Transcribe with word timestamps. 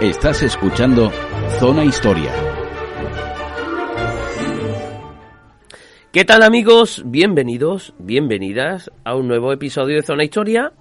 Estás 0.00 0.42
escuchando 0.42 1.10
Zona 1.58 1.84
Historia. 1.84 2.32
¿Qué 6.10 6.24
tal 6.24 6.42
amigos? 6.42 7.02
Bienvenidos, 7.04 7.92
bienvenidas 7.98 8.90
a 9.04 9.14
un 9.14 9.28
nuevo 9.28 9.52
episodio 9.52 9.96
de 9.96 10.02
Zona 10.02 10.24
Historia. 10.24 10.72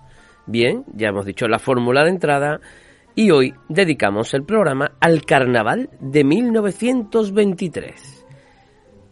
Bien, 0.46 0.86
ya 0.94 1.10
hemos 1.10 1.26
dicho 1.26 1.50
la 1.50 1.60
fórmula 1.60 2.06
de 2.06 2.12
entrada 2.12 2.62
y 3.14 3.32
hoy 3.32 3.54
dedicamos 3.68 4.34
el 4.34 4.46
programa 4.46 4.94
al 5.02 5.26
carnaval 5.26 5.90
de 6.00 6.24
1923. 6.24 8.26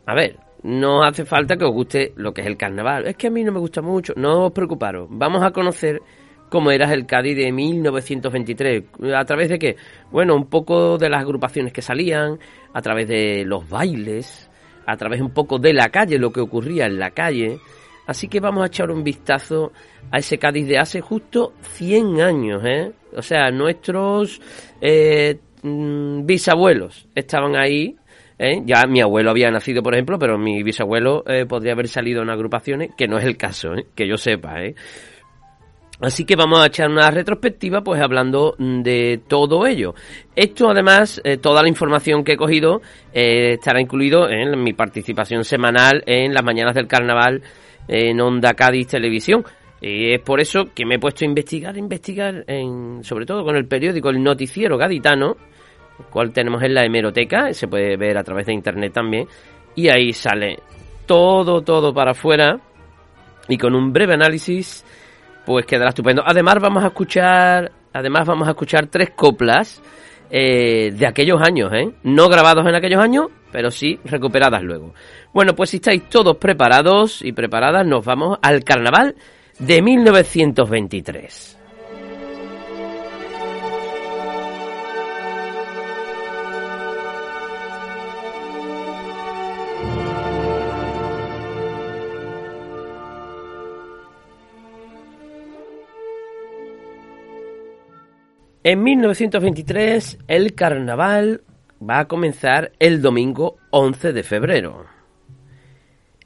A 0.06 0.16
ver, 0.16 0.40
no 0.64 1.04
hace 1.04 1.26
falta 1.26 1.58
que 1.58 1.66
os 1.66 1.74
guste 1.74 2.14
lo 2.16 2.34
que 2.34 2.40
es 2.40 2.48
el 2.48 2.56
carnaval. 2.56 3.08
Es 3.08 3.18
que 3.18 3.28
a 3.28 3.32
mí 3.32 3.44
no 3.44 3.52
me 3.52 3.60
gusta 3.60 3.82
mucho. 3.82 4.14
No 4.16 4.46
os 4.46 4.54
preocuparos. 4.54 5.10
Vamos 5.12 5.44
a 5.44 5.52
conocer 5.52 6.02
cómo 6.50 6.72
era 6.72 6.92
el 6.94 7.06
Cádiz 7.06 7.36
de 7.36 7.52
1923. 7.52 8.84
¿A 9.16 9.26
través 9.26 9.50
de 9.50 9.60
qué? 9.60 9.76
Bueno, 10.12 10.36
un 10.36 10.48
poco 10.48 10.98
de 10.98 11.10
las 11.10 11.22
agrupaciones 11.22 11.74
que 11.74 11.82
salían, 11.82 12.40
a 12.74 12.82
través 12.82 13.08
de 13.08 13.44
los 13.46 13.68
bailes, 13.70 14.50
a 14.86 14.96
través 14.96 15.22
un 15.22 15.32
poco 15.32 15.60
de 15.60 15.74
la 15.74 15.90
calle, 15.90 16.18
lo 16.18 16.32
que 16.32 16.42
ocurría 16.42 16.86
en 16.86 17.00
la 17.00 17.12
calle. 17.12 17.60
Así 18.08 18.30
que 18.30 18.40
vamos 18.40 18.64
a 18.64 18.68
echar 18.68 18.90
un 18.90 19.04
vistazo 19.04 19.74
a 20.12 20.20
ese 20.20 20.38
Cádiz 20.38 20.66
de 20.66 20.78
hace 20.78 21.02
justo 21.02 21.54
100 21.62 22.22
años, 22.22 22.64
¿eh? 22.66 22.92
O 23.14 23.22
sea, 23.22 23.52
nuestros 23.52 24.42
eh, 24.80 25.40
mm, 25.62 26.26
bisabuelos 26.26 27.08
estaban 27.14 27.58
ahí. 27.58 27.98
¿eh? 28.40 28.62
Ya 28.66 28.86
mi 28.88 29.02
abuelo 29.02 29.32
había 29.32 29.52
nacido, 29.52 29.84
por 29.84 29.94
ejemplo, 29.94 30.18
pero 30.18 30.38
mi 30.38 30.64
bisabuelo 30.64 31.24
eh, 31.28 31.46
podría 31.46 31.74
haber 31.74 31.90
salido 31.90 32.22
en 32.22 32.30
agrupaciones, 32.30 32.92
que 32.98 33.08
no 33.10 33.18
es 33.18 33.26
el 33.26 33.36
caso, 33.36 33.74
¿eh? 33.74 33.88
que 33.94 34.08
yo 34.08 34.16
sepa. 34.16 34.64
¿eh? 34.64 34.76
Así 36.00 36.26
que 36.26 36.36
vamos 36.36 36.60
a 36.60 36.68
echar 36.68 36.90
una 36.90 37.10
retrospectiva, 37.10 37.82
pues 37.82 38.00
hablando 38.00 38.56
de 38.60 39.20
todo 39.28 39.66
ello. 39.66 39.96
Esto, 40.36 40.70
además, 40.70 41.20
eh, 41.24 41.38
toda 41.38 41.64
la 41.64 41.70
información 41.70 42.24
que 42.24 42.34
he 42.34 42.38
cogido 42.38 42.82
eh, 43.12 43.54
estará 43.54 43.82
incluido 43.82 44.30
en 44.30 44.62
mi 44.64 44.74
participación 44.74 45.44
semanal 45.44 46.04
en 46.06 46.34
las 46.36 46.44
mañanas 46.44 46.76
del 46.76 46.88
carnaval 46.88 47.42
en 47.88 48.22
Onda 48.22 48.54
Cádiz 48.54 48.88
Televisión. 48.88 49.44
Y 49.82 50.14
es 50.14 50.22
por 50.22 50.40
eso 50.40 50.66
que 50.74 50.86
me 50.86 50.96
he 50.96 51.00
puesto 51.00 51.26
a 51.26 51.28
investigar, 51.28 51.78
investigar, 51.78 52.44
en, 52.48 53.04
sobre 53.04 53.26
todo 53.26 53.44
con 53.44 53.56
el 53.56 53.68
periódico 53.68 54.10
El 54.10 54.24
Noticiero 54.24 54.78
Gaditano, 54.78 55.36
cual 56.10 56.32
tenemos 56.32 56.62
en 56.64 56.74
la 56.74 56.86
hemeroteca, 56.86 57.54
se 57.54 57.68
puede 57.68 57.98
ver 57.98 58.18
a 58.18 58.24
través 58.24 58.46
de 58.46 58.54
internet 58.54 58.94
también, 58.94 59.28
y 59.76 59.90
ahí 59.90 60.14
sale 60.14 60.60
todo, 61.06 61.62
todo 61.62 61.94
para 61.94 62.12
afuera, 62.12 62.60
y 63.48 63.58
con 63.58 63.76
un 63.76 63.94
breve 63.94 64.16
análisis, 64.16 64.84
pues 65.48 65.66
quedará 65.66 65.92
estupendo. 65.92 66.24
Además 66.26 66.58
vamos 66.60 66.84
a 66.84 66.88
escuchar, 66.88 67.72
además 67.94 68.28
vamos 68.28 68.50
a 68.50 68.52
escuchar 68.52 68.88
tres 68.88 69.12
coplas 69.12 69.82
eh, 70.30 70.92
de 70.92 71.08
aquellos 71.08 71.42
años, 71.42 71.72
¿eh? 71.72 71.90
No 72.04 72.28
grabados 72.28 72.68
en 72.68 72.76
aquellos 72.76 73.02
años, 73.02 73.28
pero 73.50 73.72
sí 73.72 73.98
recuperadas 74.04 74.62
luego. 74.62 74.94
Bueno, 75.34 75.56
pues 75.56 75.70
si 75.70 75.78
estáis 75.78 76.10
todos 76.10 76.36
preparados 76.36 77.22
y 77.22 77.32
preparadas, 77.32 77.88
nos 77.88 78.04
vamos 78.04 78.38
al 78.42 78.66
carnaval 78.66 79.16
de 79.58 79.82
1923. 79.82 81.57
En 98.70 98.84
1923 98.84 100.26
el 100.28 100.54
carnaval 100.54 101.40
va 101.82 102.00
a 102.00 102.08
comenzar 102.10 102.74
el 102.80 103.02
domingo 103.02 103.56
11 103.70 104.12
de 104.12 104.24
febrero. 104.24 104.86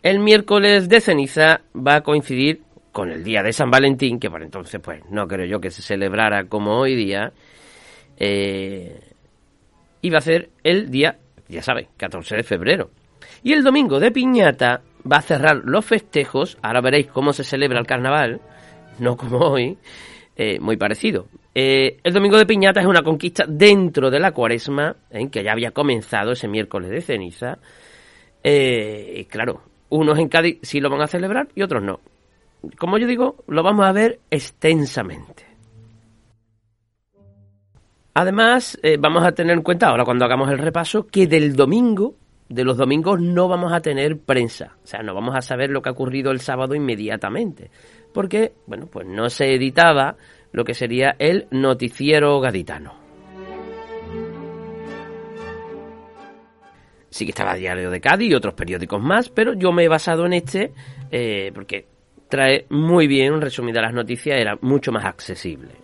El 0.01 0.17
miércoles 0.17 0.89
de 0.89 1.01
ceniza 1.01 1.61
va 1.75 1.97
a 1.97 2.01
coincidir 2.01 2.63
con 2.91 3.11
el 3.11 3.23
día 3.23 3.43
de 3.43 3.53
San 3.53 3.69
Valentín, 3.69 4.19
que 4.19 4.31
por 4.31 4.41
entonces 4.41 4.81
pues 4.83 5.03
no 5.11 5.27
creo 5.27 5.45
yo 5.45 5.61
que 5.61 5.69
se 5.69 5.83
celebrara 5.83 6.45
como 6.45 6.79
hoy 6.79 6.95
día, 6.95 7.31
eh, 8.17 8.99
y 10.01 10.09
va 10.09 10.17
a 10.17 10.21
ser 10.21 10.49
el 10.63 10.89
día, 10.89 11.19
ya 11.47 11.61
sabéis, 11.61 11.89
14 11.95 12.37
de 12.37 12.43
febrero. 12.43 12.89
Y 13.43 13.53
el 13.53 13.63
domingo 13.63 13.99
de 13.99 14.09
piñata 14.09 14.81
va 15.05 15.17
a 15.17 15.21
cerrar 15.21 15.61
los 15.63 15.85
festejos, 15.85 16.57
ahora 16.63 16.81
veréis 16.81 17.05
cómo 17.05 17.33
se 17.33 17.43
celebra 17.43 17.79
el 17.79 17.85
carnaval, 17.85 18.41
no 18.97 19.15
como 19.15 19.37
hoy, 19.37 19.77
eh, 20.35 20.59
muy 20.59 20.75
parecido. 20.75 21.27
Eh, 21.53 21.97
el 22.03 22.13
domingo 22.13 22.37
de 22.37 22.45
piñata 22.45 22.79
es 22.79 22.87
una 22.87 23.03
conquista 23.03 23.45
dentro 23.47 24.09
de 24.09 24.19
la 24.19 24.31
cuaresma, 24.31 24.95
en 25.09 25.29
que 25.29 25.43
ya 25.43 25.51
había 25.51 25.71
comenzado 25.71 26.31
ese 26.31 26.47
miércoles 26.47 26.89
de 26.89 27.01
ceniza. 27.01 27.57
Eh, 28.43 29.15
y 29.17 29.25
claro, 29.25 29.61
unos 29.89 30.17
en 30.17 30.29
Cádiz 30.29 30.59
sí 30.61 30.79
lo 30.79 30.89
van 30.89 31.01
a 31.01 31.07
celebrar 31.07 31.49
y 31.55 31.61
otros 31.61 31.83
no. 31.83 31.99
Como 32.77 32.97
yo 32.97 33.07
digo, 33.07 33.43
lo 33.47 33.63
vamos 33.63 33.85
a 33.85 33.91
ver 33.91 34.19
extensamente. 34.29 35.45
Además, 38.13 38.77
eh, 38.83 38.97
vamos 38.99 39.23
a 39.25 39.31
tener 39.31 39.55
en 39.55 39.63
cuenta 39.63 39.87
ahora 39.87 40.05
cuando 40.05 40.25
hagamos 40.25 40.51
el 40.51 40.57
repaso 40.57 41.07
que 41.07 41.27
del 41.27 41.55
domingo, 41.55 42.15
de 42.49 42.65
los 42.65 42.77
domingos 42.77 43.21
no 43.21 43.47
vamos 43.47 43.71
a 43.71 43.79
tener 43.79 44.19
prensa. 44.19 44.75
O 44.83 44.87
sea, 44.87 45.01
no 45.01 45.13
vamos 45.13 45.35
a 45.35 45.41
saber 45.41 45.69
lo 45.69 45.81
que 45.81 45.89
ha 45.89 45.93
ocurrido 45.93 46.31
el 46.31 46.41
sábado 46.41 46.75
inmediatamente. 46.75 47.71
Porque, 48.13 48.53
bueno, 48.67 48.87
pues 48.87 49.07
no 49.07 49.29
se 49.29 49.55
editaba 49.55 50.17
lo 50.51 50.63
que 50.63 50.73
sería 50.73 51.15
el 51.19 51.47
noticiero 51.51 52.39
gaditano. 52.39 52.93
Sí 57.09 57.25
que 57.25 57.31
estaba 57.31 57.55
Diario 57.55 57.91
de 57.91 57.99
Cádiz 57.99 58.31
y 58.31 58.33
otros 58.33 58.53
periódicos 58.53 59.01
más, 59.01 59.29
pero 59.29 59.53
yo 59.53 59.71
me 59.71 59.83
he 59.83 59.89
basado 59.89 60.25
en 60.25 60.33
este 60.33 60.71
eh, 61.11 61.51
porque 61.53 61.87
trae 62.29 62.65
muy 62.69 63.07
bien 63.07 63.33
de 63.73 63.81
las 63.81 63.93
noticias, 63.93 64.39
era 64.39 64.57
mucho 64.61 64.91
más 64.91 65.03
accesible. 65.03 65.75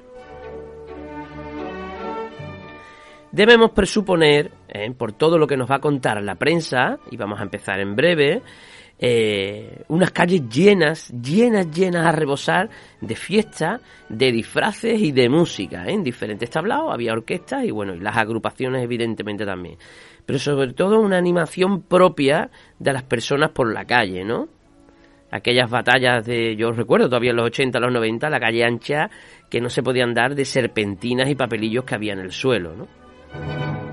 Debemos 3.32 3.72
presuponer, 3.72 4.52
eh, 4.70 4.90
por 4.98 5.12
todo 5.12 5.38
lo 5.38 5.46
que 5.46 5.58
nos 5.58 5.70
va 5.70 5.76
a 5.76 5.80
contar 5.80 6.24
la 6.24 6.36
prensa, 6.36 6.98
y 7.12 7.18
vamos 7.18 7.40
a 7.40 7.44
empezar 7.44 7.80
en 7.82 7.96
breve, 7.96 8.42
eh, 9.00 9.84
unas 9.90 10.12
calles 10.12 10.50
llenas, 10.50 11.10
llenas, 11.10 11.70
llenas 11.70 12.06
a 12.06 12.12
rebosar 12.12 12.70
de 13.00 13.16
fiestas, 13.16 13.82
de 14.10 14.32
disfraces 14.32 15.00
y 15.00 15.12
de 15.12 15.30
música. 15.30 15.86
¿eh? 15.86 15.94
En 15.94 16.04
diferentes 16.04 16.50
tablaos 16.50 16.92
había 16.92 17.14
orquestas 17.14 17.64
y 17.64 17.72
bueno, 17.72 17.94
y 17.94 18.00
las 18.00 18.18
agrupaciones 18.18 18.84
evidentemente 18.84 19.46
también. 19.46 19.78
Pero 20.26 20.40
sobre 20.40 20.74
todo 20.74 21.00
una 21.00 21.18
animación 21.18 21.84
propia 21.84 22.50
de 22.80 22.94
las 22.94 23.04
personas 23.04 23.52
por 23.52 23.72
la 23.72 23.86
calle, 23.86 24.24
¿no? 24.26 24.50
Aquellas 25.30 25.70
batallas 25.70 26.26
de, 26.26 26.56
yo 26.56 26.72
recuerdo 26.72 27.10
todavía 27.10 27.32
en 27.32 27.38
los 27.38 27.48
80, 27.48 27.80
los 27.80 27.92
90, 27.92 28.30
la 28.30 28.40
calle 28.40 28.64
ancha, 28.64 29.10
que 29.50 29.60
no 29.60 29.70
se 29.70 29.84
podían 29.84 30.14
dar 30.14 30.36
de 30.36 30.46
serpentinas 30.46 31.30
y 31.30 31.36
papelillos 31.36 31.84
que 31.84 31.96
había 31.96 32.14
en 32.14 32.20
el 32.20 32.32
suelo, 32.32 32.76
¿no? 32.76 33.87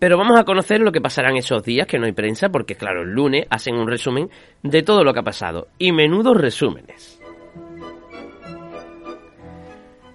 Pero 0.00 0.16
vamos 0.16 0.40
a 0.40 0.44
conocer 0.44 0.80
lo 0.80 0.92
que 0.92 1.02
pasará 1.02 1.28
en 1.28 1.36
esos 1.36 1.62
días, 1.62 1.86
que 1.86 1.98
no 1.98 2.06
hay 2.06 2.12
prensa, 2.12 2.48
porque 2.48 2.74
claro, 2.74 3.02
el 3.02 3.10
lunes 3.10 3.46
hacen 3.50 3.74
un 3.74 3.86
resumen 3.86 4.30
de 4.62 4.82
todo 4.82 5.04
lo 5.04 5.12
que 5.12 5.20
ha 5.20 5.22
pasado. 5.22 5.68
Y 5.78 5.92
menudos 5.92 6.38
resúmenes. 6.38 7.20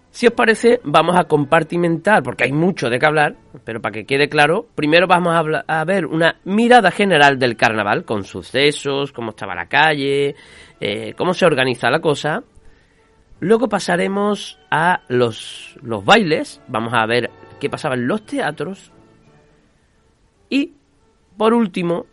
Si 0.10 0.26
os 0.26 0.34
parece, 0.34 0.80
vamos 0.84 1.16
a 1.16 1.26
compartimentar, 1.26 2.24
porque 2.24 2.46
hay 2.46 2.52
mucho 2.52 2.90
de 2.90 2.98
qué 2.98 3.06
hablar, 3.06 3.36
pero 3.64 3.80
para 3.80 3.94
que 3.94 4.06
quede 4.06 4.28
claro, 4.28 4.66
primero 4.74 5.06
vamos 5.06 5.36
a, 5.68 5.86
ver 5.86 6.08
una 6.08 6.40
mirada 6.46 6.90
general 6.90 7.38
del 7.38 7.56
carnaval, 7.56 8.06
con 8.06 8.24
sucesos, 8.24 9.12
cómo 9.12 9.32
estaba 9.32 9.54
la 9.54 9.68
calle, 9.68 10.34
eh, 10.80 11.14
cómo 11.16 11.36
se 11.36 11.46
organiza 11.46 11.92
la 11.92 12.00
cosa. 12.00 12.42
Luego 13.40 13.70
pasaremos 13.70 14.58
a 14.72 15.02
los, 15.10 15.78
los 15.84 16.04
bailes, 16.04 16.60
vamos 16.70 16.94
a 16.96 17.06
ver 17.06 17.30
qué 17.60 17.70
pasaba 17.70 17.94
en 17.94 18.08
los 18.08 18.26
teatros, 18.26 18.95
y, 20.50 20.74
por 21.38 21.54
último, 21.54 22.06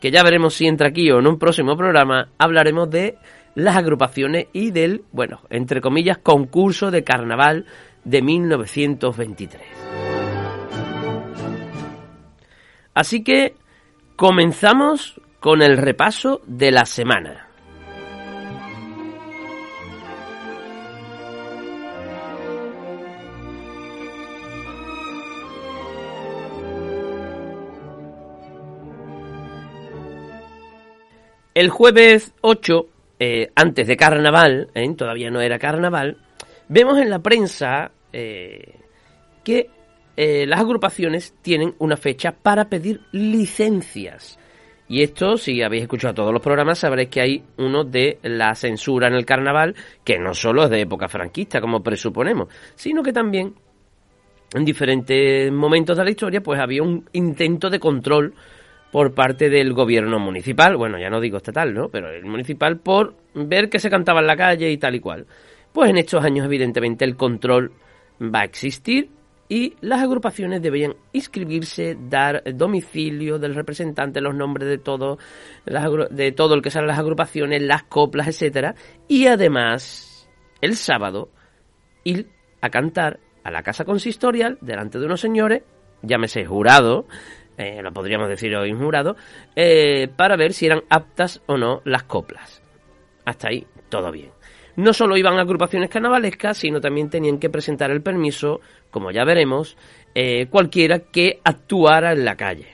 que 0.00 0.10
ya 0.10 0.22
veremos 0.22 0.54
si 0.54 0.66
entra 0.66 0.88
aquí 0.88 1.10
o 1.10 1.18
en 1.18 1.26
un 1.26 1.38
próximo 1.38 1.76
programa, 1.76 2.28
hablaremos 2.38 2.90
de 2.90 3.18
las 3.54 3.76
agrupaciones 3.76 4.46
y 4.52 4.70
del, 4.70 5.04
bueno, 5.12 5.40
entre 5.50 5.80
comillas, 5.80 6.18
concurso 6.18 6.90
de 6.90 7.04
carnaval 7.04 7.66
de 8.04 8.22
1923. 8.22 9.62
Así 12.94 13.22
que 13.22 13.54
comenzamos 14.16 15.20
con 15.40 15.62
el 15.62 15.78
repaso 15.78 16.42
de 16.46 16.72
la 16.72 16.84
semana. 16.84 17.51
El 31.54 31.68
jueves 31.68 32.32
8, 32.40 32.86
eh, 33.18 33.50
antes 33.54 33.86
de 33.86 33.96
carnaval, 33.96 34.70
¿eh? 34.74 34.94
todavía 34.96 35.30
no 35.30 35.40
era 35.40 35.58
carnaval, 35.58 36.16
Vemos 36.68 36.98
en 36.98 37.10
la 37.10 37.18
prensa 37.18 37.90
eh, 38.14 38.78
que 39.44 39.68
las 40.16 40.60
agrupaciones 40.60 41.34
tienen 41.42 41.74
una 41.78 41.98
fecha 41.98 42.32
para 42.32 42.70
pedir 42.70 43.00
licencias. 43.12 44.38
Y 44.88 45.02
esto, 45.02 45.36
si 45.36 45.60
habéis 45.60 45.82
escuchado 45.82 46.14
todos 46.14 46.32
los 46.32 46.40
programas, 46.40 46.78
sabréis 46.78 47.10
que 47.10 47.20
hay 47.20 47.44
uno 47.58 47.84
de 47.84 48.18
la 48.22 48.54
censura 48.54 49.08
en 49.08 49.14
el 49.14 49.26
carnaval, 49.26 49.74
que 50.02 50.18
no 50.18 50.32
solo 50.32 50.64
es 50.64 50.70
de 50.70 50.80
época 50.80 51.08
franquista, 51.08 51.60
como 51.60 51.82
presuponemos, 51.82 52.48
sino 52.74 53.02
que 53.02 53.12
también 53.12 53.54
en 54.54 54.64
diferentes 54.64 55.52
momentos 55.52 55.96
de 55.96 56.04
la 56.04 56.10
historia, 56.10 56.42
pues 56.42 56.60
había 56.60 56.82
un 56.82 57.08
intento 57.12 57.68
de 57.68 57.80
control 57.80 58.34
por 58.92 59.14
parte 59.14 59.48
del 59.48 59.72
gobierno 59.72 60.18
municipal, 60.18 60.76
bueno, 60.76 60.98
ya 60.98 61.08
no 61.08 61.18
digo 61.18 61.38
estatal, 61.38 61.72
¿no? 61.72 61.88
Pero 61.88 62.10
el 62.10 62.26
municipal 62.26 62.78
por 62.78 63.14
ver 63.34 63.70
que 63.70 63.78
se 63.78 63.88
cantaba 63.88 64.20
en 64.20 64.26
la 64.26 64.36
calle 64.36 64.70
y 64.70 64.76
tal 64.76 64.94
y 64.94 65.00
cual. 65.00 65.26
Pues 65.72 65.88
en 65.88 65.96
estos 65.96 66.22
años, 66.22 66.44
evidentemente, 66.44 67.06
el 67.06 67.16
control 67.16 67.72
va 68.22 68.40
a 68.40 68.44
existir 68.44 69.08
y 69.48 69.74
las 69.80 70.02
agrupaciones 70.02 70.60
deberían 70.60 70.94
inscribirse, 71.12 71.96
dar 72.08 72.42
domicilio 72.54 73.38
del 73.38 73.54
representante, 73.54 74.20
los 74.20 74.34
nombres 74.34 74.68
de 74.68 74.76
todo, 74.76 75.18
de 76.10 76.32
todo 76.32 76.54
el 76.54 76.60
que 76.60 76.70
salen 76.70 76.88
las 76.88 76.98
agrupaciones, 76.98 77.62
las 77.62 77.84
coplas, 77.84 78.28
etcétera, 78.28 78.74
y 79.08 79.26
además 79.26 80.28
el 80.60 80.76
sábado 80.76 81.30
ir 82.04 82.28
a 82.60 82.68
cantar 82.68 83.20
a 83.42 83.50
la 83.50 83.62
casa 83.62 83.86
consistorial 83.86 84.58
delante 84.60 84.98
de 84.98 85.06
unos 85.06 85.20
señores, 85.20 85.62
llámese 86.02 86.44
jurado, 86.44 87.06
eh, 87.58 87.82
lo 87.82 87.92
podríamos 87.92 88.28
decir 88.28 88.54
hoy 88.56 88.72
jurado, 88.72 89.16
eh, 89.56 90.08
para 90.16 90.36
ver 90.36 90.52
si 90.52 90.66
eran 90.66 90.82
aptas 90.88 91.42
o 91.46 91.56
no 91.56 91.82
las 91.84 92.04
coplas. 92.04 92.62
Hasta 93.24 93.48
ahí, 93.48 93.66
todo 93.88 94.10
bien. 94.10 94.30
No 94.76 94.92
solo 94.92 95.16
iban 95.16 95.38
a 95.38 95.42
agrupaciones 95.42 95.90
carnavalescas, 95.90 96.56
sino 96.56 96.80
también 96.80 97.10
tenían 97.10 97.38
que 97.38 97.50
presentar 97.50 97.90
el 97.90 98.02
permiso, 98.02 98.60
como 98.90 99.10
ya 99.10 99.24
veremos, 99.24 99.76
eh, 100.14 100.46
cualquiera 100.46 101.00
que 101.00 101.40
actuara 101.44 102.12
en 102.12 102.24
la 102.24 102.36
calle. 102.36 102.68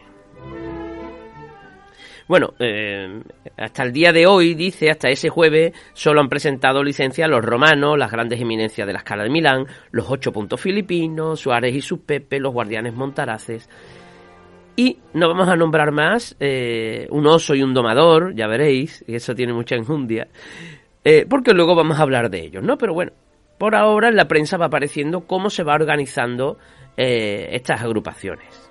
Bueno, 2.29 2.53
hasta 3.57 3.83
el 3.83 3.93
día 3.93 4.13
de 4.13 4.27
hoy, 4.27 4.55
dice, 4.55 4.91
hasta 4.91 5.09
ese 5.09 5.31
jueves, 5.31 5.73
solo 5.95 6.21
han 6.21 6.29
presentado 6.29 6.85
licencia 6.85 7.27
los 7.27 7.43
romanos, 7.43 7.97
las 7.97 8.13
grandes 8.13 8.39
eminencias 8.39 8.87
de 8.87 8.93
la 8.93 8.99
escala 8.99 9.23
de 9.23 9.31
Milán, 9.31 9.67
los 9.93 10.11
ocho 10.11 10.31
puntos 10.31 10.61
filipinos, 10.61 11.41
Suárez 11.41 11.75
y 11.75 11.81
sus 11.81 12.01
Pepe, 12.01 12.39
los 12.39 12.53
guardianes 12.53 12.93
montaraces. 12.93 13.67
Y 14.79 14.97
no 15.13 15.27
vamos 15.27 15.49
a 15.49 15.57
nombrar 15.57 15.91
más 15.91 16.37
eh, 16.39 17.09
un 17.11 17.27
oso 17.27 17.57
y 17.57 17.65
un 17.65 17.75
domador, 17.75 18.37
ya 18.37 18.47
veréis, 18.47 19.05
y 19.09 19.17
eso 19.17 19.35
tiene 19.35 19.53
mucha 19.53 19.75
enjundia, 19.75 20.29
eh, 21.03 21.27
porque 21.29 21.53
luego 21.53 21.75
vamos 21.75 21.99
a 21.99 22.03
hablar 22.03 22.31
de 22.31 22.45
ellos, 22.45 22.63
¿no? 22.63 22.79
Pero 22.79 22.95
bueno, 22.95 23.11
por 23.59 23.75
ahora 23.75 24.07
en 24.07 24.15
la 24.15 24.29
prensa 24.29 24.57
va 24.57 24.67
apareciendo 24.67 25.27
cómo 25.27 25.51
se 25.51 25.65
va 25.65 25.75
organizando 25.75 26.59
estas 26.97 27.83
agrupaciones. 27.83 28.71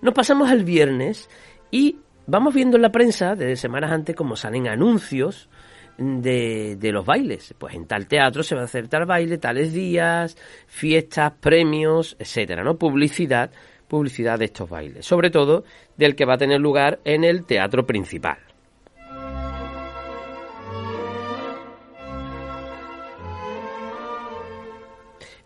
Nos 0.00 0.14
pasamos 0.14 0.50
al 0.50 0.62
viernes 0.62 1.28
y 1.72 1.96
vamos 2.28 2.54
viendo 2.54 2.76
en 2.76 2.82
la 2.82 2.92
prensa 2.92 3.34
desde 3.34 3.56
semanas 3.56 3.90
antes 3.90 4.14
cómo 4.14 4.36
salen 4.36 4.68
anuncios 4.68 5.48
de, 5.96 6.90
los 6.92 7.04
bailes. 7.04 7.54
Pues 7.58 7.74
en 7.74 7.86
tal 7.86 8.06
teatro 8.06 8.42
se 8.42 8.54
va 8.54 8.62
a 8.62 8.64
hacer 8.64 8.88
tal 8.88 9.06
baile, 9.06 9.38
tales 9.38 9.72
días, 9.72 10.36
fiestas, 10.66 11.32
premios, 11.40 12.16
etcétera, 12.18 12.62
¿no? 12.64 12.76
Publicidad, 12.76 13.50
publicidad 13.92 14.38
de 14.38 14.46
estos 14.46 14.70
bailes. 14.70 15.04
Sobre 15.04 15.28
todo 15.28 15.64
del 15.98 16.16
que 16.16 16.24
va 16.24 16.34
a 16.34 16.38
tener 16.38 16.58
lugar 16.58 17.00
en 17.04 17.24
el 17.24 17.44
teatro 17.44 17.84
principal. 17.84 18.38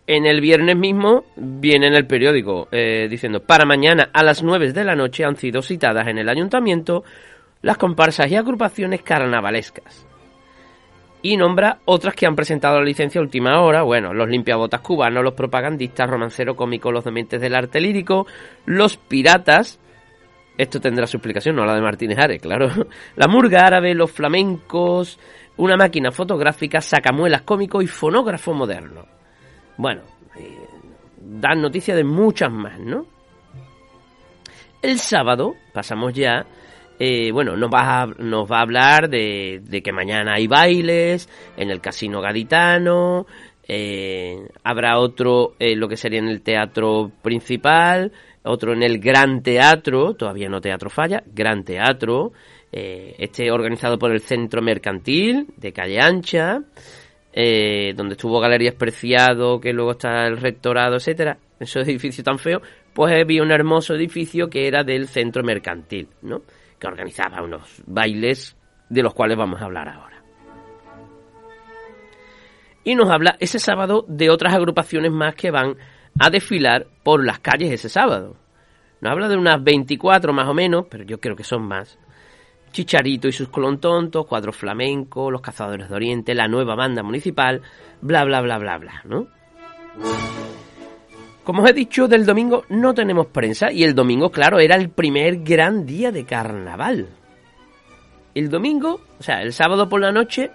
En 0.06 0.26
el 0.26 0.40
viernes 0.40 0.76
mismo 0.76 1.24
viene 1.34 1.88
en 1.88 1.94
el 1.94 2.06
periódico 2.06 2.68
eh, 2.70 3.08
diciendo, 3.10 3.42
para 3.42 3.64
mañana 3.64 4.10
a 4.12 4.22
las 4.22 4.44
9 4.44 4.72
de 4.72 4.84
la 4.84 4.94
noche 4.94 5.24
han 5.24 5.34
sido 5.34 5.60
citadas 5.60 6.06
en 6.06 6.18
el 6.18 6.28
ayuntamiento 6.28 7.02
las 7.62 7.78
comparsas 7.78 8.30
y 8.30 8.36
agrupaciones 8.36 9.02
carnavalescas. 9.02 10.06
Y 11.26 11.36
nombra 11.36 11.80
otras 11.86 12.14
que 12.14 12.24
han 12.24 12.36
presentado 12.36 12.78
la 12.78 12.84
licencia 12.84 13.20
a 13.20 13.24
última 13.24 13.60
hora, 13.60 13.82
bueno, 13.82 14.14
los 14.14 14.28
limpiabotas 14.28 14.80
cubanos, 14.80 15.24
los 15.24 15.34
propagandistas, 15.34 16.08
romancero 16.08 16.54
cómico, 16.54 16.92
los 16.92 17.02
dementes 17.02 17.40
del 17.40 17.56
arte 17.56 17.80
lírico, 17.80 18.28
los 18.64 18.96
piratas, 18.96 19.80
esto 20.56 20.80
tendrá 20.80 21.04
su 21.08 21.16
explicación, 21.16 21.56
no 21.56 21.64
la 21.64 21.74
de 21.74 21.80
Martínez 21.80 22.16
Ares, 22.16 22.40
claro, 22.40 22.68
la 23.16 23.26
murga 23.26 23.66
árabe, 23.66 23.92
los 23.92 24.12
flamencos, 24.12 25.18
una 25.56 25.76
máquina 25.76 26.12
fotográfica, 26.12 26.80
sacamuelas 26.80 27.42
cómico 27.42 27.82
y 27.82 27.88
fonógrafo 27.88 28.54
moderno. 28.54 29.04
Bueno, 29.78 30.02
eh, 30.38 30.56
dan 31.18 31.60
noticia 31.60 31.96
de 31.96 32.04
muchas 32.04 32.52
más, 32.52 32.78
¿no? 32.78 33.04
El 34.80 35.00
sábado, 35.00 35.56
pasamos 35.72 36.12
ya, 36.12 36.46
eh, 36.98 37.30
bueno, 37.32 37.56
nos 37.56 37.70
va, 37.70 38.02
a, 38.02 38.60
hablar 38.60 39.08
de, 39.08 39.82
que 39.82 39.92
mañana 39.92 40.34
hay 40.34 40.46
bailes 40.46 41.28
en 41.56 41.70
el 41.70 41.80
Casino 41.80 42.20
Gaditano, 42.20 43.26
eh, 43.68 44.48
habrá 44.64 44.98
otro, 44.98 45.54
lo 45.58 45.88
que 45.88 45.96
sería 45.96 46.20
en 46.20 46.28
el 46.28 46.42
teatro 46.42 47.10
principal, 47.22 48.12
otro 48.44 48.72
en 48.72 48.82
el 48.82 48.98
Gran 48.98 49.42
Teatro, 49.42 50.14
todavía 50.14 50.48
no 50.48 50.60
Teatro 50.60 50.88
Falla, 50.88 51.22
Gran 51.26 51.64
Teatro, 51.64 52.32
este 52.72 53.50
organizado 53.50 53.98
por 53.98 54.12
el 54.12 54.20
Centro 54.20 54.60
Mercantil 54.60 55.46
de 55.56 55.72
Calle 55.72 55.98
Ancha, 55.98 56.60
eh, 57.38 57.92
donde 57.94 58.14
estuvo 58.14 58.40
Galería 58.40 58.72
Preciado, 58.72 59.60
que 59.60 59.74
luego 59.74 59.90
está 59.90 60.26
el 60.26 60.38
rectorado, 60.38 60.96
etcétera, 60.96 61.36
ese 61.60 61.80
edificio 61.80 62.24
tan 62.24 62.38
feo, 62.38 62.62
pues 62.94 63.12
había 63.12 63.42
un 63.42 63.50
hermoso 63.50 63.94
edificio 63.94 64.48
que 64.48 64.66
era 64.66 64.84
del 64.84 65.06
centro 65.06 65.44
mercantil, 65.44 66.08
¿no? 66.22 66.40
Que 66.78 66.86
organizaba 66.86 67.42
unos 67.42 67.82
bailes 67.86 68.56
de 68.88 69.02
los 69.02 69.14
cuales 69.14 69.36
vamos 69.36 69.60
a 69.60 69.64
hablar 69.64 69.88
ahora. 69.88 70.22
Y 72.84 72.94
nos 72.94 73.10
habla 73.10 73.36
ese 73.40 73.58
sábado 73.58 74.04
de 74.08 74.30
otras 74.30 74.54
agrupaciones 74.54 75.10
más 75.10 75.34
que 75.34 75.50
van 75.50 75.76
a 76.20 76.30
desfilar 76.30 76.86
por 77.02 77.24
las 77.24 77.40
calles 77.40 77.72
ese 77.72 77.88
sábado. 77.88 78.36
Nos 79.00 79.12
habla 79.12 79.28
de 79.28 79.36
unas 79.36 79.62
24 79.62 80.32
más 80.32 80.48
o 80.48 80.54
menos, 80.54 80.86
pero 80.88 81.04
yo 81.04 81.18
creo 81.20 81.36
que 81.36 81.44
son 81.44 81.66
más, 81.66 81.98
Chicharito 82.72 83.28
y 83.28 83.32
sus 83.32 83.48
colontontos, 83.48 84.26
Cuadro 84.26 84.52
Flamenco, 84.52 85.30
Los 85.30 85.40
Cazadores 85.40 85.88
de 85.88 85.94
Oriente, 85.94 86.34
la 86.34 86.46
nueva 86.46 86.74
banda 86.74 87.02
municipal, 87.02 87.62
bla 88.00 88.24
bla 88.24 88.40
bla 88.40 88.58
bla 88.58 88.78
bla, 88.78 89.02
¿no? 89.04 89.28
Como 91.46 91.62
os 91.62 91.70
he 91.70 91.74
dicho, 91.74 92.08
del 92.08 92.26
domingo 92.26 92.64
no 92.70 92.92
tenemos 92.92 93.28
prensa 93.28 93.70
y 93.70 93.84
el 93.84 93.94
domingo, 93.94 94.32
claro, 94.32 94.58
era 94.58 94.74
el 94.74 94.90
primer 94.90 95.44
gran 95.44 95.86
día 95.86 96.10
de 96.10 96.24
carnaval. 96.24 97.06
El 98.34 98.50
domingo, 98.50 99.00
o 99.20 99.22
sea, 99.22 99.42
el 99.42 99.52
sábado 99.52 99.88
por 99.88 100.00
la 100.00 100.10
noche, 100.10 100.50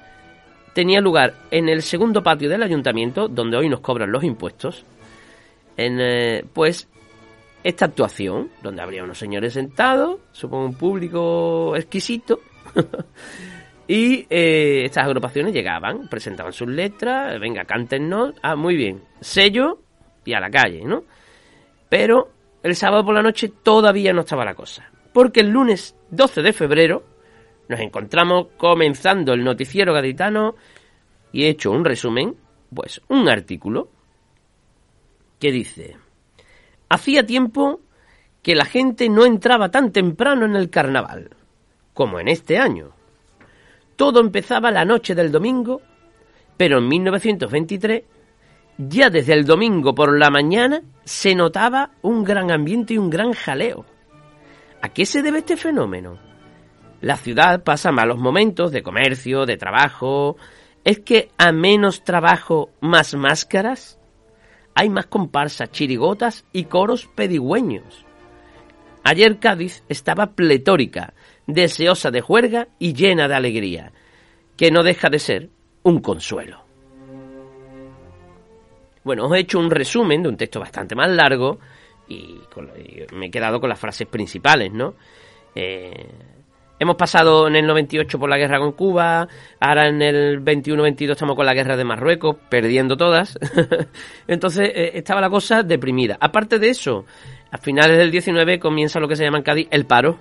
tenía 0.74 1.00
lugar 1.00 1.34
en 1.50 1.70
el 1.70 1.82
segundo 1.82 2.22
patio 2.22 2.50
del 2.50 2.62
ayuntamiento, 2.62 3.30
donde 3.30 3.56
hoy 3.56 3.70
nos 3.70 3.80
cobran 3.80 4.12
los 4.12 4.26
impuestos, 4.26 4.84
en, 5.78 5.98
eh, 6.02 6.44
pues 6.52 6.90
esta 7.64 7.86
actuación, 7.86 8.50
donde 8.62 8.82
habría 8.82 9.06
unos 9.06 9.18
señores 9.18 9.54
sentados, 9.54 10.20
supongo 10.34 10.66
un 10.66 10.76
público 10.76 11.74
exquisito, 11.78 12.42
y 13.88 14.28
eh, 14.30 14.84
estas 14.84 15.06
agrupaciones 15.06 15.54
llegaban, 15.54 16.10
presentaban 16.10 16.52
sus 16.52 16.68
letras, 16.68 17.40
venga, 17.40 17.64
cántenos, 17.64 18.36
ah, 18.42 18.58
muy 18.58 18.76
bien, 18.76 19.02
sello 19.22 19.80
y 20.26 20.34
a 20.34 20.40
la 20.40 20.50
calle, 20.50 20.84
¿no? 20.84 21.04
Pero 21.90 22.30
el 22.64 22.76
sábado 22.76 23.06
por 23.06 23.16
la 23.16 23.22
noche 23.22 23.52
todavía 23.64 24.14
no 24.14 24.22
estaba 24.22 24.46
la 24.46 24.56
cosa, 24.56 24.90
porque 25.14 25.42
el 25.42 25.50
lunes 25.50 25.96
12 26.10 26.42
de 26.42 26.54
febrero 26.54 27.04
nos 27.68 27.80
encontramos 27.80 28.48
comenzando 28.58 29.34
el 29.34 29.44
noticiero 29.44 29.94
gaditano 29.94 30.56
y 31.32 31.44
he 31.44 31.50
hecho 31.50 31.72
un 31.72 31.86
resumen, 31.86 32.36
pues 32.74 33.02
un 33.08 33.30
artículo 33.30 33.90
que 35.40 35.52
dice... 35.52 35.98
Hacía 36.90 37.26
tiempo 37.26 37.80
que 38.42 38.54
la 38.54 38.66
gente 38.66 39.08
no 39.08 39.26
entraba 39.26 39.70
tan 39.70 39.94
temprano 39.94 40.46
en 40.46 40.58
el 40.58 40.70
carnaval, 40.70 41.30
como 41.94 42.20
en 42.20 42.28
este 42.28 42.58
año. 42.58 42.92
Todo 43.96 44.20
empezaba 44.20 44.72
la 44.72 44.84
noche 44.84 45.16
del 45.16 45.32
domingo, 45.32 45.82
pero 46.58 46.80
en 46.80 46.90
1923, 46.90 48.04
ya 48.88 49.10
desde 49.10 49.34
el 49.34 49.46
domingo 49.46 49.94
por 49.96 50.18
la 50.18 50.30
mañana, 50.30 50.82
se 51.04 51.36
notaba 51.36 51.92
un 52.02 52.24
gran 52.24 52.52
ambiente 52.52 52.94
y 52.94 52.98
un 52.98 53.10
gran 53.10 53.34
jaleo. 53.34 53.86
¿A 54.82 54.90
qué 54.90 55.06
se 55.06 55.22
debe 55.22 55.40
este 55.40 55.58
fenómeno? 55.58 56.18
La 57.02 57.18
ciudad 57.18 57.64
pasa 57.64 57.92
malos 57.92 58.18
momentos 58.18 58.72
de 58.72 58.84
comercio, 58.84 59.46
de 59.46 59.58
trabajo. 59.58 60.38
¿Es 60.84 61.00
que 61.00 61.30
a 61.38 61.52
menos 61.52 62.04
trabajo, 62.04 62.70
más 62.80 63.14
máscaras? 63.16 64.00
hay 64.76 64.90
más 64.90 65.08
comparsas, 65.08 65.72
chirigotas 65.72 66.46
y 66.52 66.66
coros 66.66 67.08
pedigüeños. 67.08 68.06
Ayer 69.04 69.40
Cádiz 69.40 69.84
estaba 69.90 70.28
pletórica, 70.28 71.14
deseosa 71.48 72.12
de 72.12 72.22
juerga 72.22 72.68
y 72.80 72.94
llena 72.94 73.28
de 73.28 73.36
alegría, 73.36 73.92
que 74.58 74.72
no 74.72 74.84
deja 74.84 75.10
de 75.10 75.20
ser 75.20 75.50
un 75.84 76.00
consuelo. 76.00 76.64
Bueno, 79.04 79.26
os 79.26 79.36
he 79.36 79.40
hecho 79.40 79.60
un 79.60 79.72
resumen 79.72 80.24
de 80.24 80.30
un 80.30 80.38
texto 80.38 80.60
bastante 80.60 80.96
más 80.96 81.10
largo 81.10 81.60
y, 82.08 82.40
me 83.14 83.28
he 83.28 83.32
quedado 83.32 83.60
con 83.60 83.70
las 83.70 83.80
frases 83.80 84.08
principales, 84.08 84.72
¿no? 84.72 84.96
Eh, 85.56 86.08
hemos 86.80 86.96
pasado 86.96 87.48
en 87.48 87.56
el 87.56 87.66
98 87.66 88.20
por 88.20 88.30
la 88.30 88.38
guerra 88.38 88.60
con 88.60 88.74
Cuba, 88.74 89.28
ahora 89.60 89.88
en 89.88 90.02
el 90.02 90.44
21-22 90.44 91.12
estamos 91.12 91.36
con 91.36 91.46
la 91.46 91.54
guerra 91.54 91.78
de 91.78 91.84
Marruecos, 91.84 92.38
perdiendo 92.50 92.98
todas. 92.98 93.38
Entonces 94.28 94.72
eh, 94.74 94.92
estaba 94.96 95.22
la 95.22 95.30
cosa 95.30 95.64
deprimida. 95.64 96.18
Aparte 96.20 96.60
de 96.60 96.70
eso, 96.70 97.06
a 97.52 97.58
finales 97.58 97.98
del 97.98 98.12
19 98.12 98.60
comienza 98.60 99.00
lo 99.00 99.08
que 99.08 99.16
se 99.16 99.24
llama 99.24 99.38
en 99.38 99.44
Cádiz 99.44 99.68
el 99.72 99.86
paro. 99.86 100.20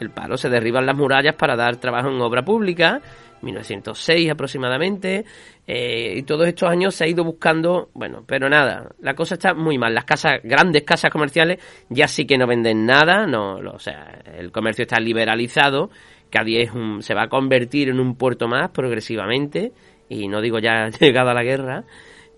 El 0.00 0.10
paro, 0.10 0.36
se 0.36 0.48
derriban 0.48 0.86
las 0.86 0.96
murallas 0.96 1.34
para 1.34 1.56
dar 1.56 1.76
trabajo 1.76 2.08
en 2.08 2.20
obra 2.20 2.44
pública 2.44 3.00
1906 3.42 4.30
aproximadamente, 4.30 5.24
eh, 5.66 6.14
y 6.16 6.22
todos 6.22 6.46
estos 6.46 6.68
años 6.68 6.94
se 6.94 7.04
ha 7.04 7.08
ido 7.08 7.24
buscando, 7.24 7.90
bueno, 7.94 8.24
pero 8.26 8.48
nada, 8.48 8.90
la 9.00 9.14
cosa 9.14 9.34
está 9.34 9.54
muy 9.54 9.78
mal. 9.78 9.94
Las 9.94 10.04
casas, 10.04 10.40
grandes 10.42 10.82
casas 10.82 11.10
comerciales, 11.10 11.58
ya 11.88 12.08
sí 12.08 12.26
que 12.26 12.38
no 12.38 12.46
venden 12.46 12.86
nada, 12.86 13.26
no, 13.26 13.56
o 13.56 13.78
sea, 13.78 14.22
el 14.36 14.50
comercio 14.50 14.82
está 14.82 14.98
liberalizado, 15.00 15.90
Cádiz 16.30 16.68
es 16.68 16.72
un, 16.72 17.02
se 17.02 17.14
va 17.14 17.24
a 17.24 17.28
convertir 17.28 17.88
en 17.88 18.00
un 18.00 18.16
puerto 18.16 18.48
más 18.48 18.70
progresivamente, 18.70 19.72
y 20.08 20.28
no 20.28 20.40
digo 20.40 20.58
ya 20.58 20.88
llegada 21.00 21.34
la 21.34 21.42
guerra, 21.42 21.84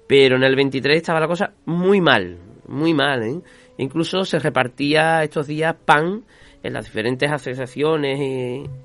pero 0.06 0.36
en 0.36 0.44
el 0.44 0.56
23 0.56 0.96
estaba 0.96 1.20
la 1.20 1.28
cosa 1.28 1.52
muy 1.66 2.00
mal, 2.00 2.38
muy 2.66 2.94
mal, 2.94 3.22
¿eh? 3.22 3.40
Incluso 3.78 4.24
se 4.24 4.38
repartía 4.38 5.22
estos 5.22 5.46
días 5.46 5.74
pan 5.86 6.24
en 6.62 6.72
las 6.72 6.84
diferentes 6.84 7.30
asociaciones 7.30 8.18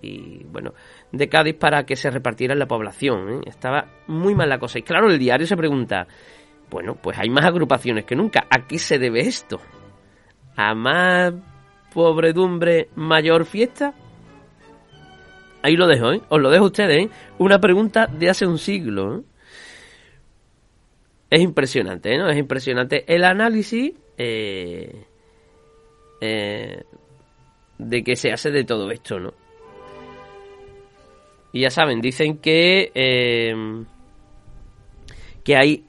y 0.01 0.43
bueno, 0.45 0.73
de 1.11 1.29
Cádiz 1.29 1.55
para 1.55 1.85
que 1.85 1.95
se 1.95 2.09
repartiera 2.09 2.53
en 2.53 2.59
la 2.59 2.67
población. 2.67 3.29
¿eh? 3.29 3.41
Estaba 3.47 3.87
muy 4.07 4.35
mal 4.35 4.49
la 4.49 4.59
cosa. 4.59 4.79
Y 4.79 4.83
claro, 4.83 5.09
el 5.09 5.19
diario 5.19 5.47
se 5.47 5.57
pregunta, 5.57 6.07
bueno, 6.69 6.95
pues 6.95 7.17
hay 7.17 7.29
más 7.29 7.45
agrupaciones 7.45 8.05
que 8.05 8.15
nunca. 8.15 8.45
¿A 8.49 8.67
qué 8.67 8.77
se 8.77 8.99
debe 8.99 9.21
esto? 9.21 9.59
¿A 10.55 10.73
más 10.73 11.33
pobredumbre, 11.93 12.89
mayor 12.95 13.45
fiesta? 13.45 13.93
Ahí 15.61 15.75
lo 15.75 15.87
dejo, 15.87 16.13
¿eh? 16.13 16.21
Os 16.29 16.39
lo 16.39 16.49
dejo 16.49 16.65
a 16.65 16.67
ustedes, 16.67 17.05
¿eh? 17.05 17.09
Una 17.39 17.59
pregunta 17.59 18.07
de 18.07 18.29
hace 18.29 18.45
un 18.45 18.59
siglo. 18.59 19.17
¿eh? 19.17 19.21
Es 21.31 21.41
impresionante, 21.41 22.17
¿no? 22.17 22.29
Es 22.29 22.37
impresionante 22.37 23.03
el 23.13 23.23
análisis 23.23 23.93
eh, 24.17 25.05
de 27.77 28.03
que 28.03 28.15
se 28.15 28.31
hace 28.31 28.51
de 28.51 28.63
todo 28.63 28.91
esto, 28.91 29.19
¿no? 29.19 29.33
Y 31.51 31.61
ya 31.61 31.69
saben, 31.69 32.01
dicen 32.01 32.39
que, 32.39 32.91
eh, 32.93 33.55
que 35.43 35.55
hay 35.55 35.85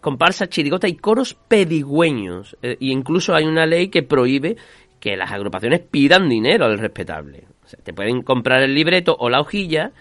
comparsas, 0.00 0.50
chirigotas 0.50 0.90
y 0.90 0.96
coros 0.96 1.34
pedigüeños. 1.34 2.56
e 2.62 2.76
incluso 2.80 3.34
hay 3.34 3.44
una 3.44 3.66
ley 3.66 3.88
que 3.88 4.02
prohíbe 4.02 4.56
que 5.00 5.16
las 5.16 5.32
agrupaciones 5.32 5.80
pidan 5.80 6.28
dinero 6.28 6.66
al 6.66 6.78
respetable. 6.78 7.44
O 7.64 7.68
sea, 7.68 7.80
te 7.82 7.92
pueden 7.92 8.22
comprar 8.22 8.62
el 8.62 8.74
libreto 8.74 9.16
o 9.18 9.28
la 9.28 9.40
hojilla, 9.40 9.92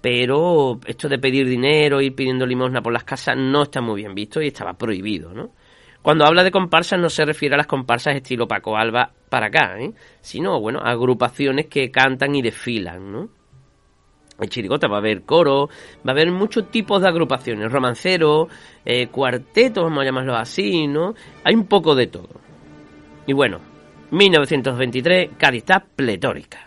pero 0.00 0.80
esto 0.86 1.08
de 1.08 1.18
pedir 1.18 1.48
dinero, 1.48 2.00
ir 2.00 2.14
pidiendo 2.14 2.46
limosna 2.46 2.80
por 2.82 2.92
las 2.92 3.04
casas, 3.04 3.36
no 3.36 3.64
está 3.64 3.80
muy 3.80 4.02
bien 4.02 4.14
visto 4.14 4.40
y 4.40 4.46
estaba 4.46 4.74
prohibido, 4.74 5.34
¿no? 5.34 5.50
Cuando 6.06 6.24
habla 6.24 6.44
de 6.44 6.52
comparsas 6.52 7.00
no 7.00 7.10
se 7.10 7.24
refiere 7.24 7.56
a 7.56 7.58
las 7.58 7.66
comparsas 7.66 8.14
estilo 8.14 8.46
Paco 8.46 8.76
Alba 8.76 9.10
para 9.28 9.46
acá, 9.46 9.76
¿eh? 9.80 9.92
sino, 10.20 10.60
bueno, 10.60 10.78
agrupaciones 10.78 11.66
que 11.66 11.90
cantan 11.90 12.32
y 12.36 12.42
desfilan, 12.42 13.10
¿no? 13.10 13.28
En 14.38 14.48
Chirigota 14.48 14.86
va 14.86 14.98
a 14.98 15.00
haber 15.00 15.22
coro, 15.22 15.68
va 16.06 16.10
a 16.10 16.10
haber 16.12 16.30
muchos 16.30 16.70
tipos 16.70 17.02
de 17.02 17.08
agrupaciones, 17.08 17.72
romanceros, 17.72 18.46
eh, 18.84 19.08
cuartetos, 19.08 19.82
vamos 19.82 20.02
a 20.02 20.04
llamarlos 20.04 20.36
así, 20.38 20.86
¿no? 20.86 21.14
Hay 21.42 21.56
un 21.56 21.66
poco 21.66 21.96
de 21.96 22.06
todo. 22.06 22.40
Y 23.26 23.32
bueno, 23.32 23.58
1923, 24.12 25.30
Cádiz 25.36 25.62
está 25.62 25.80
pletórica. 25.80 26.65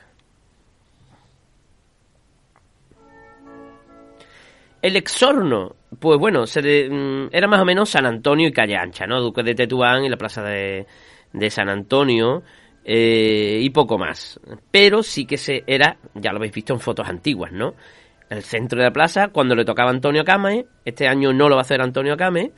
El 4.81 4.95
exorno, 4.95 5.75
pues 5.99 6.19
bueno, 6.19 6.47
se 6.47 6.89
mm, 6.89 7.29
era 7.31 7.47
más 7.47 7.61
o 7.61 7.65
menos 7.65 7.89
San 7.89 8.05
Antonio 8.05 8.47
y 8.47 8.51
Calle 8.51 8.77
Ancha, 8.77 9.05
¿no? 9.05 9.21
Duque 9.21 9.43
de 9.43 9.55
Tetuán 9.55 10.05
y 10.05 10.09
la 10.09 10.17
plaza 10.17 10.43
de, 10.43 10.85
de 11.33 11.49
San 11.49 11.69
Antonio. 11.69 12.43
Eh, 12.91 13.59
y 13.61 13.69
poco 13.69 13.97
más. 13.97 14.39
Pero 14.71 15.03
sí 15.03 15.25
que 15.25 15.37
se 15.37 15.63
era, 15.67 15.97
ya 16.15 16.31
lo 16.31 16.37
habéis 16.37 16.53
visto 16.53 16.73
en 16.73 16.79
fotos 16.79 17.07
antiguas, 17.07 17.51
¿no? 17.51 17.75
El 18.29 18.41
centro 18.41 18.79
de 18.79 18.85
la 18.85 18.91
plaza, 18.91 19.27
cuando 19.27 19.55
le 19.55 19.65
tocaba 19.65 19.91
Antonio 19.91 20.23
Came, 20.23 20.65
este 20.85 21.07
año 21.07 21.33
no 21.33 21.49
lo 21.49 21.55
va 21.55 21.61
a 21.61 21.63
hacer 21.63 21.81
Antonio 21.81 22.15
Came, 22.15 22.51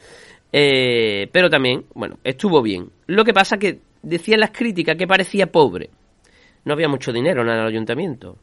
eh, 0.54 1.30
pero 1.32 1.50
también, 1.50 1.86
bueno, 1.96 2.18
estuvo 2.24 2.62
bien. 2.62 2.92
Lo 3.08 3.24
que 3.26 3.34
pasa 3.34 3.58
que 3.58 3.80
decían 4.02 4.40
las 4.42 4.52
críticas 4.52 4.96
que 4.96 5.08
parecía 5.08 5.52
pobre. 5.52 5.90
No 6.66 6.74
había 6.74 6.88
mucho 6.88 7.12
dinero 7.12 7.42
en 7.42 7.50
el 7.50 7.66
ayuntamiento. 7.66 8.38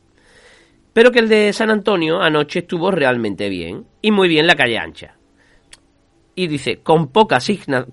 Pero 0.99 1.13
que 1.13 1.21
el 1.21 1.29
de 1.29 1.53
San 1.53 1.71
Antonio 1.71 2.21
anoche 2.21 2.59
estuvo 2.59 2.91
realmente 2.91 3.49
bien. 3.49 3.87
Y 4.03 4.11
muy 4.11 4.27
bien 4.29 4.49
la 4.49 4.57
calle 4.57 4.79
ancha. 4.79 5.15
Y 6.35 6.49
dice, 6.49 6.79
con 6.79 7.13
poca 7.13 7.39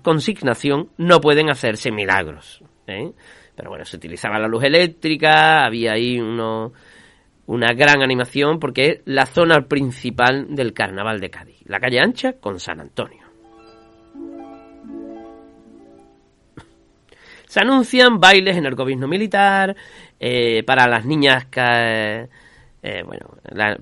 consignación 0.02 0.90
no 0.96 1.20
pueden 1.20 1.48
hacerse 1.48 1.92
milagros. 1.92 2.64
¿eh? 2.88 3.12
Pero 3.54 3.70
bueno, 3.70 3.84
se 3.84 3.96
utilizaba 3.96 4.40
la 4.40 4.48
luz 4.48 4.64
eléctrica, 4.64 5.64
había 5.64 5.92
ahí 5.92 6.18
uno, 6.18 6.72
una 7.46 7.74
gran 7.74 8.02
animación 8.02 8.58
porque 8.58 8.86
es 8.86 9.00
la 9.04 9.26
zona 9.26 9.68
principal 9.68 10.56
del 10.56 10.72
carnaval 10.72 11.20
de 11.20 11.30
Cádiz, 11.30 11.62
la 11.66 11.78
calle 11.78 12.00
ancha 12.00 12.32
con 12.40 12.58
San 12.58 12.80
Antonio. 12.80 13.24
Se 17.46 17.60
anuncian 17.60 18.18
bailes 18.18 18.56
en 18.56 18.66
el 18.66 18.74
gobierno 18.74 19.06
militar 19.06 19.76
eh, 20.18 20.64
para 20.64 20.88
las 20.88 21.04
niñas 21.04 21.44
que, 21.46 22.28
eh, 22.86 23.02
bueno, 23.04 23.26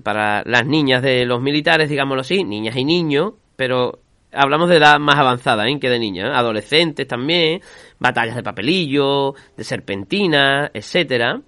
para 0.01 0.41
las 0.45 0.65
niñas 0.65 1.03
de 1.03 1.25
los 1.25 1.39
militares, 1.39 1.89
digámoslo 1.89 2.21
así, 2.21 2.43
niñas 2.43 2.75
y 2.75 2.83
niños, 2.83 3.33
pero 3.55 3.99
hablamos 4.31 4.67
de 4.67 4.77
edad 4.77 4.97
más 4.99 5.19
avanzada 5.19 5.67
¿eh? 5.69 5.79
que 5.79 5.91
de 5.91 5.99
niños, 5.99 6.27
¿eh? 6.27 6.33
adolescentes 6.33 7.07
también, 7.07 7.61
batallas 7.99 8.35
de 8.35 8.41
papelillo, 8.41 9.35
de 9.55 9.63
serpentina, 9.63 10.71
etcétera. 10.73 11.39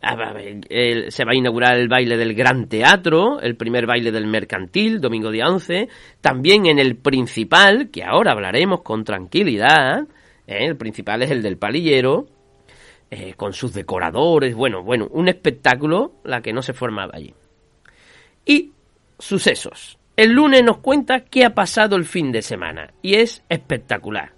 Se 0.00 1.24
va 1.24 1.32
a 1.32 1.34
inaugurar 1.34 1.76
el 1.76 1.88
baile 1.88 2.16
del 2.16 2.32
Gran 2.34 2.66
Teatro, 2.68 3.38
el 3.40 3.54
primer 3.54 3.84
baile 3.86 4.10
del 4.10 4.26
Mercantil, 4.26 4.98
domingo 4.98 5.30
día 5.30 5.48
11. 5.48 5.88
También 6.22 6.64
en 6.64 6.78
el 6.78 6.96
principal, 6.96 7.90
que 7.90 8.02
ahora 8.02 8.32
hablaremos 8.32 8.80
con 8.80 9.04
tranquilidad. 9.04 10.08
¿eh? 10.46 10.66
El 10.66 10.78
principal 10.78 11.22
es 11.22 11.30
el 11.30 11.42
del 11.42 11.58
Palillero, 11.58 12.26
eh, 13.14 13.34
con 13.34 13.52
sus 13.52 13.74
decoradores. 13.74 14.54
Bueno, 14.54 14.82
bueno, 14.82 15.06
un 15.10 15.28
espectáculo 15.28 16.14
la 16.24 16.40
que 16.40 16.54
no 16.54 16.62
se 16.62 16.72
formaba 16.72 17.12
allí. 17.12 17.34
Y 18.46 18.72
sucesos. 19.18 19.98
El 20.16 20.32
lunes 20.32 20.64
nos 20.64 20.78
cuenta 20.78 21.20
qué 21.20 21.44
ha 21.44 21.52
pasado 21.52 21.96
el 21.96 22.06
fin 22.06 22.32
de 22.32 22.40
semana 22.40 22.94
y 23.02 23.16
es 23.16 23.44
espectacular. 23.50 24.32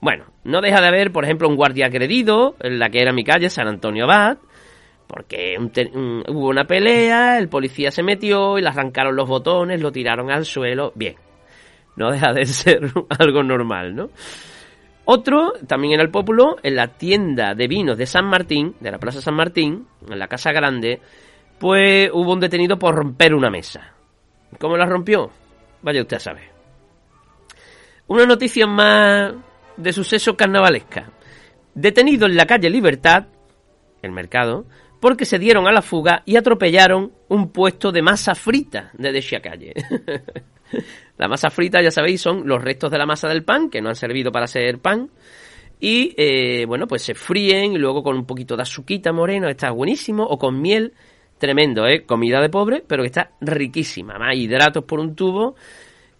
Bueno, 0.00 0.26
no 0.44 0.60
deja 0.60 0.80
de 0.80 0.86
haber, 0.86 1.10
por 1.10 1.24
ejemplo, 1.24 1.48
un 1.48 1.56
guardia 1.56 1.86
agredido 1.86 2.54
en 2.60 2.78
la 2.78 2.90
que 2.90 3.02
era 3.02 3.12
mi 3.12 3.24
calle, 3.24 3.50
San 3.50 3.66
Antonio 3.66 4.04
Abad, 4.04 4.38
porque 5.08 5.56
hubo 5.58 6.48
una 6.48 6.64
pelea, 6.64 7.38
el 7.38 7.48
policía 7.48 7.90
se 7.90 8.04
metió 8.04 8.56
y 8.56 8.62
le 8.62 8.68
arrancaron 8.68 9.16
los 9.16 9.28
botones, 9.28 9.82
lo 9.82 9.90
tiraron 9.90 10.30
al 10.30 10.44
suelo. 10.44 10.92
Bien, 10.94 11.16
no 11.96 12.12
deja 12.12 12.32
de 12.32 12.46
ser 12.46 12.82
algo 13.18 13.42
normal, 13.42 13.96
¿no? 13.96 14.10
Otro, 15.04 15.52
también 15.66 15.94
en 15.94 16.00
el 16.00 16.10
Pópulo, 16.10 16.56
en 16.62 16.76
la 16.76 16.88
tienda 16.88 17.54
de 17.54 17.66
vinos 17.66 17.98
de 17.98 18.06
San 18.06 18.24
Martín, 18.26 18.76
de 18.80 18.90
la 18.90 18.98
Plaza 18.98 19.20
San 19.20 19.34
Martín, 19.34 19.86
en 20.08 20.18
la 20.18 20.28
Casa 20.28 20.52
Grande, 20.52 21.00
pues 21.58 22.10
hubo 22.12 22.32
un 22.32 22.40
detenido 22.40 22.78
por 22.78 22.94
romper 22.94 23.34
una 23.34 23.50
mesa. 23.50 23.94
¿Cómo 24.58 24.76
la 24.76 24.86
rompió? 24.86 25.30
Vaya 25.82 26.02
usted 26.02 26.18
a 26.18 26.20
saber. 26.20 26.50
Una 28.06 28.26
noticia 28.26 28.66
más 28.66 29.32
de 29.76 29.92
suceso 29.92 30.36
carnavalesca. 30.36 31.10
Detenido 31.74 32.26
en 32.26 32.36
la 32.36 32.46
calle 32.46 32.70
Libertad, 32.70 33.26
el 34.02 34.12
mercado, 34.12 34.66
porque 35.00 35.24
se 35.24 35.38
dieron 35.38 35.66
a 35.66 35.72
la 35.72 35.82
fuga 35.82 36.22
y 36.24 36.36
atropellaron 36.36 37.12
un 37.28 37.50
puesto 37.50 37.90
de 37.90 38.02
masa 38.02 38.34
frita 38.34 38.90
de 38.94 39.12
Desia 39.12 39.40
Calle. 39.40 39.74
la 41.18 41.28
masa 41.28 41.50
frita, 41.50 41.82
ya 41.82 41.90
sabéis, 41.90 42.20
son 42.20 42.46
los 42.46 42.62
restos 42.62 42.90
de 42.90 42.98
la 42.98 43.06
masa 43.06 43.28
del 43.28 43.44
pan, 43.44 43.70
que 43.70 43.80
no 43.80 43.88
han 43.88 43.96
servido 43.96 44.32
para 44.32 44.44
hacer 44.44 44.78
pan. 44.78 45.10
Y 45.80 46.14
eh, 46.16 46.64
bueno, 46.66 46.86
pues 46.86 47.02
se 47.02 47.14
fríen 47.14 47.72
y 47.72 47.78
luego 47.78 48.02
con 48.02 48.16
un 48.16 48.24
poquito 48.24 48.56
de 48.56 48.62
azuquita 48.62 49.12
moreno, 49.12 49.48
está 49.48 49.70
buenísimo, 49.70 50.24
o 50.24 50.38
con 50.38 50.60
miel, 50.60 50.92
tremendo, 51.38 51.86
¿eh? 51.88 52.04
Comida 52.06 52.40
de 52.40 52.48
pobre, 52.48 52.84
pero 52.86 53.02
que 53.02 53.08
está 53.08 53.32
riquísima. 53.40 54.16
Más 54.16 54.36
hidratos 54.36 54.84
por 54.84 55.00
un 55.00 55.16
tubo. 55.16 55.56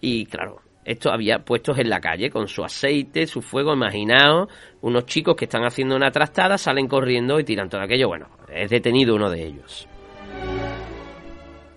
Y 0.01 0.27
claro, 0.27 0.63
esto 0.85 1.13
había 1.13 1.45
puestos 1.45 1.79
en 1.79 1.89
la 1.89 2.01
calle 2.01 2.29
con 2.29 2.49
su 2.49 2.65
aceite, 2.65 3.29
su 3.29 3.41
fuego. 3.41 3.73
Imaginaos, 3.73 4.49
unos 4.81 5.07
chicos 5.07 5.37
que 5.37 5.45
están 5.45 5.65
haciendo 5.65 5.95
una 5.95 6.11
trastada, 6.11 6.59
salen 6.59 6.89
corriendo 6.89 7.39
y 7.39 7.45
tiran 7.45 7.69
todo 7.69 7.83
aquello. 7.83 8.09
Bueno, 8.09 8.31
es 8.53 8.69
detenido 8.69 9.15
uno 9.15 9.31
de 9.31 9.47
ellos. 9.47 9.87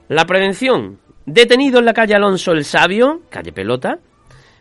La 0.07 0.25
prevención. 0.25 0.99
Detenido 1.25 1.79
en 1.79 1.85
la 1.85 1.93
calle 1.93 2.15
Alonso 2.15 2.51
el 2.51 2.65
Sabio, 2.65 3.21
calle 3.29 3.51
Pelota, 3.51 3.99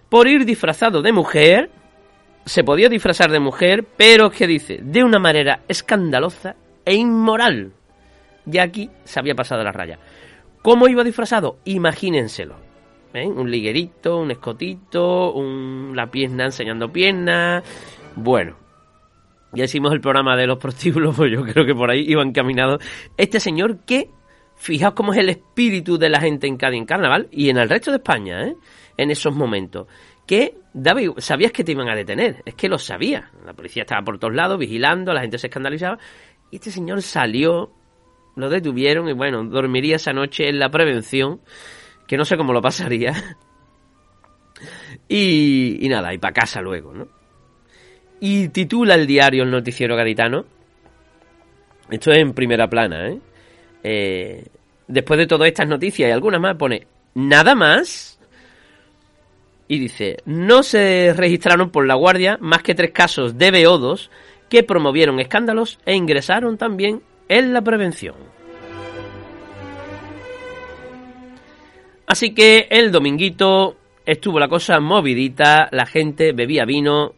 por 0.09 0.29
ir 0.29 0.45
disfrazado 0.45 1.03
de 1.03 1.13
mujer, 1.13 1.71
se 2.45 2.65
podía 2.65 2.89
disfrazar 2.89 3.31
de 3.31 3.41
mujer, 3.41 3.85
pero 3.97 4.31
que 4.31 4.47
dice, 4.47 4.79
de 4.83 5.03
una 5.03 5.19
manera 5.19 5.61
escandalosa 5.69 6.57
e 6.85 6.95
inmoral. 6.95 7.73
Y 8.51 8.59
aquí 8.59 8.91
se 9.05 9.19
había 9.19 9.35
pasado 9.35 9.63
la 9.63 9.73
raya. 9.73 9.99
¿Cómo 10.63 10.89
iba 10.89 11.05
disfrazado? 11.05 11.59
Imagínenselo. 11.65 12.57
¿eh? 13.13 13.27
Un 13.27 13.51
liguerito, 13.51 14.19
un 14.19 14.31
escotito, 14.31 15.33
un, 15.33 15.93
la 15.95 16.11
pierna 16.11 16.45
enseñando 16.45 16.91
piernas. 16.91 17.63
Bueno, 18.17 18.57
ya 19.53 19.65
hicimos 19.65 19.93
el 19.93 20.01
programa 20.01 20.37
de 20.37 20.47
los 20.47 20.59
prostíbulos, 20.59 21.15
pues 21.17 21.33
yo 21.33 21.43
creo 21.45 21.65
que 21.65 21.75
por 21.75 21.91
ahí 21.91 22.05
iban 22.07 22.33
caminados. 22.33 22.83
Este 23.17 23.41
señor 23.41 23.79
que, 23.87 24.11
fijaos 24.57 24.95
cómo 24.95 25.13
es 25.13 25.19
el 25.19 25.29
espíritu 25.29 25.99
de 25.99 26.09
la 26.09 26.21
gente 26.21 26.47
en 26.47 26.57
Cádiz 26.57 26.79
en 26.79 26.87
Carnaval 26.87 27.29
y 27.31 27.51
en 27.51 27.59
el 27.59 27.69
resto 27.69 27.91
de 27.91 27.99
España, 27.99 28.47
¿eh? 28.47 28.57
en 28.97 29.11
esos 29.11 29.35
momentos. 29.35 29.87
Que 30.27 30.55
David, 30.73 31.11
sabías 31.19 31.53
que 31.53 31.65
te 31.65 31.73
iban 31.73 31.89
a 31.89 31.95
detener, 31.95 32.43
es 32.45 32.55
que 32.55 32.69
lo 32.69 32.79
sabía. 32.79 33.31
La 33.45 33.53
policía 33.53 33.83
estaba 33.83 34.03
por 34.03 34.19
todos 34.19 34.35
lados 34.35 34.59
vigilando, 34.59 35.13
la 35.13 35.21
gente 35.21 35.39
se 35.39 35.49
escandalizaba. 35.49 35.99
Y 36.51 36.57
este 36.57 36.71
señor 36.71 37.03
salió, 37.03 37.73
lo 38.37 38.49
detuvieron 38.49 39.09
y 39.09 39.13
bueno, 39.13 39.45
dormiría 39.45 39.97
esa 39.97 40.13
noche 40.13 40.49
en 40.49 40.59
la 40.59 40.71
prevención, 40.71 41.41
que 42.07 42.17
no 42.17 42.25
sé 42.25 42.37
cómo 42.37 42.53
lo 42.53 42.61
pasaría. 42.61 43.13
Y, 45.09 45.85
y 45.85 45.89
nada, 45.89 46.15
y 46.15 46.19
para 46.19 46.33
casa 46.33 46.63
luego, 46.63 46.95
¿no? 46.95 47.09
Y 48.21 48.49
titula 48.49 48.95
el 48.95 49.07
diario 49.07 49.43
El 49.43 49.51
Noticiero 49.51 49.97
Gaditano. 49.97 50.47
Esto 51.91 52.13
es 52.13 52.19
en 52.19 52.33
primera 52.33 52.69
plana, 52.71 53.09
¿eh? 53.09 53.21
¿Eh? 53.85 54.45
Después 54.89 55.19
de 55.19 55.27
todas 55.27 55.49
estas 55.49 55.69
noticias 55.69 56.09
y 56.09 56.13
algunas 56.13 56.41
más, 56.41 56.57
pone 56.57 56.87
nada 57.15 57.55
más. 57.55 58.19
Y 59.69 59.79
dice, 59.79 60.19
no 60.27 60.63
se 60.63 61.15
registraron 61.17 61.71
por 61.71 61.87
la 61.87 61.95
Guardia 61.95 62.37
más 62.41 62.63
que 62.63 62.75
tres 62.75 62.91
casos 62.91 63.39
de 63.39 63.51
beodos 63.51 64.11
que 64.51 64.63
promovieron 64.63 65.21
escándalos 65.21 65.79
e 65.87 65.95
ingresaron 65.95 66.59
también 66.59 67.03
en 67.29 67.53
la 67.53 67.63
prevención. 67.63 68.15
Así 72.07 72.35
que 72.35 72.69
el 72.71 72.93
dominguito 72.93 73.77
estuvo 74.05 74.39
la 74.39 74.49
cosa 74.49 74.79
movidita, 74.81 75.69
la 75.73 75.87
gente 75.87 76.33
bebía 76.33 76.67
vino, 76.67 77.15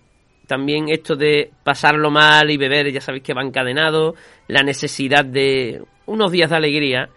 también 0.46 0.88
esto 0.88 1.16
de 1.16 1.50
pasarlo 1.64 2.11
mal 2.11 2.50
y 2.50 2.56
beber, 2.56 2.92
ya 2.92 3.00
sabéis 3.00 3.25
que 3.25 3.35
va 3.35 3.42
encadenado, 3.42 4.14
la 4.46 4.62
necesidad 4.62 5.25
de 5.25 5.82
unos 6.06 6.32
días 6.32 6.50
de 6.50 6.56
alegría, 6.56 7.10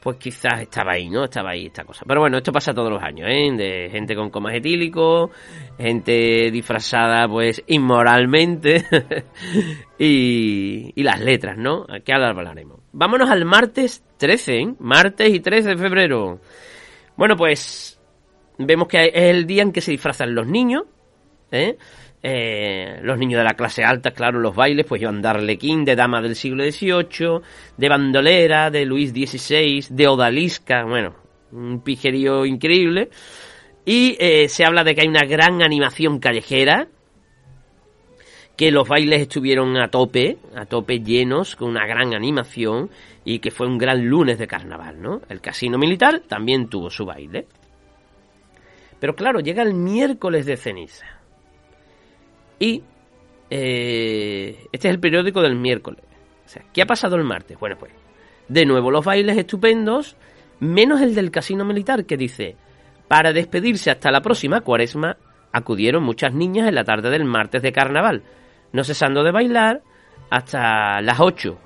pues 0.00 0.16
quizás 0.16 0.62
estaba 0.62 0.92
ahí, 0.92 1.10
¿no? 1.10 1.24
Estaba 1.24 1.50
ahí 1.50 1.66
esta 1.66 1.84
cosa. 1.84 2.04
Pero 2.06 2.20
bueno, 2.20 2.38
esto 2.38 2.52
pasa 2.52 2.72
todos 2.72 2.90
los 2.90 3.02
años, 3.02 3.28
¿eh? 3.28 3.50
De 3.56 3.88
gente 3.90 4.14
con 4.14 4.30
comas 4.30 4.54
etílicos, 4.54 5.30
gente 5.76 6.50
disfrazada, 6.50 7.26
pues, 7.28 7.62
inmoralmente, 7.66 8.84
y, 9.98 10.92
y 10.94 11.02
las 11.02 11.20
letras, 11.20 11.58
¿no? 11.58 11.84
Aquí 11.88 12.12
ahora 12.12 12.30
hablaremos. 12.30 12.80
Vámonos 12.92 13.28
al 13.30 13.44
martes 13.44 14.04
13, 14.18 14.56
¿eh? 14.56 14.74
Martes 14.78 15.28
y 15.28 15.40
13 15.40 15.70
de 15.70 15.76
febrero. 15.76 16.40
Bueno, 17.16 17.36
pues, 17.36 18.00
vemos 18.58 18.86
que 18.86 19.06
es 19.06 19.12
el 19.14 19.46
día 19.46 19.62
en 19.62 19.72
que 19.72 19.80
se 19.80 19.90
disfrazan 19.90 20.34
los 20.34 20.46
niños, 20.46 20.84
¿eh? 21.50 21.76
Eh, 22.20 22.98
los 23.02 23.16
niños 23.16 23.38
de 23.38 23.44
la 23.44 23.54
clase 23.54 23.84
alta, 23.84 24.10
claro, 24.10 24.40
los 24.40 24.54
bailes, 24.54 24.84
pues 24.86 25.00
llevan 25.00 25.22
de 25.22 25.28
Arlequín, 25.28 25.84
de 25.84 25.94
Dama 25.94 26.20
del 26.20 26.34
siglo 26.34 26.64
XVIII, 26.64 27.40
de 27.76 27.88
Bandolera, 27.88 28.70
de 28.70 28.84
Luis 28.84 29.10
XVI, 29.10 29.86
de 29.90 30.08
Odalisca, 30.08 30.84
bueno, 30.84 31.14
un 31.52 31.80
pijerío 31.80 32.44
increíble. 32.44 33.10
Y 33.84 34.16
eh, 34.18 34.48
se 34.48 34.64
habla 34.64 34.82
de 34.82 34.94
que 34.94 35.02
hay 35.02 35.08
una 35.08 35.24
gran 35.24 35.62
animación 35.62 36.18
callejera, 36.18 36.88
que 38.56 38.72
los 38.72 38.88
bailes 38.88 39.22
estuvieron 39.22 39.76
a 39.76 39.88
tope, 39.88 40.38
a 40.56 40.66
tope 40.66 40.98
llenos, 40.98 41.54
con 41.54 41.68
una 41.68 41.86
gran 41.86 42.12
animación, 42.14 42.90
y 43.24 43.38
que 43.38 43.52
fue 43.52 43.68
un 43.68 43.78
gran 43.78 44.04
lunes 44.04 44.38
de 44.38 44.48
carnaval, 44.48 45.00
¿no? 45.00 45.20
El 45.28 45.40
casino 45.40 45.78
militar 45.78 46.22
también 46.26 46.68
tuvo 46.68 46.90
su 46.90 47.06
baile. 47.06 47.46
Pero 48.98 49.14
claro, 49.14 49.38
llega 49.38 49.62
el 49.62 49.74
miércoles 49.74 50.44
de 50.44 50.56
ceniza 50.56 51.17
y 52.58 52.82
eh, 53.50 54.66
este 54.72 54.88
es 54.88 54.94
el 54.94 55.00
periódico 55.00 55.40
del 55.40 55.56
miércoles. 55.56 56.02
O 56.44 56.48
sea, 56.48 56.62
¿qué 56.72 56.82
ha 56.82 56.86
pasado 56.86 57.16
el 57.16 57.24
martes? 57.24 57.58
Bueno, 57.58 57.76
pues, 57.78 57.92
de 58.48 58.66
nuevo 58.66 58.90
los 58.90 59.04
bailes 59.04 59.36
estupendos, 59.36 60.16
menos 60.60 61.00
el 61.00 61.14
del 61.14 61.30
casino 61.30 61.64
militar 61.64 62.04
que 62.04 62.16
dice, 62.16 62.56
para 63.06 63.32
despedirse 63.32 63.90
hasta 63.90 64.10
la 64.10 64.20
próxima 64.20 64.60
cuaresma, 64.60 65.16
acudieron 65.52 66.02
muchas 66.02 66.32
niñas 66.34 66.68
en 66.68 66.74
la 66.74 66.84
tarde 66.84 67.10
del 67.10 67.24
martes 67.24 67.62
de 67.62 67.72
carnaval, 67.72 68.22
no 68.72 68.84
cesando 68.84 69.22
de 69.22 69.32
bailar 69.32 69.82
hasta 70.30 71.00
las 71.00 71.20
8. 71.20 71.58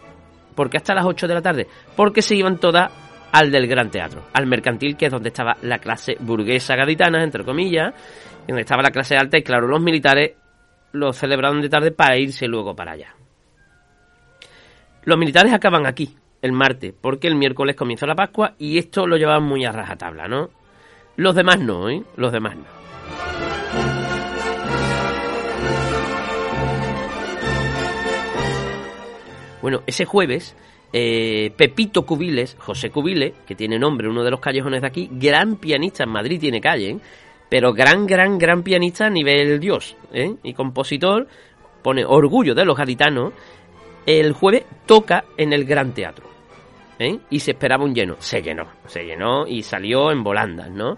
¿Por 0.54 0.70
qué 0.70 0.76
hasta 0.76 0.94
las 0.94 1.04
8 1.04 1.26
de 1.26 1.34
la 1.34 1.42
tarde? 1.42 1.66
Porque 1.96 2.22
se 2.22 2.36
iban 2.36 2.58
todas 2.58 2.90
al 3.32 3.50
del 3.50 3.66
Gran 3.66 3.90
Teatro, 3.90 4.24
al 4.34 4.46
mercantil, 4.46 4.96
que 4.96 5.06
es 5.06 5.12
donde 5.12 5.30
estaba 5.30 5.56
la 5.62 5.78
clase 5.78 6.16
burguesa 6.20 6.76
gaditana, 6.76 7.24
entre 7.24 7.44
comillas, 7.44 7.94
donde 8.46 8.62
estaba 8.62 8.82
la 8.82 8.90
clase 8.90 9.16
alta, 9.16 9.38
y 9.38 9.42
claro, 9.42 9.66
los 9.66 9.80
militares 9.80 10.32
lo 10.92 11.12
celebraron 11.12 11.60
de 11.60 11.68
tarde 11.68 11.90
para 11.90 12.16
irse 12.16 12.46
luego 12.46 12.76
para 12.76 12.92
allá. 12.92 13.14
Los 15.04 15.18
militares 15.18 15.52
acaban 15.52 15.86
aquí, 15.86 16.14
el 16.42 16.52
martes, 16.52 16.94
porque 17.00 17.26
el 17.26 17.34
miércoles 17.34 17.74
comienza 17.74 18.06
la 18.06 18.14
Pascua 18.14 18.54
y 18.58 18.78
esto 18.78 19.06
lo 19.06 19.16
llevaban 19.16 19.44
muy 19.44 19.64
a 19.64 19.72
rajatabla, 19.72 20.28
¿no? 20.28 20.50
Los 21.16 21.34
demás 21.34 21.58
no, 21.58 21.88
¿eh? 21.88 22.02
Los 22.16 22.32
demás 22.32 22.56
no. 22.56 22.82
Bueno, 29.60 29.82
ese 29.86 30.04
jueves, 30.04 30.56
eh, 30.92 31.52
Pepito 31.56 32.04
Cubiles, 32.04 32.56
José 32.58 32.90
Cubile, 32.90 33.34
que 33.46 33.54
tiene 33.54 33.78
nombre 33.78 34.08
uno 34.08 34.24
de 34.24 34.30
los 34.30 34.40
callejones 34.40 34.82
de 34.82 34.88
aquí, 34.88 35.08
gran 35.12 35.56
pianista 35.56 36.02
en 36.02 36.10
Madrid 36.10 36.40
tiene 36.40 36.60
calle, 36.60 36.90
¿eh? 36.90 36.98
Pero 37.52 37.74
gran, 37.74 38.06
gran, 38.06 38.38
gran 38.38 38.62
pianista 38.62 39.08
a 39.08 39.10
nivel 39.10 39.60
dios 39.60 39.94
¿eh? 40.14 40.36
y 40.42 40.54
compositor, 40.54 41.28
pone 41.82 42.02
orgullo 42.02 42.54
de 42.54 42.64
los 42.64 42.74
gaditanos, 42.74 43.34
el 44.06 44.32
jueves 44.32 44.64
toca 44.86 45.26
en 45.36 45.52
el 45.52 45.66
Gran 45.66 45.92
Teatro. 45.92 46.24
¿eh? 46.98 47.18
Y 47.28 47.40
se 47.40 47.50
esperaba 47.50 47.84
un 47.84 47.94
lleno. 47.94 48.16
Se 48.20 48.40
llenó, 48.40 48.68
se 48.86 49.04
llenó 49.04 49.46
y 49.46 49.62
salió 49.62 50.10
en 50.10 50.24
volandas, 50.24 50.70
¿no? 50.70 50.96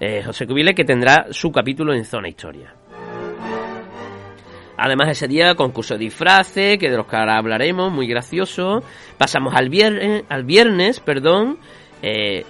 Eh, 0.00 0.22
José 0.24 0.46
Cubile 0.46 0.74
que 0.74 0.86
tendrá 0.86 1.26
su 1.32 1.52
capítulo 1.52 1.92
en 1.92 2.06
Zona 2.06 2.30
Historia. 2.30 2.74
Además 4.78 5.10
ese 5.10 5.28
día 5.28 5.54
concurso 5.54 5.98
de 5.98 6.04
disfraces, 6.04 6.78
que 6.78 6.88
de 6.88 6.96
los 6.96 7.04
que 7.04 7.16
ahora 7.16 7.36
hablaremos, 7.36 7.92
muy 7.92 8.06
gracioso. 8.06 8.82
Pasamos 9.18 9.54
al 9.54 9.68
viernes, 9.68 10.24
al 10.30 10.44
viernes 10.44 10.98
perdón. 11.00 11.58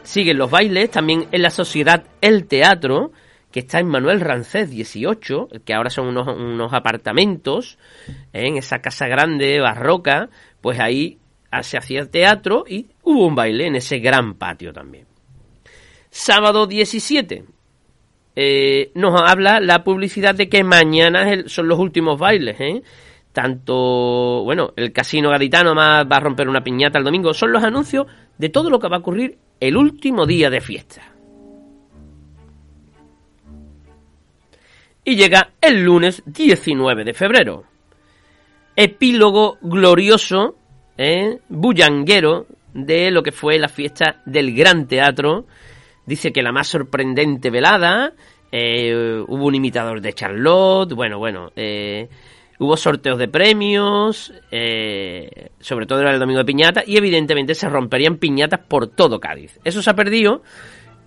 siguen 0.05 0.39
los 0.39 0.53
bailes, 0.53 0.93
también 0.93 1.27
en 1.33 1.43
la 1.43 1.51
sociedad 1.51 2.05
El 2.21 2.47
Teatro, 2.47 3.11
que 3.51 3.61
está 3.61 3.81
en 3.81 3.89
Manuel 3.89 4.21
Rancés 4.21 4.71
18, 4.71 5.49
que 5.65 5.75
ahora 5.75 5.91
son 5.91 6.17
unos, 6.17 6.73
apartamentos, 6.73 7.79
¿eh? 8.33 8.49
en 8.49 8.57
esa 8.57 8.81
casa 8.81 9.09
grande, 9.09 9.61
barroca, 9.61 10.29
pues 10.61 10.79
ahí 10.79 11.19
se 11.63 11.77
hacía 11.77 12.09
teatro 12.11 12.65
y 12.69 12.87
hubo 13.03 13.27
un 13.27 13.35
baile 13.35 13.67
en 13.67 13.77
ese 13.77 13.99
gran 13.99 14.35
patio 14.35 14.73
también. 14.73 15.07
Sábado 16.11 16.67
17. 16.67 17.45
Eh, 18.37 18.93
nos 18.95 19.21
habla 19.21 19.61
la 19.61 19.83
publicidad 19.83 20.35
de 20.35 20.49
que 20.49 20.63
mañana 20.63 21.45
son 21.47 21.69
los 21.69 21.79
últimos 21.79 22.19
bailes, 22.19 22.61
¿eh? 22.61 22.83
Tanto, 23.33 24.43
bueno, 24.45 24.73
el 24.77 24.93
casino 24.93 25.31
gaditano 25.31 25.75
más 25.75 26.05
va 26.05 26.17
a 26.17 26.21
romper 26.21 26.49
una 26.49 26.65
piñata 26.65 26.99
el 26.99 27.05
domingo. 27.05 27.33
Son 27.33 27.53
los 27.53 27.63
anuncios 27.63 28.07
de 28.39 28.49
todo 28.49 28.71
lo 28.71 28.79
que 28.81 28.89
va 28.89 28.97
a 28.97 29.01
ocurrir 29.01 29.39
el 29.61 29.77
último 29.77 30.27
día 30.27 30.51
de 30.51 30.61
fiesta. 30.61 31.13
Y 35.05 35.17
llega 35.17 35.51
el 35.61 35.83
lunes 35.83 36.23
19 36.27 37.05
de 37.05 37.15
febrero. 37.15 37.65
Epílogo 38.77 39.59
glorioso, 39.61 40.57
¿eh? 40.97 41.39
bullanguero, 41.49 42.47
de 42.73 43.11
lo 43.11 43.23
que 43.23 43.33
fue 43.33 43.59
la 43.59 43.69
fiesta 43.69 44.23
del 44.25 44.55
Gran 44.55 44.87
Teatro. 44.87 45.47
Dice 46.07 46.33
que 46.33 46.43
la 46.43 46.53
más 46.53 46.69
sorprendente 46.69 47.51
velada, 47.51 48.13
eh, 48.53 49.23
hubo 49.27 49.47
un 49.47 49.55
imitador 49.55 50.01
de 50.01 50.13
Charlotte, 50.13 50.93
bueno, 50.93 51.19
bueno, 51.19 51.51
eh, 51.57 52.09
hubo 52.59 52.77
sorteos 52.77 53.19
de 53.19 53.29
premios, 53.29 54.33
eh, 54.51 55.51
sobre 55.61 55.87
todo 55.87 56.01
era 56.01 56.13
el 56.13 56.21
domingo 56.21 56.41
de 56.41 56.45
piñata, 56.45 56.83
y 56.87 56.97
evidentemente 56.97 57.55
se 57.55 57.69
romperían 57.69 58.17
piñatas 58.17 58.61
por 58.61 58.89
todo 58.89 59.21
Cádiz. 59.21 59.59
Eso 59.65 59.83
se 59.83 59.91
ha 59.91 59.95
perdido 59.95 60.43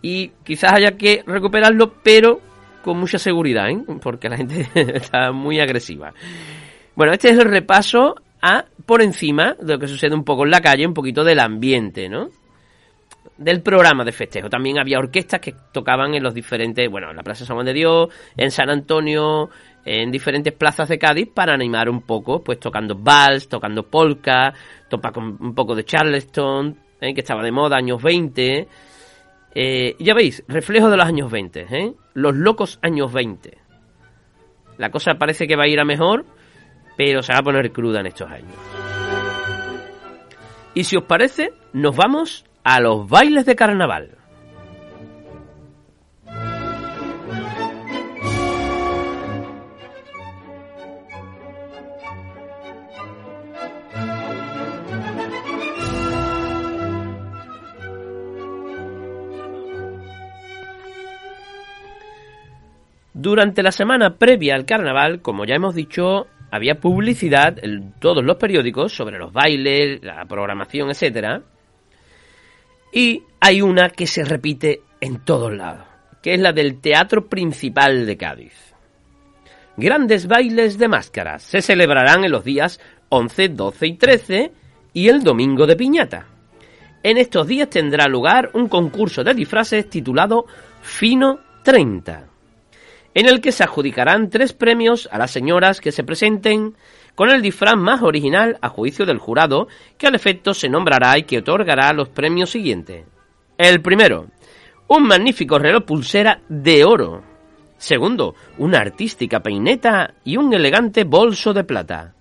y 0.02 0.32
quizás 0.44 0.74
haya 0.74 0.98
que 0.98 1.24
recuperarlo, 1.26 1.94
pero 2.04 2.42
con 2.84 3.00
mucha 3.00 3.18
seguridad, 3.18 3.70
¿eh? 3.70 3.84
porque 4.02 4.30
la 4.30 4.38
gente 4.38 4.68
está 4.76 5.32
muy 5.32 5.60
agresiva. 5.60 6.14
Bueno, 6.96 7.14
este 7.14 7.30
es 7.30 7.38
el 7.40 7.46
repaso 7.46 8.16
a 8.42 8.66
por 8.86 9.02
encima 9.02 9.56
de 9.60 9.74
lo 9.74 9.80
que 9.80 9.88
sucede 9.88 10.14
un 10.14 10.24
poco 10.24 10.44
en 10.44 10.52
la 10.52 10.62
calle, 10.62 10.86
un 10.86 10.94
poquito 10.94 11.24
del 11.24 11.40
ambiente, 11.40 12.10
¿no? 12.10 12.30
del 13.38 13.62
programa 13.62 14.04
de 14.04 14.12
festejo. 14.12 14.50
También 14.50 14.80
había 14.80 15.00
orquestas 15.00 15.40
que 15.40 15.56
tocaban 15.72 16.14
en 16.14 16.24
los 16.24 16.34
diferentes, 16.34 16.90
bueno, 16.90 17.10
en 17.10 17.18
la 17.18 17.24
Plaza 17.24 17.46
San 17.46 17.56
Juan 17.56 17.66
de 17.66 17.74
Dios, 17.74 18.10
en 18.38 18.52
San 18.52 18.70
Antonio, 18.70 19.50
en 19.86 20.12
diferentes 20.12 20.54
plazas 20.54 20.88
de 20.90 20.98
Cádiz 20.98 21.30
para 21.34 21.54
animar 21.54 21.90
un 21.90 22.02
poco, 22.02 22.44
pues 22.44 22.60
tocando 22.60 22.96
vals, 22.96 23.48
tocando 23.50 23.84
polka, 23.84 24.54
topa 24.90 25.12
con 25.12 25.38
un 25.40 25.56
poco 25.56 25.76
de 25.76 25.84
charleston, 25.84 26.78
¿eh? 27.02 27.14
que 27.14 27.22
estaba 27.22 27.44
de 27.44 27.52
moda, 27.52 27.78
años 27.78 28.02
20. 28.02 28.68
Eh, 29.56 29.96
ya 30.00 30.14
veis, 30.14 30.44
reflejo 30.48 30.90
de 30.90 30.98
los 30.98 31.06
años 31.06 31.30
20, 31.30 31.68
¿eh? 31.70 31.94
los 32.14 32.36
locos 32.36 32.80
años 32.82 33.14
20. 33.14 33.58
La 34.78 34.90
cosa 34.90 35.16
parece 35.16 35.48
que 35.48 35.56
va 35.56 35.64
a 35.64 35.68
ir 35.68 35.80
a 35.80 35.86
mejor, 35.86 36.26
pero 36.98 37.22
se 37.22 37.34
va 37.34 37.40
a 37.40 37.44
poner 37.44 37.72
cruda 37.72 38.00
en 38.00 38.08
estos 38.08 38.30
años. 38.30 38.56
Y 40.74 40.86
si 40.86 40.98
os 40.98 41.04
parece, 41.04 41.54
nos 41.72 41.96
vamos 41.96 42.46
a 42.64 42.80
los 42.80 43.08
bailes 43.08 43.46
de 43.46 43.56
carnaval. 43.56 44.18
Durante 63.24 63.64
la 63.64 63.72
semana 63.72 64.18
previa 64.18 64.54
al 64.54 64.66
carnaval, 64.66 65.22
como 65.22 65.46
ya 65.46 65.56
hemos 65.56 65.74
dicho, 65.74 66.28
había 66.52 66.82
publicidad 66.82 67.58
en 67.64 67.94
todos 67.98 68.22
los 68.22 68.36
periódicos 68.36 68.94
sobre 68.94 69.18
los 69.18 69.32
bailes, 69.32 70.04
la 70.04 70.26
programación, 70.26 70.90
etcétera. 70.90 71.42
Y 72.92 73.24
hay 73.40 73.62
una 73.62 73.92
que 73.92 74.08
se 74.08 74.26
repite 74.26 74.82
en 75.00 75.24
todos 75.24 75.54
lados, 75.54 75.86
que 76.22 76.34
es 76.34 76.42
la 76.42 76.52
del 76.52 76.82
Teatro 76.82 77.30
Principal 77.30 78.06
de 78.06 78.18
Cádiz. 78.18 78.76
Grandes 79.78 80.28
bailes 80.28 80.78
de 80.78 80.90
máscaras 80.90 81.44
se 81.44 81.62
celebrarán 81.62 82.26
en 82.26 82.32
los 82.32 82.44
días 82.44 82.82
11, 83.08 83.48
12 83.48 83.88
y 83.88 83.94
13 83.94 84.52
y 84.92 85.08
el 85.08 85.24
domingo 85.24 85.66
de 85.66 85.78
piñata. 85.78 86.26
En 87.02 87.18
estos 87.18 87.48
días 87.48 87.70
tendrá 87.70 88.08
lugar 88.10 88.50
un 88.52 88.68
concurso 88.68 89.24
de 89.24 89.34
disfraces 89.34 89.90
titulado 89.90 90.46
Fino 90.82 91.40
30 91.64 92.33
en 93.14 93.28
el 93.28 93.42
que 93.42 93.52
se 93.52 93.64
adjudicarán 93.64 94.30
tres 94.30 94.54
premios 94.54 95.08
a 95.12 95.18
las 95.18 95.32
señoras 95.32 95.82
que 95.82 95.92
se 95.92 96.04
presenten 96.04 96.76
con 97.16 97.30
el 97.30 97.42
disfraz 97.42 97.76
más 97.78 98.02
original 98.02 98.58
a 98.62 98.70
juicio 98.70 99.06
del 99.06 99.20
jurado, 99.20 99.68
que 99.98 100.08
al 100.08 100.16
efecto 100.16 100.54
se 100.54 100.70
nombrará 100.70 101.18
y 101.18 101.24
que 101.24 101.40
otorgará 101.40 101.94
los 101.94 102.10
premios 102.10 102.50
siguientes. 102.50 103.06
El 103.58 103.82
primero, 103.82 104.28
un 104.88 105.04
magnífico 105.04 105.60
reloj 105.60 105.84
pulsera 105.84 106.42
de 106.50 106.84
oro. 106.84 107.24
Segundo, 107.78 108.36
una 108.58 108.80
artística 108.80 109.42
peineta 109.42 110.16
y 110.24 110.38
un 110.38 110.54
elegante 110.54 111.04
bolso 111.04 111.54
de 111.54 111.64
plata. 111.64 112.16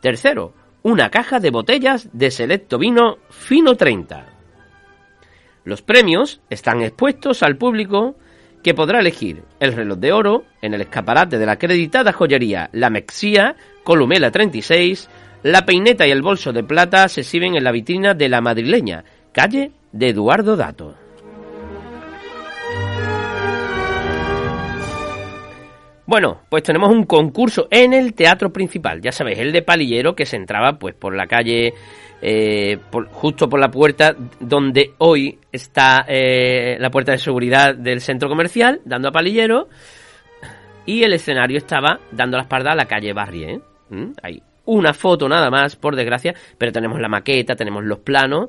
Tercero, 0.00 0.54
una 0.82 1.10
caja 1.10 1.40
de 1.40 1.50
botellas 1.50 2.08
de 2.12 2.30
selecto 2.30 2.78
vino 2.78 3.18
fino 3.30 3.74
30. 3.74 4.26
Los 5.64 5.82
premios 5.82 6.40
están 6.48 6.82
expuestos 6.82 7.42
al 7.42 7.56
público 7.56 8.16
que 8.62 8.74
podrá 8.74 9.00
elegir 9.00 9.42
el 9.60 9.72
reloj 9.72 9.98
de 9.98 10.12
oro 10.12 10.44
en 10.62 10.74
el 10.74 10.80
escaparate 10.80 11.38
de 11.38 11.46
la 11.46 11.52
acreditada 11.52 12.12
joyería 12.12 12.70
La 12.72 12.90
Mexía, 12.90 13.56
Columela 13.84 14.30
36, 14.30 15.08
la 15.42 15.64
peineta 15.64 16.06
y 16.06 16.10
el 16.10 16.22
bolso 16.22 16.52
de 16.52 16.64
plata 16.64 17.08
se 17.08 17.20
exhiben 17.20 17.56
en 17.56 17.64
la 17.64 17.72
vitrina 17.72 18.14
de 18.14 18.28
la 18.28 18.40
madrileña, 18.40 19.04
calle 19.32 19.72
de 19.92 20.08
Eduardo 20.08 20.56
Dato. 20.56 20.94
Bueno, 26.08 26.40
pues 26.48 26.62
tenemos 26.62 26.88
un 26.88 27.04
concurso 27.04 27.68
en 27.70 27.92
el 27.92 28.14
teatro 28.14 28.50
principal, 28.50 29.02
ya 29.02 29.12
sabéis, 29.12 29.40
el 29.40 29.52
de 29.52 29.60
Palillero 29.60 30.16
que 30.16 30.24
se 30.24 30.36
entraba 30.36 30.78
pues 30.78 30.94
por 30.94 31.14
la 31.14 31.26
calle 31.26 31.74
eh, 32.20 32.78
justo 33.12 33.48
por 33.48 33.60
la 33.60 33.70
puerta 33.70 34.16
donde 34.40 34.94
hoy 34.98 35.38
está 35.52 36.04
eh, 36.08 36.76
la 36.80 36.90
puerta 36.90 37.12
de 37.12 37.18
seguridad 37.18 37.74
del 37.74 38.00
centro 38.00 38.28
comercial, 38.28 38.80
dando 38.84 39.08
a 39.08 39.12
palillero, 39.12 39.68
y 40.84 41.02
el 41.02 41.12
escenario 41.12 41.58
estaba 41.58 42.00
dando 42.10 42.36
la 42.36 42.44
espalda 42.44 42.72
a 42.72 42.76
la 42.76 42.86
calle 42.86 43.12
Barrie. 43.12 43.60
¿Mm? 43.90 44.12
Hay 44.22 44.42
una 44.64 44.92
foto 44.92 45.28
nada 45.28 45.50
más, 45.50 45.76
por 45.76 45.96
desgracia, 45.96 46.34
pero 46.56 46.72
tenemos 46.72 47.00
la 47.00 47.08
maqueta, 47.08 47.54
tenemos 47.56 47.84
los 47.84 48.00
planos, 48.00 48.48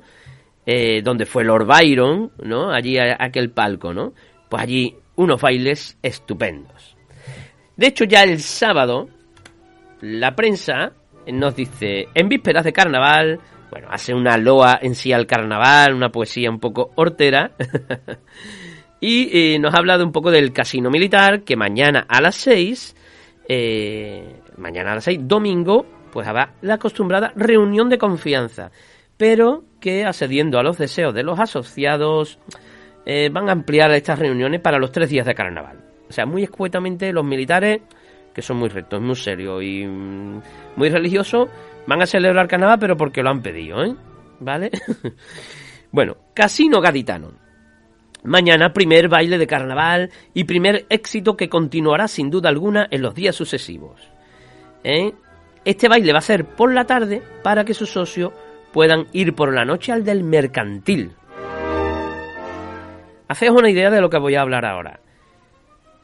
eh, 0.65 1.01
donde 1.01 1.25
fue 1.25 1.43
Lord 1.43 1.65
Byron, 1.65 2.31
¿no? 2.43 2.71
Allí 2.71 2.97
aquel 2.97 3.51
palco, 3.51 3.93
¿no? 3.93 4.13
Pues 4.49 4.63
allí 4.63 4.95
unos 5.15 5.41
bailes 5.41 5.97
estupendos. 6.01 6.97
De 7.75 7.87
hecho, 7.87 8.03
ya 8.03 8.23
el 8.23 8.39
sábado, 8.39 9.09
la 10.01 10.35
prensa 10.35 10.91
nos 11.27 11.55
dice, 11.55 12.07
en 12.13 12.27
vísperas 12.27 12.65
de 12.65 12.73
carnaval, 12.73 13.39
bueno, 13.69 13.87
hace 13.91 14.13
una 14.13 14.37
loa 14.37 14.79
en 14.81 14.95
sí 14.95 15.13
al 15.13 15.27
carnaval, 15.27 15.93
una 15.93 16.09
poesía 16.09 16.49
un 16.49 16.59
poco 16.59 16.91
hortera. 16.95 17.51
y 18.99 19.29
eh, 19.31 19.59
nos 19.59 19.73
ha 19.73 19.77
hablado 19.77 20.03
un 20.03 20.11
poco 20.11 20.31
del 20.31 20.51
casino 20.53 20.89
militar, 20.89 21.43
que 21.43 21.55
mañana 21.55 22.05
a 22.07 22.21
las 22.21 22.35
6, 22.35 22.95
eh, 23.47 24.41
mañana 24.57 24.91
a 24.91 24.95
las 24.95 25.03
6, 25.05 25.19
domingo, 25.23 25.85
pues 26.11 26.27
habrá 26.27 26.53
la 26.61 26.75
acostumbrada 26.75 27.31
reunión 27.35 27.89
de 27.89 27.97
confianza. 27.97 28.71
Pero 29.17 29.63
que, 29.79 30.05
accediendo 30.05 30.59
a 30.59 30.63
los 30.63 30.77
deseos 30.77 31.13
de 31.13 31.23
los 31.23 31.39
asociados, 31.39 32.39
eh, 33.05 33.29
van 33.31 33.49
a 33.49 33.53
ampliar 33.53 33.91
estas 33.91 34.19
reuniones 34.19 34.61
para 34.61 34.79
los 34.79 34.91
tres 34.91 35.09
días 35.09 35.25
de 35.25 35.35
carnaval. 35.35 35.77
O 36.09 36.13
sea, 36.13 36.25
muy 36.25 36.43
escuetamente 36.43 37.11
los 37.13 37.25
militares, 37.25 37.81
que 38.33 38.41
son 38.41 38.57
muy 38.57 38.69
rectos, 38.69 39.01
muy 39.01 39.15
serios 39.15 39.63
y 39.63 39.85
mm, 39.85 40.41
muy 40.75 40.89
religiosos, 40.89 41.49
Van 41.89 42.03
a 42.03 42.05
celebrar 42.05 42.47
carnaval, 42.47 42.77
pero 42.77 42.95
porque 42.95 43.23
lo 43.23 43.31
han 43.31 43.41
pedido, 43.41 43.83
¿eh? 43.83 43.95
¿Vale? 44.39 44.69
bueno, 45.91 46.17
Casino 46.35 46.81
Gaditano. 46.81 47.31
Mañana 48.23 48.73
primer 48.73 49.09
baile 49.09 49.39
de 49.39 49.47
carnaval 49.47 50.11
y 50.35 50.43
primer 50.43 50.85
éxito 50.89 51.35
que 51.35 51.49
continuará 51.49 52.07
sin 52.07 52.29
duda 52.29 52.49
alguna 52.49 52.87
en 52.91 53.01
los 53.01 53.15
días 53.15 53.35
sucesivos. 53.35 54.07
¿Eh? 54.83 55.13
Este 55.65 55.89
baile 55.89 56.13
va 56.13 56.19
a 56.19 56.21
ser 56.21 56.45
por 56.45 56.71
la 56.71 56.85
tarde 56.85 57.23
para 57.41 57.65
que 57.65 57.73
sus 57.73 57.89
socios 57.89 58.33
puedan 58.71 59.07
ir 59.11 59.33
por 59.33 59.51
la 59.51 59.65
noche 59.65 59.91
al 59.91 60.03
del 60.03 60.23
mercantil. 60.23 61.13
Hacéis 63.27 63.51
una 63.51 63.71
idea 63.71 63.89
de 63.89 63.99
lo 63.99 64.11
que 64.11 64.19
voy 64.19 64.35
a 64.35 64.41
hablar 64.41 64.63
ahora. 64.63 64.99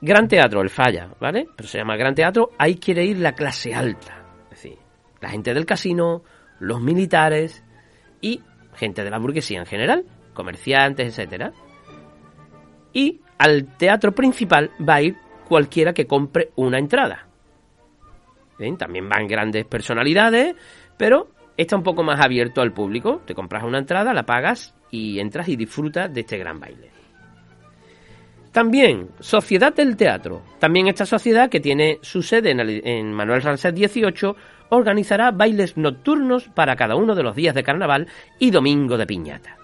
Gran 0.02 0.28
Teatro, 0.28 0.64
el 0.64 0.72
Falla, 0.72 1.10
¿vale? 1.20 1.46
Pero 1.56 1.70
se 1.70 1.78
llama 1.78 1.96
Gran 1.96 2.16
Teatro, 2.16 2.54
ahí 2.58 2.78
quiere 2.78 3.06
ir 3.06 3.20
la 3.20 3.34
clase 3.34 3.76
alta 3.76 4.25
la 5.22 5.30
gente 5.30 5.54
del 5.54 5.66
casino, 5.66 6.24
los 6.60 6.82
militares 6.82 7.64
y 8.22 8.42
gente 8.76 9.04
de 9.04 9.10
la 9.10 9.20
burguesía 9.20 9.60
en 9.60 9.66
general, 9.66 10.06
comerciantes, 10.34 11.08
etcétera. 11.08 11.54
Y 12.94 13.22
al 13.38 13.66
teatro 13.78 14.14
principal 14.14 14.72
va 14.88 14.96
a 14.96 15.02
ir 15.02 15.18
cualquiera 15.48 15.94
que 15.94 16.08
compre 16.08 16.52
una 16.56 16.80
entrada. 16.80 17.28
También 18.78 19.10
van 19.10 19.28
grandes 19.28 19.66
personalidades, 19.66 20.56
pero 20.98 21.28
está 21.58 21.76
un 21.76 21.84
poco 21.84 22.04
más 22.04 22.24
abierto 22.24 22.62
al 22.62 22.72
público. 22.72 23.22
Te 23.26 23.36
compras 23.36 23.64
una 23.64 23.80
entrada, 23.80 24.14
la 24.14 24.26
pagas 24.26 24.74
y 24.92 25.20
entras 25.20 25.50
y 25.50 25.56
disfrutas 25.56 26.14
de 26.14 26.22
este 26.22 26.38
gran 26.38 26.60
baile. 26.60 26.95
También, 28.56 29.10
Sociedad 29.20 29.76
del 29.76 29.98
Teatro. 29.98 30.42
También 30.60 30.88
esta 30.88 31.06
sociedad 31.06 31.50
que 31.50 31.60
tiene 31.60 32.00
su 32.02 32.24
sede 32.24 32.52
en, 32.52 33.12
Manuel 33.12 33.42
Rancet 33.42 33.76
18 33.76 34.34
organizará 34.70 35.32
bailes 35.32 35.76
nocturnos 35.76 36.48
para 36.56 36.78
cada 36.78 36.96
uno 36.96 37.16
de 37.16 37.24
los 37.24 37.36
días 37.36 37.54
de 37.54 37.64
carnaval 37.64 38.08
y 38.40 38.52
domingo 38.52 38.98
de 38.98 39.06
piñata. 39.06 39.58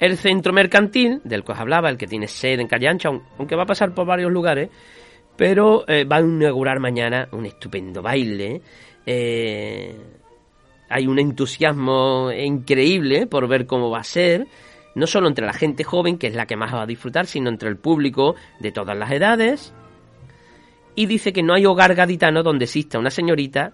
El 0.00 0.16
centro 0.16 0.52
mercantil, 0.52 1.20
del 1.22 1.44
que 1.44 1.52
os 1.52 1.58
hablaba, 1.60 1.88
el 1.88 1.98
que 1.98 2.08
tiene 2.08 2.26
sede 2.26 2.60
en 2.60 2.66
Calle 2.66 2.88
Ancha, 2.88 3.10
aunque 3.38 3.54
va 3.54 3.62
a 3.62 3.66
pasar 3.66 3.94
por 3.94 4.08
varios 4.08 4.32
lugares, 4.32 4.70
pero 5.36 5.84
eh, 5.86 6.02
va 6.02 6.16
a 6.16 6.20
inaugurar 6.22 6.80
mañana 6.80 7.28
un 7.30 7.46
estupendo 7.46 8.02
baile. 8.02 8.60
Eh, 9.06 9.96
hay 10.88 11.06
un 11.06 11.20
entusiasmo 11.20 12.32
increíble 12.32 13.28
por 13.28 13.46
ver 13.46 13.66
cómo 13.66 13.88
va 13.88 14.00
a 14.00 14.04
ser 14.04 14.48
no 14.94 15.06
solo 15.06 15.28
entre 15.28 15.46
la 15.46 15.52
gente 15.52 15.84
joven, 15.84 16.18
que 16.18 16.28
es 16.28 16.34
la 16.34 16.46
que 16.46 16.56
más 16.56 16.72
va 16.72 16.82
a 16.82 16.86
disfrutar, 16.86 17.26
sino 17.26 17.48
entre 17.48 17.68
el 17.68 17.76
público 17.76 18.34
de 18.60 18.72
todas 18.72 18.96
las 18.96 19.10
edades. 19.10 19.74
Y 20.94 21.06
dice 21.06 21.32
que 21.32 21.42
no 21.42 21.54
hay 21.54 21.66
hogar 21.66 21.94
gaditano 21.94 22.42
donde 22.42 22.66
exista 22.66 22.98
una 22.98 23.10
señorita 23.10 23.72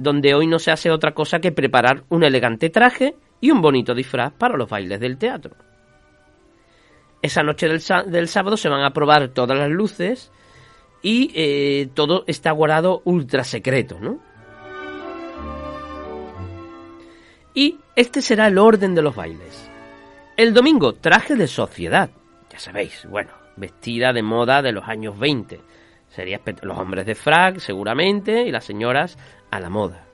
donde 0.00 0.34
hoy 0.34 0.46
no 0.46 0.58
se 0.58 0.70
hace 0.70 0.90
otra 0.90 1.12
cosa 1.12 1.40
que 1.40 1.52
preparar 1.52 2.04
un 2.08 2.24
elegante 2.24 2.70
traje 2.70 3.16
y 3.40 3.50
un 3.50 3.60
bonito 3.60 3.94
disfraz 3.94 4.32
para 4.32 4.56
los 4.56 4.68
bailes 4.68 4.98
del 4.98 5.18
teatro. 5.18 5.54
Esa 7.20 7.42
noche 7.42 7.68
del, 7.68 8.28
sábado 8.28 8.56
se 8.56 8.70
van 8.70 8.82
a 8.82 8.94
probar 8.94 9.28
todas 9.28 9.58
las 9.58 9.68
luces 9.68 10.32
y 11.02 11.30
eh, 11.34 11.90
todo 11.92 12.24
está 12.26 12.50
guardado 12.52 13.02
ultra 13.04 13.44
secreto, 13.44 13.98
¿no? 14.00 14.20
Y 17.52 17.78
este 17.94 18.22
será 18.22 18.46
el 18.46 18.56
orden 18.56 18.94
de 18.94 19.02
los 19.02 19.14
bailes. 19.14 19.69
El 20.40 20.54
domingo, 20.54 20.94
traje 20.94 21.36
de 21.36 21.46
sociedad. 21.46 22.08
Ya 22.50 22.58
sabéis, 22.58 23.06
bueno, 23.10 23.30
vestida 23.56 24.10
de 24.14 24.22
moda 24.22 24.62
de 24.62 24.72
los 24.72 24.88
años 24.88 25.18
20. 25.18 25.60
Serían 26.08 26.40
los 26.62 26.78
hombres 26.78 27.04
de 27.04 27.14
frac, 27.14 27.58
seguramente, 27.58 28.46
y 28.46 28.50
las 28.50 28.64
señoras 28.64 29.18
a 29.50 29.60
la 29.60 29.68
moda. 29.68 30.06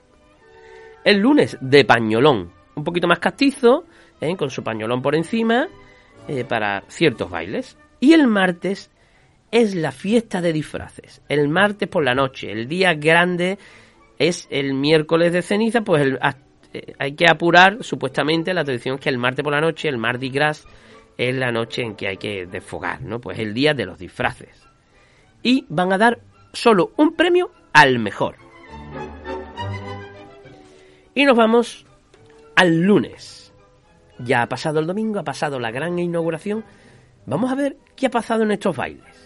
El 1.05 1.19
lunes, 1.19 1.57
de 1.61 1.85
pañolón. 1.85 2.51
Un 2.75 2.83
poquito 2.83 3.07
más 3.07 3.19
castizo, 3.19 3.85
¿eh? 4.19 4.35
con 4.35 4.49
su 4.49 4.65
pañolón 4.65 5.01
por 5.01 5.15
encima, 5.15 5.69
eh, 6.27 6.43
para 6.43 6.83
ciertos 6.89 7.29
bailes. 7.29 7.77
Y 8.01 8.11
el 8.11 8.27
martes 8.27 8.91
es 9.49 9.75
la 9.75 9.93
fiesta 9.93 10.41
de 10.41 10.51
disfraces. 10.51 11.21
El 11.29 11.47
martes 11.47 11.87
por 11.87 12.03
la 12.03 12.15
noche, 12.15 12.51
el 12.51 12.67
día 12.67 12.95
grande 12.95 13.59
es 14.19 14.45
el 14.51 14.73
miércoles 14.73 15.31
de 15.31 15.41
ceniza, 15.41 15.85
pues 15.85 16.01
el, 16.01 16.19
eh, 16.73 16.93
hay 16.99 17.13
que 17.13 17.29
apurar, 17.29 17.83
supuestamente, 17.83 18.53
la 18.53 18.63
tradición 18.63 18.97
que 18.97 19.09
el 19.09 19.17
martes 19.17 19.43
por 19.43 19.53
la 19.53 19.61
noche, 19.61 19.89
el 19.89 19.97
Mardi 19.97 20.29
Gras, 20.29 20.65
es 21.17 21.35
la 21.35 21.51
noche 21.51 21.81
en 21.81 21.95
que 21.95 22.07
hay 22.07 22.17
que 22.17 22.45
desfogar, 22.45 23.01
¿no? 23.01 23.19
Pues 23.19 23.39
el 23.39 23.53
día 23.53 23.73
de 23.73 23.85
los 23.85 23.97
disfraces. 23.97 24.67
Y 25.41 25.65
van 25.69 25.91
a 25.93 25.97
dar 25.97 26.19
solo 26.53 26.91
un 26.97 27.13
premio 27.15 27.51
al 27.73 27.99
mejor. 27.99 28.35
Y 31.15 31.25
nos 31.25 31.35
vamos 31.35 31.85
al 32.55 32.81
lunes. 32.81 33.53
Ya 34.19 34.43
ha 34.43 34.49
pasado 34.49 34.79
el 34.79 34.87
domingo, 34.87 35.19
ha 35.19 35.23
pasado 35.23 35.59
la 35.59 35.71
gran 35.71 35.97
inauguración. 35.97 36.63
Vamos 37.25 37.51
a 37.51 37.55
ver 37.55 37.77
qué 37.95 38.07
ha 38.07 38.11
pasado 38.11 38.43
en 38.43 38.51
estos 38.51 38.75
bailes. 38.75 39.16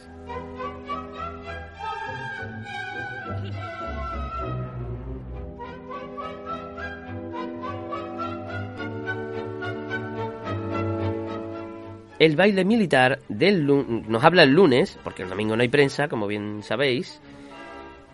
El 12.21 12.35
baile 12.35 12.63
militar 12.63 13.17
del 13.29 13.65
nos 13.65 14.23
habla 14.23 14.43
el 14.43 14.51
lunes, 14.51 14.99
porque 15.03 15.23
el 15.23 15.29
domingo 15.29 15.55
no 15.55 15.63
hay 15.63 15.69
prensa, 15.69 16.07
como 16.07 16.27
bien 16.27 16.61
sabéis. 16.61 17.19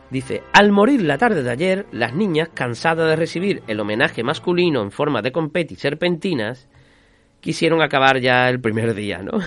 Dice, 0.10 0.44
al 0.54 0.72
morir 0.72 1.02
la 1.02 1.18
tarde 1.18 1.44
de 1.44 1.52
ayer, 1.52 1.86
las 1.92 2.14
niñas, 2.14 2.48
cansadas 2.54 3.10
de 3.10 3.18
recibir 3.18 3.64
el 3.68 3.82
homenaje 3.82 4.24
masculino 4.24 4.82
en 4.82 4.92
forma 4.92 5.22
de 5.22 5.34
competi 5.34 5.76
serpentinas, 5.76 6.70
quisieron 7.42 7.82
acabar 7.82 8.22
ya 8.22 8.48
el 8.48 8.62
primer 8.62 8.94
día, 8.96 9.22
¿no? 9.22 9.40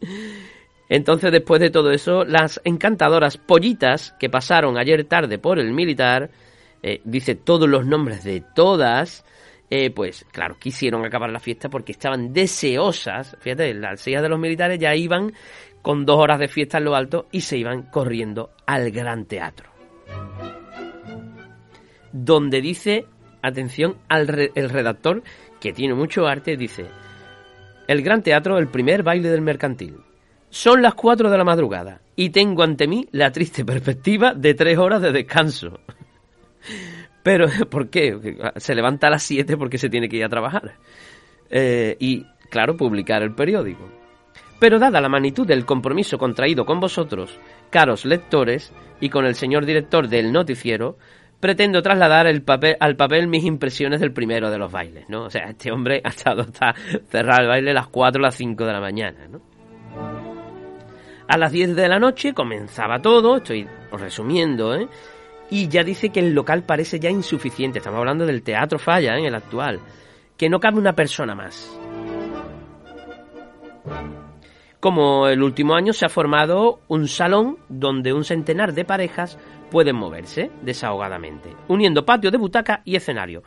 Entonces, 0.88 1.30
después 1.30 1.60
de 1.60 1.68
todo 1.68 1.90
eso, 1.90 2.24
las 2.24 2.62
encantadoras 2.64 3.36
pollitas 3.36 4.14
que 4.18 4.30
pasaron 4.30 4.78
ayer 4.78 5.04
tarde 5.04 5.38
por 5.38 5.58
el 5.58 5.74
militar, 5.74 6.30
eh, 6.82 7.02
dice 7.04 7.34
todos 7.34 7.68
los 7.68 7.84
nombres 7.84 8.24
de 8.24 8.42
todas, 8.54 9.22
eh, 9.70 9.90
pues 9.90 10.24
claro, 10.32 10.56
quisieron 10.58 11.04
acabar 11.04 11.30
la 11.30 11.40
fiesta 11.40 11.68
porque 11.68 11.92
estaban 11.92 12.32
deseosas, 12.32 13.36
fíjate, 13.40 13.74
las 13.74 14.00
sillas 14.00 14.22
de 14.22 14.28
los 14.28 14.38
militares 14.38 14.78
ya 14.78 14.94
iban 14.94 15.32
con 15.82 16.06
dos 16.06 16.18
horas 16.18 16.38
de 16.38 16.48
fiesta 16.48 16.78
en 16.78 16.84
lo 16.84 16.94
alto 16.94 17.26
y 17.30 17.42
se 17.42 17.58
iban 17.58 17.82
corriendo 17.82 18.50
al 18.66 18.90
gran 18.90 19.26
teatro. 19.26 19.70
Donde 22.12 22.60
dice, 22.62 23.06
atención, 23.42 23.96
al 24.08 24.50
el 24.54 24.70
redactor, 24.70 25.22
que 25.60 25.72
tiene 25.72 25.94
mucho 25.94 26.26
arte, 26.26 26.56
dice, 26.56 26.86
el 27.86 28.02
gran 28.02 28.22
teatro, 28.22 28.58
el 28.58 28.68
primer 28.68 29.02
baile 29.02 29.28
del 29.28 29.42
mercantil. 29.42 29.96
Son 30.50 30.80
las 30.80 30.94
cuatro 30.94 31.30
de 31.30 31.36
la 31.36 31.44
madrugada 31.44 32.00
y 32.16 32.30
tengo 32.30 32.62
ante 32.62 32.86
mí 32.86 33.06
la 33.12 33.32
triste 33.32 33.64
perspectiva 33.64 34.32
de 34.32 34.54
tres 34.54 34.78
horas 34.78 35.02
de 35.02 35.12
descanso. 35.12 35.78
Pero, 37.22 37.46
¿por 37.70 37.90
qué? 37.90 38.36
Se 38.56 38.74
levanta 38.74 39.08
a 39.08 39.10
las 39.10 39.22
7 39.22 39.56
porque 39.56 39.78
se 39.78 39.88
tiene 39.88 40.08
que 40.08 40.16
ir 40.16 40.24
a 40.24 40.28
trabajar. 40.28 40.74
Eh, 41.50 41.96
y, 41.98 42.24
claro, 42.50 42.76
publicar 42.76 43.22
el 43.22 43.34
periódico. 43.34 43.88
Pero 44.60 44.78
dada 44.78 45.00
la 45.00 45.08
magnitud 45.08 45.46
del 45.46 45.64
compromiso 45.64 46.18
contraído 46.18 46.64
con 46.64 46.80
vosotros, 46.80 47.38
caros 47.70 48.04
lectores, 48.04 48.72
y 49.00 49.08
con 49.08 49.24
el 49.24 49.34
señor 49.34 49.64
director 49.64 50.08
del 50.08 50.32
noticiero, 50.32 50.96
pretendo 51.40 51.82
trasladar 51.82 52.26
el 52.26 52.42
papel, 52.42 52.76
al 52.80 52.96
papel 52.96 53.28
mis 53.28 53.44
impresiones 53.44 54.00
del 54.00 54.12
primero 54.12 54.50
de 54.50 54.58
los 54.58 54.72
bailes, 54.72 55.08
¿no? 55.08 55.24
O 55.24 55.30
sea, 55.30 55.50
este 55.50 55.70
hombre 55.70 56.00
ha 56.04 56.08
estado 56.08 56.42
hasta 56.42 56.74
cerrar 57.08 57.42
el 57.42 57.48
baile 57.48 57.70
a 57.70 57.74
las 57.74 57.88
4 57.88 58.20
o 58.20 58.22
las 58.22 58.34
5 58.34 58.64
de 58.64 58.72
la 58.72 58.80
mañana, 58.80 59.28
¿no? 59.28 59.40
A 61.28 61.36
las 61.36 61.52
10 61.52 61.76
de 61.76 61.88
la 61.88 61.98
noche 61.98 62.32
comenzaba 62.32 63.00
todo, 63.00 63.36
estoy 63.36 63.68
resumiendo, 63.92 64.74
¿eh? 64.74 64.88
Y 65.50 65.68
ya 65.68 65.82
dice 65.82 66.10
que 66.10 66.20
el 66.20 66.34
local 66.34 66.64
parece 66.64 67.00
ya 67.00 67.10
insuficiente. 67.10 67.78
Estamos 67.78 67.98
hablando 67.98 68.26
del 68.26 68.42
Teatro 68.42 68.78
Falla, 68.78 69.16
en 69.16 69.24
¿eh? 69.24 69.28
el 69.28 69.34
actual. 69.34 69.80
Que 70.36 70.48
no 70.48 70.60
cabe 70.60 70.78
una 70.78 70.94
persona 70.94 71.34
más. 71.34 71.78
Como 74.80 75.26
el 75.26 75.42
último 75.42 75.74
año 75.74 75.92
se 75.92 76.06
ha 76.06 76.08
formado 76.08 76.80
un 76.86 77.08
salón 77.08 77.58
donde 77.68 78.12
un 78.12 78.24
centenar 78.24 78.72
de 78.72 78.84
parejas 78.84 79.36
pueden 79.70 79.96
moverse 79.96 80.52
desahogadamente, 80.62 81.52
uniendo 81.66 82.04
patio 82.04 82.30
de 82.30 82.38
butaca 82.38 82.82
y 82.84 82.94
escenario. 82.94 83.42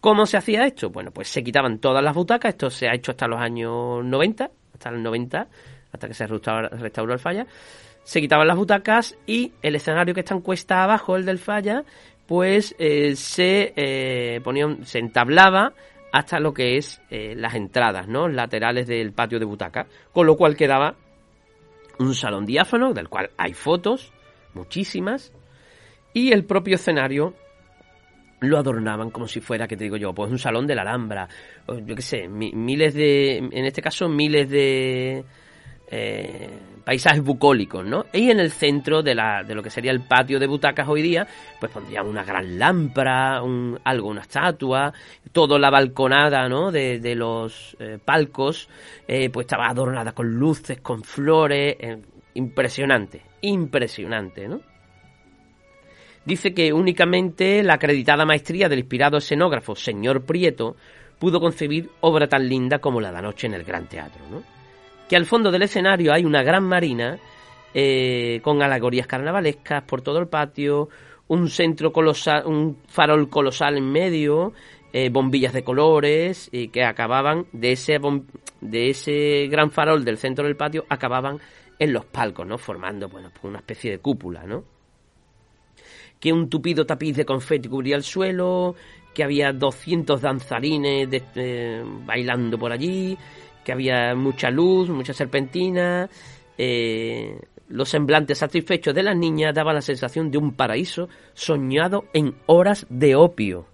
¿Cómo 0.00 0.26
se 0.26 0.36
hacía 0.36 0.64
esto? 0.64 0.90
Bueno, 0.90 1.10
pues 1.10 1.26
se 1.28 1.42
quitaban 1.42 1.78
todas 1.78 2.04
las 2.04 2.14
butacas, 2.14 2.50
esto 2.50 2.70
se 2.70 2.88
ha 2.88 2.94
hecho 2.94 3.10
hasta 3.10 3.26
los 3.26 3.40
años 3.40 4.04
90, 4.04 4.48
hasta 4.74 4.90
los 4.92 5.00
90, 5.00 5.48
hasta 5.92 6.06
que 6.06 6.14
se 6.14 6.26
restauró 6.26 7.12
el 7.12 7.18
falla 7.18 7.46
se 8.06 8.20
quitaban 8.20 8.46
las 8.46 8.56
butacas 8.56 9.18
y 9.26 9.52
el 9.62 9.74
escenario 9.74 10.14
que 10.14 10.20
está 10.20 10.32
en 10.32 10.40
cuesta 10.40 10.84
abajo, 10.84 11.16
el 11.16 11.26
del 11.26 11.38
falla, 11.38 11.82
pues 12.28 12.76
eh, 12.78 13.16
se 13.16 13.72
eh, 13.74 14.40
ponía, 14.44 14.64
se 14.84 15.00
entablaba 15.00 15.72
hasta 16.12 16.38
lo 16.38 16.54
que 16.54 16.76
es 16.76 17.02
eh, 17.10 17.34
las 17.36 17.56
entradas, 17.56 18.06
¿no? 18.06 18.28
Laterales 18.28 18.86
del 18.86 19.12
patio 19.12 19.40
de 19.40 19.44
butaca, 19.44 19.88
con 20.12 20.24
lo 20.24 20.36
cual 20.36 20.56
quedaba 20.56 20.94
un 21.98 22.14
salón 22.14 22.46
diáfano 22.46 22.92
del 22.92 23.08
cual 23.08 23.30
hay 23.36 23.54
fotos, 23.54 24.12
muchísimas, 24.54 25.32
y 26.14 26.30
el 26.30 26.44
propio 26.44 26.76
escenario 26.76 27.34
lo 28.38 28.56
adornaban 28.56 29.10
como 29.10 29.26
si 29.26 29.40
fuera, 29.40 29.66
que 29.66 29.76
te 29.76 29.82
digo 29.82 29.96
yo, 29.96 30.14
pues 30.14 30.30
un 30.30 30.38
salón 30.38 30.68
de 30.68 30.76
la 30.76 30.82
Alhambra, 30.82 31.28
yo 31.66 31.96
qué 31.96 32.02
sé, 32.02 32.28
miles 32.28 32.94
de, 32.94 33.38
en 33.38 33.64
este 33.64 33.82
caso 33.82 34.08
miles 34.08 34.48
de 34.48 35.24
eh, 35.90 36.58
paisajes 36.86 37.20
bucólicos, 37.20 37.84
¿no? 37.84 38.06
Y 38.12 38.30
en 38.30 38.38
el 38.38 38.52
centro 38.52 39.02
de, 39.02 39.16
la, 39.16 39.42
de 39.42 39.56
lo 39.56 39.62
que 39.64 39.70
sería 39.70 39.90
el 39.90 40.02
patio 40.02 40.38
de 40.38 40.46
butacas 40.46 40.86
hoy 40.86 41.02
día, 41.02 41.26
pues 41.58 41.72
pondrían 41.72 42.06
una 42.06 42.22
gran 42.22 42.60
lámpara, 42.60 43.42
un, 43.42 43.76
algo, 43.82 44.08
una 44.08 44.20
estatua, 44.20 44.92
toda 45.32 45.58
la 45.58 45.68
balconada, 45.68 46.48
¿no? 46.48 46.70
De, 46.70 47.14
los 47.16 47.76
eh, 47.80 47.98
palcos, 48.04 48.68
eh, 49.08 49.30
pues 49.30 49.46
estaba 49.46 49.66
adornada 49.66 50.12
con 50.12 50.30
luces, 50.30 50.80
con 50.80 51.02
flores, 51.02 51.76
impresionante, 52.34 53.20
impresionante, 53.40 54.46
¿no? 54.46 54.60
Dice 56.24 56.54
que 56.54 56.72
únicamente 56.72 57.64
la 57.64 57.74
acreditada 57.74 58.24
maestría 58.24 58.68
del 58.68 58.78
inspirado 58.78 59.16
escenógrafo 59.16 59.74
señor 59.74 60.24
Prieto 60.24 60.76
pudo 61.18 61.40
concebir 61.40 61.90
obra 62.00 62.28
tan 62.28 62.48
linda 62.48 62.78
como 62.78 63.00
la 63.00 63.10
de 63.10 63.18
anoche 63.18 63.48
en 63.48 63.54
el 63.54 63.64
Gran 63.64 63.88
Teatro, 63.88 64.22
¿no? 64.30 64.55
Que 65.08 65.16
al 65.16 65.26
fondo 65.26 65.50
del 65.50 65.62
escenario 65.62 66.12
hay 66.12 66.24
una 66.24 66.42
gran 66.42 66.64
marina 66.64 67.18
eh, 67.74 68.40
con 68.42 68.62
alegorías 68.62 69.06
carnavalescas 69.06 69.82
por 69.84 70.02
todo 70.02 70.18
el 70.18 70.28
patio, 70.28 70.88
un 71.28 71.48
centro 71.48 71.92
colosal, 71.92 72.46
un 72.46 72.78
farol 72.88 73.28
colosal 73.28 73.76
en 73.76 73.90
medio, 73.90 74.52
eh, 74.92 75.10
bombillas 75.10 75.52
de 75.52 75.62
colores 75.62 76.48
y 76.52 76.68
que 76.68 76.84
acababan 76.84 77.46
de 77.52 77.72
ese 77.72 77.98
de 78.60 78.90
ese 78.90 79.46
gran 79.48 79.70
farol 79.70 80.04
del 80.04 80.16
centro 80.16 80.46
del 80.46 80.56
patio 80.56 80.86
acababan 80.88 81.38
en 81.78 81.92
los 81.92 82.06
palcos, 82.06 82.46
¿no? 82.46 82.56
Formando, 82.56 83.08
bueno, 83.08 83.30
pues 83.30 83.44
una 83.44 83.58
especie 83.58 83.90
de 83.90 83.98
cúpula, 83.98 84.44
¿no? 84.44 84.64
Que 86.18 86.32
un 86.32 86.48
tupido 86.48 86.86
tapiz 86.86 87.16
de 87.16 87.26
confeti 87.26 87.68
cubría 87.68 87.96
el 87.96 88.02
suelo, 88.02 88.74
que 89.12 89.22
había 89.22 89.52
200 89.52 90.20
danzarines 90.20 91.08
eh, 91.34 91.82
bailando 92.06 92.58
por 92.58 92.72
allí, 92.72 93.16
que 93.66 93.72
había 93.72 94.14
mucha 94.14 94.48
luz, 94.48 94.88
mucha 94.88 95.12
serpentina, 95.12 96.08
eh, 96.56 97.36
los 97.68 97.88
semblantes 97.88 98.38
satisfechos 98.38 98.94
de 98.94 99.02
las 99.02 99.16
niñas 99.16 99.52
daban 99.52 99.74
la 99.74 99.82
sensación 99.82 100.30
de 100.30 100.38
un 100.38 100.54
paraíso 100.54 101.08
soñado 101.34 102.04
en 102.12 102.36
horas 102.46 102.86
de 102.88 103.16
opio. 103.16 103.66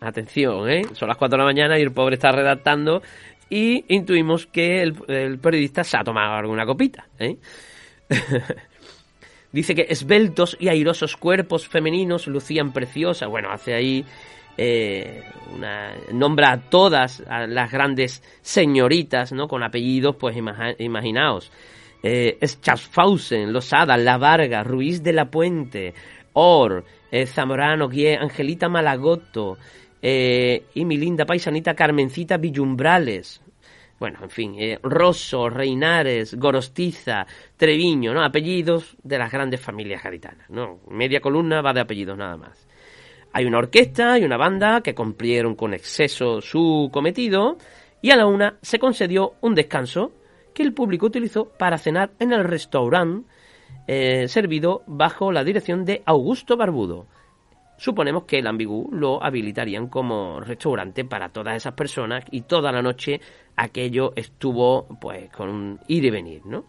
Atención, 0.00 0.68
¿eh? 0.68 0.82
son 0.94 1.06
las 1.06 1.16
4 1.16 1.36
de 1.36 1.38
la 1.38 1.44
mañana 1.44 1.78
y 1.78 1.82
el 1.82 1.92
pobre 1.92 2.16
está 2.16 2.32
redactando 2.32 3.00
y 3.48 3.84
intuimos 3.94 4.46
que 4.46 4.82
el, 4.82 5.38
periodista 5.38 5.84
se 5.84 5.96
ha 5.96 6.02
tomado 6.02 6.34
alguna 6.34 6.66
copita. 6.66 7.06
¿eh? 7.20 7.36
Dice 9.52 9.76
que 9.76 9.86
esbeltos 9.88 10.56
y 10.58 10.66
airosos 10.66 11.16
cuerpos 11.16 11.68
femeninos 11.68 12.26
lucían 12.26 12.72
preciosas. 12.72 13.28
Bueno, 13.28 13.52
hace 13.52 13.72
ahí 13.72 14.04
eh, 14.62 15.22
una, 15.56 15.94
nombra 16.12 16.52
a 16.52 16.60
todas 16.60 17.24
las 17.48 17.72
grandes 17.72 18.22
señoritas, 18.42 19.32
¿no? 19.32 19.48
Con 19.48 19.62
apellidos, 19.62 20.16
pues 20.16 20.36
imaginaos. 20.78 21.50
Eh, 22.02 22.38
Schaffhausen, 22.42 23.54
Losada, 23.54 23.96
La 23.96 24.18
Varga, 24.18 24.62
Ruiz 24.62 25.02
de 25.02 25.14
la 25.14 25.30
Puente, 25.30 25.94
Or, 26.34 26.84
eh, 27.10 27.24
Zamorano, 27.24 27.88
Guie, 27.88 28.18
Angelita 28.18 28.68
Malagotto, 28.68 29.56
eh, 30.02 30.64
y 30.74 30.84
mi 30.84 30.98
linda 30.98 31.24
paisanita 31.24 31.74
Carmencita 31.74 32.36
Villumbrales. 32.36 33.40
Bueno, 33.98 34.18
en 34.22 34.30
fin, 34.30 34.56
Rosso, 34.82 35.48
Reinares, 35.48 36.34
Gorostiza, 36.34 37.26
Treviño, 37.56 38.12
¿no? 38.12 38.22
Apellidos 38.22 38.96
de 39.02 39.18
las 39.18 39.32
grandes 39.32 39.60
familias 39.60 40.02
gaditanas, 40.02 40.50
¿no? 40.50 40.80
Media 40.90 41.20
columna 41.20 41.62
va 41.62 41.72
de 41.72 41.80
apellidos 41.80 42.16
nada 42.18 42.36
más. 42.36 42.69
Hay 43.32 43.44
una 43.44 43.58
orquesta 43.58 44.18
y 44.18 44.24
una 44.24 44.36
banda 44.36 44.80
que 44.80 44.94
cumplieron 44.94 45.54
con 45.54 45.74
exceso 45.74 46.40
su 46.40 46.90
cometido 46.92 47.58
y 48.02 48.10
a 48.10 48.16
la 48.16 48.26
una 48.26 48.58
se 48.62 48.78
concedió 48.78 49.34
un 49.40 49.54
descanso 49.54 50.12
que 50.54 50.62
el 50.62 50.72
público 50.72 51.06
utilizó 51.06 51.46
para 51.48 51.78
cenar 51.78 52.10
en 52.18 52.32
el 52.32 52.44
restaurante 52.44 53.28
eh, 53.86 54.28
servido 54.28 54.82
bajo 54.86 55.32
la 55.32 55.44
dirección 55.44 55.84
de 55.84 56.02
Augusto 56.06 56.56
Barbudo. 56.56 57.06
Suponemos 57.76 58.24
que 58.24 58.38
el 58.38 58.46
Ambigú 58.46 58.88
lo 58.92 59.22
habilitarían 59.22 59.88
como 59.88 60.38
restaurante 60.40 61.04
para 61.04 61.30
todas 61.30 61.56
esas 61.56 61.72
personas 61.72 62.24
y 62.30 62.42
toda 62.42 62.72
la 62.72 62.82
noche 62.82 63.20
aquello 63.56 64.12
estuvo 64.16 64.86
pues 65.00 65.30
con 65.30 65.80
ir 65.88 66.04
y 66.04 66.10
venir, 66.10 66.42
¿no? 66.44 66.64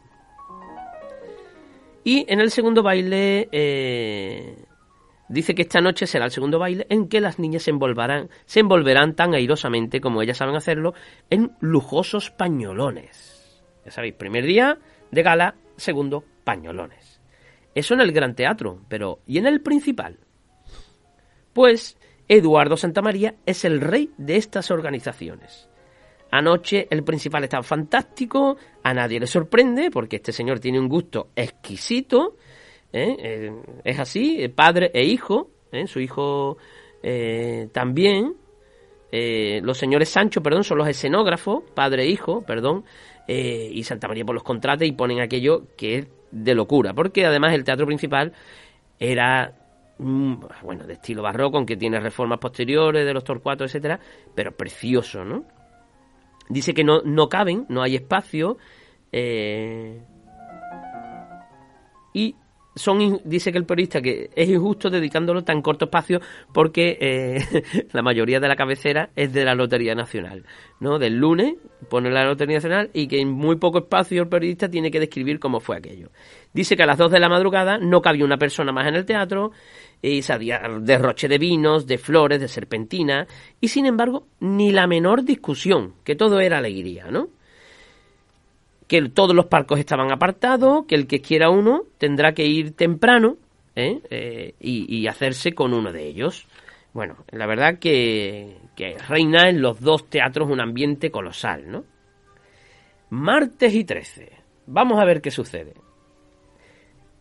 Y 2.04 2.26
en 2.28 2.39
el 2.39 2.50
segundo 2.50 2.82
baile 2.82 3.50
eh, 3.52 4.56
dice 5.32 5.56
que 5.56 5.63
esta 5.63 5.82
noche 5.82 6.06
será 6.06 6.26
el 6.26 6.32
segundo 6.32 6.60
baile 6.60 6.86
en 6.89 7.08
que 7.08 7.22
las 7.22 7.39
niñas 7.39 7.63
se 7.63 7.72
envolverán, 7.72 8.30
se 8.46 8.60
envolverán 8.60 9.15
tan 9.15 9.34
airosamente 9.34 10.02
como 10.02 10.22
ellas 10.22 10.38
saben 10.38 10.56
hacerlo 10.56 10.94
en 11.30 11.52
lujosos 11.60 12.32
pañolones. 12.32 13.62
Ya 13.86 13.91
sabéis, 13.91 14.15
primer 14.15 14.46
día 14.46 14.78
de 15.10 15.24
gala, 15.24 15.56
segundo 15.78 16.24
pañolones. 16.44 17.22
Eso 17.74 17.94
en 17.94 18.02
el 18.02 18.12
Gran 18.12 18.36
Teatro, 18.36 18.82
pero 18.89 19.20
¿y 19.26 19.38
en 19.38 19.48
el 19.48 19.62
principal? 19.62 20.20
Pues 21.54 21.98
Eduardo 22.28 22.78
Santamaría 22.78 23.36
es 23.46 23.65
el 23.65 23.82
rey 23.82 24.12
de 24.17 24.38
estas 24.38 24.72
organizaciones. 24.72 25.70
Anoche 26.32 26.88
el 26.89 27.04
principal 27.04 27.44
estaba 27.44 27.63
fantástico, 27.63 28.58
a 28.84 28.94
nadie 28.94 29.20
le 29.20 29.28
sorprende 29.28 29.91
porque 29.91 30.17
este 30.17 30.32
señor 30.32 30.60
tiene 30.60 30.80
un 30.80 30.88
gusto 30.88 31.30
exquisito, 31.36 32.38
¿eh? 32.93 33.15
Eh, 33.19 33.51
es 33.84 33.99
así, 33.99 34.47
padre 34.49 34.91
e 34.93 35.04
hijo, 35.04 35.49
¿eh? 35.71 35.88
su 35.88 35.99
hijo 35.99 36.58
también, 37.71 38.36
los 39.12 39.77
señores 39.77 40.10
Sancho, 40.10 40.43
perdón, 40.43 40.63
son 40.63 40.77
los 40.77 40.88
escenógrafos, 40.88 41.63
padre 41.73 42.04
e 42.04 42.10
hijo, 42.10 42.43
perdón, 42.43 42.86
y 43.27 43.84
Santa 43.84 44.08
María 44.08 44.23
por 44.23 44.36
los 44.36 44.43
contratos 44.43 44.88
y 44.88 44.91
ponen 44.91 45.19
aquello 45.19 45.63
que 45.75 45.97
es 45.97 46.08
de 46.30 46.54
locura, 46.54 46.93
porque 46.93 47.25
además 47.25 47.54
el 47.54 47.63
teatro 47.63 47.88
principal 47.88 48.34
era 48.99 49.56
Mm, 50.04 50.38
bueno, 50.63 50.88
de 50.88 50.93
estilo 50.93 51.21
barroco, 51.21 51.58
aunque 51.58 51.77
tiene 51.77 51.99
reformas 51.99 52.39
posteriores 52.39 53.06
de 53.06 53.13
los 53.13 53.23
Torcuatos, 53.23 53.69
etcétera, 53.69 53.99
pero 54.34 54.51
precioso, 54.51 55.23
¿no? 55.23 55.43
Dice 56.49 56.73
que 56.73 56.84
no, 56.84 57.01
no 57.04 57.30
caben, 57.30 57.67
no 57.69 57.84
hay 57.84 57.97
espacio, 57.97 58.58
eh, 59.12 60.01
y 62.15 62.36
son 62.75 63.19
dice 63.25 63.51
que 63.51 63.57
el 63.57 63.65
periodista 63.65 64.01
que 64.01 64.29
es 64.36 64.49
injusto 64.49 64.89
dedicándolo 64.89 65.43
tan 65.43 65.62
corto 65.62 65.86
espacio 65.86 66.21
porque 66.53 66.97
eh, 67.01 67.63
la 67.91 68.01
mayoría 68.01 68.39
de 68.39 68.47
la 68.47 68.55
cabecera 68.55 69.10
es 69.15 69.34
de 69.34 69.43
la 69.43 69.55
Lotería 69.55 69.93
Nacional, 69.93 70.45
¿no? 70.79 70.97
Del 70.97 71.17
lunes 71.17 71.55
pone 71.89 72.10
la 72.10 72.25
Lotería 72.25 72.57
Nacional 72.57 72.89
y 72.93 73.07
que 73.07 73.19
en 73.19 73.29
muy 73.29 73.57
poco 73.57 73.79
espacio 73.79 74.23
el 74.23 74.29
periodista 74.29 74.69
tiene 74.69 74.89
que 74.89 74.99
describir 74.99 75.39
cómo 75.39 75.60
fue 75.60 75.77
aquello. 75.77 76.10
Dice 76.53 76.77
que 76.77 76.84
a 76.84 76.86
las 76.88 76.97
2 76.97 77.12
de 77.12 77.19
la 77.19 77.29
madrugada 77.29 77.77
no 77.77 78.01
cabía 78.01 78.25
una 78.25 78.38
persona 78.38 78.71
más 78.71 78.88
en 78.88 78.95
el 78.95 79.05
teatro 79.05 79.51
y 80.01 80.21
sabía 80.21 80.62
derroche 80.79 81.27
de 81.27 81.38
vinos, 81.38 81.86
de 81.88 81.97
flores, 81.97 82.39
de 82.39 82.47
serpentina 82.47 83.27
y 83.60 83.67
sin 83.67 83.86
embargo 83.86 84.27
ni 84.39 84.71
la 84.71 84.88
menor 84.88 85.23
discusión, 85.23 85.95
que 86.03 86.15
todo 86.15 86.39
era 86.39 86.57
alegría, 86.57 87.12
¿no? 87.12 87.29
Que 88.91 89.08
todos 89.08 89.34
los 89.34 89.45
palcos 89.45 89.80
estaban 89.80 90.12
apartados, 90.12 90.86
que 90.86 90.95
el 90.95 91.08
que 91.08 91.21
quiera 91.21 91.49
uno 91.49 91.84
tendrá 91.97 92.34
que 92.34 92.45
ir 92.45 92.75
temprano 92.75 93.38
¿eh? 93.73 94.01
Eh, 94.10 94.56
y, 94.60 95.08
hacerse 95.08 95.54
con 95.54 95.73
uno 95.73 95.93
de 95.93 96.06
ellos. 96.08 96.45
Bueno, 96.91 97.15
la 97.32 97.47
verdad 97.47 97.80
que, 97.80 98.58
que 98.75 98.97
reina 99.08 99.47
en 99.47 99.62
los 99.62 99.80
dos 99.80 100.10
teatros 100.10 100.49
un 100.49 100.60
ambiente 100.60 101.10
colosal, 101.10 101.71
¿no? 101.71 101.86
Martes 103.12 103.73
y 103.73 103.86
13. 103.86 104.30
Vamos 104.67 104.99
a 104.99 105.06
ver 105.06 105.21
qué 105.21 105.32
sucede. 105.32 105.73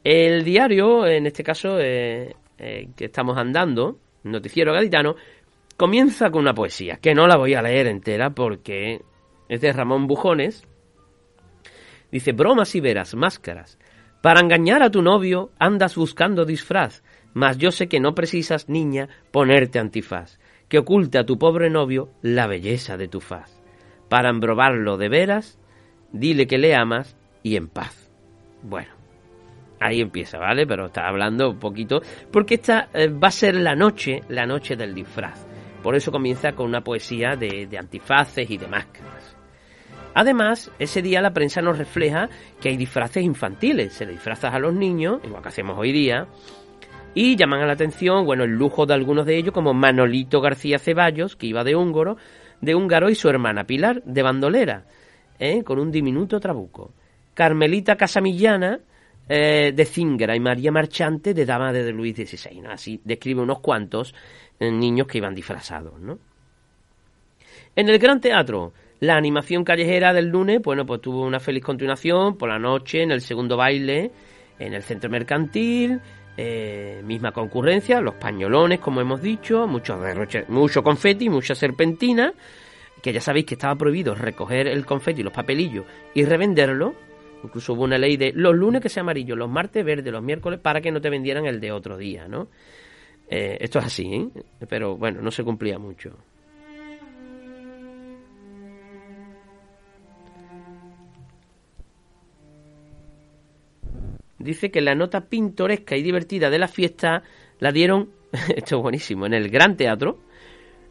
El 0.03 0.43
diario, 0.43 1.07
en 1.07 1.27
este 1.27 1.45
caso 1.45 1.79
eh, 1.79 2.35
que 2.59 3.05
estamos 3.05 3.39
andando, 3.39 3.97
Noticiero 4.25 4.73
Gaditano, 4.73 5.15
comienza 5.77 6.33
con 6.33 6.41
una 6.41 6.53
poesía, 6.53 6.97
que 6.97 7.15
no 7.15 7.29
la 7.29 7.37
voy 7.37 7.55
a 7.55 7.63
leer 7.63 7.87
entera 7.87 8.31
porque 8.31 9.03
es 9.49 9.61
de 9.61 9.73
Ramón 9.73 10.09
Bujones, 10.09 10.67
Dice, 12.11 12.33
bromas 12.33 12.75
y 12.75 12.81
veras, 12.81 13.15
máscaras. 13.15 13.79
Para 14.21 14.41
engañar 14.41 14.83
a 14.83 14.91
tu 14.91 15.03
novio 15.03 15.51
andas 15.59 15.97
buscando 15.97 16.45
disfraz, 16.45 17.03
mas 17.33 17.59
yo 17.59 17.71
sé 17.71 17.89
que 17.89 18.01
no 18.01 18.15
precisas, 18.15 18.69
niña, 18.69 19.09
ponerte 19.31 19.79
antifaz, 19.79 20.39
que 20.69 20.79
oculte 20.79 21.19
a 21.19 21.25
tu 21.25 21.39
pobre 21.39 21.71
novio 21.71 22.11
la 22.23 22.47
belleza 22.47 22.97
de 22.97 23.09
tu 23.09 23.21
faz. 23.21 23.61
Para 24.09 24.29
embrobarlo 24.29 24.97
de 24.97 25.09
veras, 25.09 25.59
dile 26.13 26.47
que 26.47 26.59
le 26.59 26.75
amas 26.75 27.17
y 27.43 27.57
en 27.57 27.69
paz. 27.69 28.11
Bueno, 28.63 28.91
ahí 29.81 30.01
empieza, 30.01 30.39
¿vale? 30.39 30.67
Pero 30.67 30.87
está 30.87 31.09
hablando 31.09 31.51
un 31.51 31.59
poquito, 31.59 32.03
porque 32.31 32.55
esta 32.55 32.89
eh, 32.93 33.09
va 33.09 33.29
a 33.29 33.33
ser 33.33 33.55
la 33.55 33.75
noche, 33.75 34.21
la 34.29 34.47
noche 34.47 34.77
del 34.77 34.95
disfraz. 34.95 35.47
Por 35.83 35.95
eso 35.95 36.13
comienza 36.13 36.53
con 36.53 36.67
una 36.67 36.83
poesía 36.83 37.37
de, 37.37 37.67
de 37.67 37.79
antifaces 37.79 38.51
y 38.51 38.59
de 38.59 38.69
máscaras. 38.69 39.20
Además, 40.15 40.71
ese 40.79 41.03
día 41.03 41.21
la 41.21 41.33
prensa 41.33 41.63
nos 41.63 41.79
refleja 41.79 42.29
que 42.61 42.69
hay 42.69 42.77
disfraces 42.77 43.23
infantiles, 43.23 43.93
se 43.93 44.07
le 44.07 44.13
disfrazas 44.13 44.55
a 44.55 44.59
los 44.59 44.75
niños, 44.75 45.21
igual 45.25 45.43
que 45.43 45.49
hacemos 45.49 45.79
hoy 45.79 45.93
día, 45.93 46.27
y 47.15 47.37
llaman 47.37 47.61
a 47.61 47.67
la 47.67 47.73
atención, 47.73 48.25
bueno, 48.25 48.45
el 48.45 48.51
lujo 48.51 48.87
de 48.87 48.95
algunos 48.95 49.27
de 49.27 49.37
ellos, 49.37 49.53
como 49.53 49.75
Manolito 49.75 50.41
García 50.41 50.79
Ceballos, 50.79 51.37
que 51.37 51.47
iba 51.47 51.65
de 51.65 51.77
húngaro, 51.77 52.17
de 52.61 52.75
húngaro 52.75 53.09
y 53.09 53.15
su 53.15 53.29
hermana 53.29 53.65
Pilar, 53.65 54.03
de 54.05 54.23
bandolera, 54.23 54.85
¿eh? 55.39 55.63
con 55.65 55.79
un 55.79 55.91
diminuto 55.91 56.39
trabuco. 56.39 56.93
Carmelita 57.35 57.97
Casamillana, 57.97 58.81
eh, 59.29 59.73
de 59.75 59.85
Zingara, 59.85 60.37
y 60.37 60.41
María 60.41 60.73
Marchante, 60.73 61.35
de 61.35 61.47
dama 61.47 61.73
de 61.73 61.93
Luis 61.93 62.17
XVI. 62.17 62.63
Así 62.69 63.01
describe 63.05 63.41
unos 63.41 63.61
cuantos 63.61 64.15
eh, 64.59 64.71
niños 64.71 65.07
que 65.07 65.19
iban 65.19 65.35
disfrazados, 65.35 66.01
¿no? 66.01 66.19
En 67.77 67.89
el 67.89 67.99
Gran 67.99 68.21
Teatro, 68.21 68.73
la 69.01 69.17
animación 69.17 69.65
callejera 69.65 70.13
del 70.13 70.29
lunes, 70.29 70.61
bueno, 70.63 70.87
pues 70.87 71.01
tuvo 71.01 71.23
una 71.23 71.41
feliz 71.41 71.65
continuación 71.65 72.37
por 72.37 72.49
la 72.49 72.59
noche 72.59 73.03
en 73.03 73.11
el 73.11 73.21
segundo 73.21 73.57
baile 73.57 74.11
en 74.61 74.75
el 74.75 74.83
centro 74.83 75.11
mercantil, 75.11 76.01
eh, 76.37 77.01
misma 77.05 77.33
concurrencia, 77.33 78.01
los 78.01 78.15
pañolones, 78.15 78.79
como 78.79 79.01
hemos 79.01 79.21
dicho, 79.21 79.67
mucho 79.67 79.99
mucho 80.49 80.83
confeti, 80.83 81.29
mucha 81.29 81.55
serpentina, 81.55 82.33
que 83.03 83.13
ya 83.13 83.21
sabéis 83.21 83.47
que 83.47 83.55
estaba 83.55 83.75
prohibido 83.75 84.15
recoger 84.15 84.69
el 84.69 84.85
confeti, 84.87 85.23
los 85.23 85.33
papelillos 85.33 85.87
y 86.15 86.25
revenderlo. 86.25 86.95
Incluso 87.43 87.73
hubo 87.73 87.85
una 87.85 87.97
ley 87.97 88.19
de 88.19 88.33
los 88.35 88.55
lunes 88.55 88.83
que 88.83 88.91
sea 88.91 89.01
amarillo, 89.01 89.35
los 89.35 89.49
martes 89.49 89.83
verde, 89.83 90.11
los 90.11 90.23
miércoles 90.23 90.61
para 90.61 90.83
que 90.83 90.93
no 90.93 91.01
te 91.01 91.09
vendieran 91.09 91.47
el 91.47 91.59
de 91.59 91.73
otro 91.73 91.97
día, 91.97 92.29
¿no? 92.29 92.49
Eh, 93.31 93.57
esto 93.61 93.79
es 93.79 93.87
así, 93.87 94.13
¿eh? 94.13 94.43
pero 94.69 94.99
bueno, 94.99 95.23
no 95.23 95.31
se 95.31 95.43
cumplía 95.43 95.79
mucho. 95.79 96.19
Dice 104.41 104.71
que 104.71 104.81
la 104.81 104.95
nota 104.95 105.29
pintoresca 105.29 105.97
y 105.97 106.03
divertida 106.03 106.51
de 106.51 106.59
la 106.59 106.69
fiesta 106.69 107.23
la 107.59 107.71
dieron, 107.71 108.11
esto 108.57 108.77
es 108.77 108.83
buenísimo, 108.83 109.27
en 109.27 109.35
el 109.35 109.49
Gran 109.51 109.77
Teatro, 109.77 110.19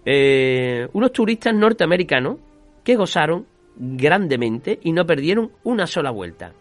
eh, 0.06 0.88
unos 0.94 1.12
turistas 1.12 1.54
norteamericanos 1.54 2.38
que 2.84 2.96
gozaron 2.96 3.46
grandemente 3.76 4.80
y 4.84 4.92
no 4.92 5.06
perdieron 5.06 5.52
una 5.64 5.88
sola 5.88 6.12
vuelta. 6.12 6.54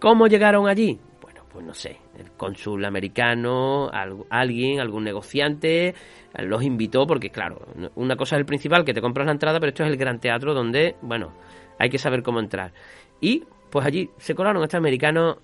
¿Cómo 0.00 0.26
llegaron 0.26 0.68
allí? 0.68 0.98
Bueno, 1.20 1.42
pues 1.50 1.64
no 1.64 1.72
sé, 1.74 1.96
el 2.18 2.32
cónsul 2.32 2.84
americano, 2.84 3.90
alguien, 4.28 4.80
algún 4.80 5.04
negociante, 5.04 5.94
los 6.38 6.62
invitó 6.62 7.06
porque 7.06 7.30
claro, 7.30 7.66
una 7.94 8.16
cosa 8.16 8.36
es 8.36 8.40
el 8.40 8.46
principal, 8.46 8.84
que 8.84 8.92
te 8.92 9.00
compras 9.00 9.26
la 9.26 9.32
entrada, 9.32 9.58
pero 9.60 9.70
esto 9.70 9.84
es 9.84 9.90
el 9.90 9.96
gran 9.96 10.20
teatro 10.20 10.54
donde, 10.54 10.96
bueno, 11.02 11.32
hay 11.78 11.88
que 11.88 11.98
saber 11.98 12.22
cómo 12.22 12.40
entrar. 12.40 12.72
Y 13.20 13.44
pues 13.70 13.86
allí 13.86 14.10
se 14.18 14.34
colaron 14.34 14.62
estos 14.62 14.78
americanos 14.78 15.38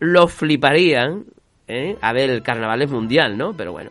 lo 0.00 0.26
fliparían 0.26 1.26
¿eh? 1.68 1.96
a 2.00 2.12
ver 2.12 2.30
el 2.30 2.42
carnaval 2.42 2.82
es 2.82 2.90
mundial, 2.90 3.38
¿no? 3.38 3.54
Pero 3.56 3.72
bueno, 3.72 3.90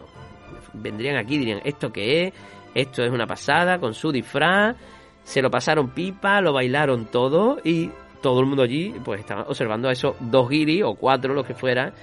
vendrían 0.74 1.18
aquí 1.18 1.36
y 1.36 1.39
dirían, 1.39 1.62
¿esto 1.64 1.91
qué 1.91 2.28
es? 2.28 2.34
Esto 2.76 3.03
es 3.03 3.12
una 3.12 3.26
pasada 3.26 3.80
con 3.80 3.93
su 3.93 4.12
disfraz, 4.12 4.76
se 5.24 5.41
lo 5.41 5.49
pasaron 5.49 5.91
pipa, 5.91 6.41
lo 6.41 6.53
bailaron 6.53 7.05
todo 7.05 7.60
y 7.64 7.89
todo 8.22 8.41
el 8.41 8.47
mundo 8.47 8.64
allí 8.64 8.93
pues 9.03 9.22
estaba 9.22 9.43
observando 9.43 9.88
a 9.88 9.91
esos 9.91 10.16
dos 10.20 10.49
guiris 10.49 10.84
o 10.84 10.95
cuatro, 10.95 11.34
lo 11.34 11.43
que 11.43 11.53
fuera, 11.53 11.93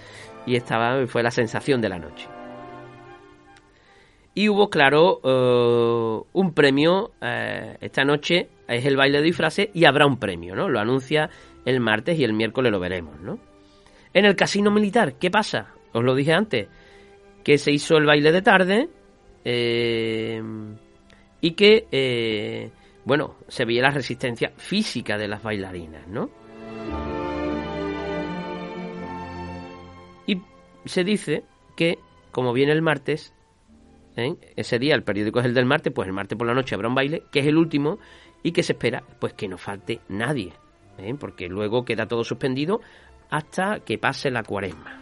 y 0.47 0.57
estaba, 0.57 1.07
fue 1.07 1.23
la 1.23 1.31
sensación 1.31 1.81
de 1.81 1.89
la 1.89 1.99
noche. 1.99 2.29
Y 4.35 4.51
hubo, 4.51 4.69
claro, 4.69 5.21
eh, 5.25 6.29
un 6.33 6.53
premio 6.53 7.13
eh, 7.23 7.77
esta 7.81 8.05
noche, 8.05 8.49
es 8.69 8.85
el 8.85 8.97
baile 8.97 9.19
de 9.19 9.25
disfraces 9.25 9.69
y 9.73 9.87
habrá 9.87 10.07
un 10.07 10.19
premio, 10.19 10.55
¿no? 10.55 10.69
Lo 10.69 10.79
anuncia 10.79 11.31
el 11.65 11.81
martes 11.81 12.19
y 12.19 12.25
el 12.25 12.35
miércoles 12.35 12.71
lo 12.71 12.79
veremos, 12.79 13.19
¿no? 13.21 13.39
En 14.17 14.25
el 14.25 14.35
casino 14.35 14.71
militar, 14.71 15.19
¿qué 15.19 15.31
pasa? 15.31 15.75
Os 15.93 16.03
lo 16.03 16.15
dije 16.15 16.33
antes, 16.33 16.69
que 17.45 17.59
se 17.59 17.71
hizo 17.71 17.99
el 17.99 18.07
baile 18.07 18.33
de 18.33 18.41
tarde 18.41 18.89
eh, 19.45 20.43
y 21.43 21.51
que, 21.51 22.71
bueno, 23.05 23.37
se 23.47 23.67
veía 23.67 23.83
la 23.83 23.91
resistencia 23.91 24.55
física 24.57 25.19
de 25.19 25.29
las 25.29 25.43
bailarinas, 25.43 26.09
¿no? 26.09 26.31
Y 30.27 30.41
se 30.87 31.05
dice 31.05 31.45
que, 31.77 31.99
como 32.31 32.55
viene 32.55 32.73
el 32.73 32.81
martes, 32.81 33.35
¿eh? 34.17 34.35
ese 34.57 34.79
día 34.79 34.95
el 34.95 35.03
periódico 35.03 35.41
es 35.41 35.45
el 35.45 35.53
del 35.53 35.67
martes, 35.67 35.93
pues 35.93 36.09
el 36.09 36.15
martes 36.15 36.39
por 36.39 36.47
la 36.47 36.55
noche 36.55 36.75
habrá 36.75 36.89
un 36.89 36.95
baile, 36.95 37.25
que 37.31 37.41
es 37.41 37.47
el 37.47 37.59
último, 37.59 37.99
y 38.43 38.53
que 38.53 38.63
se 38.63 38.73
espera 38.73 39.03
pues 39.21 39.35
que 39.35 39.47
no 39.47 39.59
falte 39.59 40.01
nadie, 40.09 40.55
¿eh? 40.97 41.15
porque 41.21 41.49
luego 41.49 41.85
queda 41.85 42.07
todo 42.07 42.25
suspendido 42.25 42.81
hasta 43.31 43.81
que 43.81 43.99
pase 43.99 44.31
la 44.31 44.43
cuaresma. 44.43 45.01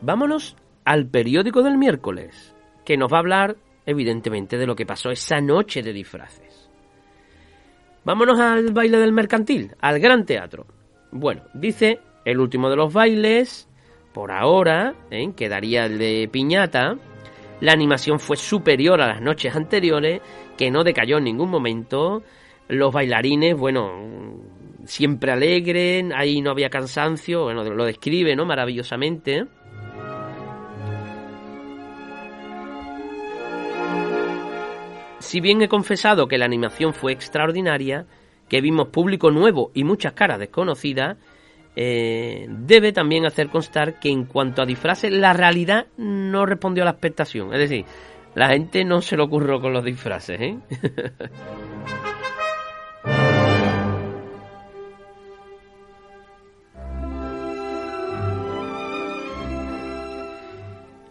Vámonos 0.00 0.56
al 0.84 1.06
periódico 1.06 1.62
del 1.62 1.78
miércoles, 1.78 2.54
que 2.84 2.96
nos 2.96 3.12
va 3.12 3.16
a 3.16 3.20
hablar 3.20 3.56
evidentemente 3.86 4.56
de 4.56 4.66
lo 4.66 4.76
que 4.76 4.86
pasó 4.86 5.10
esa 5.10 5.40
noche 5.40 5.82
de 5.82 5.92
disfraces. 5.92 6.70
Vámonos 8.04 8.38
al 8.38 8.72
baile 8.72 8.98
del 8.98 9.12
mercantil, 9.12 9.74
al 9.80 9.98
gran 9.98 10.24
teatro. 10.24 10.66
Bueno, 11.10 11.42
dice 11.54 11.98
el 12.24 12.38
último 12.38 12.70
de 12.70 12.76
los 12.76 12.92
bailes, 12.92 13.68
por 14.12 14.30
ahora, 14.30 14.94
¿eh? 15.10 15.32
quedaría 15.36 15.86
el 15.86 15.98
de 15.98 16.28
piñata. 16.30 16.96
La 17.60 17.72
animación 17.72 18.20
fue 18.20 18.36
superior 18.36 19.00
a 19.00 19.08
las 19.08 19.20
noches 19.20 19.54
anteriores, 19.56 20.20
que 20.56 20.70
no 20.70 20.84
decayó 20.84 21.18
en 21.18 21.24
ningún 21.24 21.50
momento. 21.50 22.22
Los 22.68 22.92
bailarines, 22.92 23.56
bueno, 23.56 23.90
siempre 24.84 25.32
alegres, 25.32 26.04
ahí 26.14 26.42
no 26.42 26.50
había 26.50 26.68
cansancio, 26.68 27.44
bueno, 27.44 27.64
lo 27.64 27.84
describe, 27.84 28.36
¿no? 28.36 28.44
Maravillosamente. 28.44 29.46
Si 35.18 35.40
bien 35.40 35.60
he 35.62 35.68
confesado 35.68 36.28
que 36.28 36.38
la 36.38 36.44
animación 36.44 36.94
fue 36.94 37.12
extraordinaria, 37.12 38.06
que 38.48 38.60
vimos 38.60 38.88
público 38.88 39.30
nuevo 39.30 39.72
y 39.74 39.82
muchas 39.82 40.12
caras 40.12 40.38
desconocidas, 40.38 41.16
eh, 41.78 42.46
debe 42.48 42.90
también 42.92 43.26
hacer 43.26 43.50
constar 43.50 44.00
que 44.00 44.08
en 44.08 44.24
cuanto 44.24 44.62
a 44.62 44.66
disfraces, 44.66 45.12
la 45.12 45.34
realidad 45.34 45.88
no 45.98 46.46
respondió 46.46 46.82
a 46.82 46.86
la 46.86 46.92
expectación. 46.92 47.52
Es 47.52 47.58
decir, 47.60 47.84
la 48.34 48.48
gente 48.48 48.82
no 48.82 49.02
se 49.02 49.14
lo 49.14 49.24
ocurrió 49.24 49.60
con 49.60 49.74
los 49.74 49.84
disfraces. 49.84 50.40
¿eh? 50.40 50.56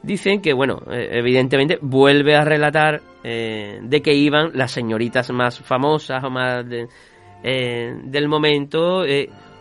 Dicen 0.01 0.41
que, 0.41 0.53
bueno, 0.53 0.81
eh, 0.91 1.09
evidentemente 1.11 1.77
vuelve 1.79 2.35
a 2.35 2.43
relatar 2.43 3.01
de 3.23 4.01
que 4.03 4.13
iban 4.13 4.51
las 4.53 4.69
señoritas 4.71 5.31
más 5.31 5.59
famosas 5.59 6.23
o 6.23 6.29
más 6.29 6.63
del 6.63 8.27
momento. 8.27 9.03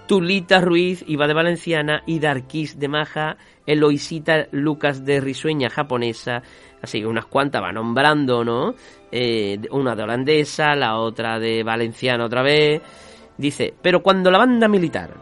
Tulita 0.06 0.60
Ruiz 0.60 1.02
iba 1.06 1.26
de 1.26 1.32
Valenciana 1.32 2.02
y 2.06 2.18
Darkis 2.18 2.78
de 2.78 2.88
Maja, 2.88 3.38
Eloisita 3.66 4.48
Lucas 4.50 5.04
de 5.04 5.20
Risueña 5.20 5.70
japonesa, 5.70 6.42
así 6.82 7.00
que 7.00 7.06
unas 7.06 7.24
cuantas 7.24 7.62
va 7.62 7.72
nombrando, 7.72 8.44
¿no? 8.44 8.74
Eh, 9.10 9.58
una 9.70 9.96
de 9.96 10.02
holandesa, 10.02 10.74
la 10.74 10.98
otra 10.98 11.38
de 11.38 11.62
valenciana 11.62 12.26
otra 12.26 12.42
vez. 12.42 12.82
Dice, 13.38 13.72
pero 13.80 14.02
cuando 14.02 14.30
la 14.30 14.38
banda 14.38 14.68
militar 14.68 15.14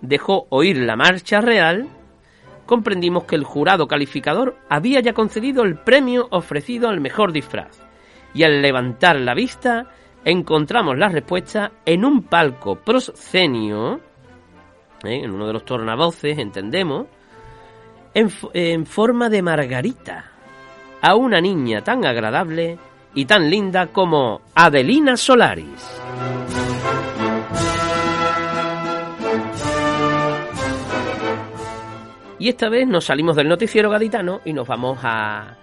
dejó 0.00 0.46
oír 0.50 0.78
la 0.78 0.94
marcha 0.94 1.40
real, 1.40 1.88
comprendimos 2.66 3.24
que 3.24 3.34
el 3.34 3.42
jurado 3.42 3.88
calificador 3.88 4.56
había 4.68 5.00
ya 5.00 5.12
concedido 5.12 5.64
el 5.64 5.76
premio 5.76 6.28
ofrecido 6.30 6.88
al 6.88 7.00
mejor 7.00 7.32
disfraz. 7.32 7.82
Y 8.32 8.44
al 8.44 8.62
levantar 8.62 9.18
la 9.18 9.34
vista, 9.34 9.90
encontramos 10.24 10.96
la 10.96 11.08
respuesta 11.08 11.72
en 11.84 12.04
un 12.04 12.22
palco 12.22 12.76
proscenio, 12.76 14.00
¿eh? 15.04 15.24
en 15.24 15.30
uno 15.30 15.46
de 15.46 15.52
los 15.52 15.64
tornavoces, 15.64 16.38
entendemos, 16.38 17.06
en, 18.14 18.86
forma 18.86 19.28
de 19.28 19.42
margarita, 19.42 20.24
a 21.00 21.14
una 21.14 21.40
niña 21.40 21.82
tan 21.82 22.04
agradable 22.04 22.78
y 23.14 23.24
tan 23.24 23.48
linda 23.48 23.86
como 23.88 24.40
Adelina 24.54 25.16
Solaris. 25.16 26.00
Y 32.38 32.48
esta 32.48 32.70
vez 32.70 32.88
nos 32.88 33.04
salimos 33.04 33.36
del 33.36 33.48
noticiero 33.48 33.90
gaditano 33.90 34.40
y 34.46 34.54
nos 34.54 34.66
vamos 34.66 34.98
a, 35.02 35.56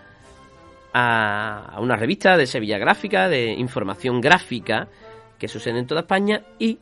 a, 0.94 1.78
una 1.80 1.96
revista 1.96 2.38
de 2.38 2.46
Sevilla 2.46 2.78
Gráfica, 2.78 3.28
de 3.28 3.54
información 3.54 4.22
gráfica, 4.22 4.88
que 5.40 5.48
sucede 5.48 5.80
en 5.80 5.88
toda 5.88 6.02
España, 6.02 6.44
y 6.60 6.78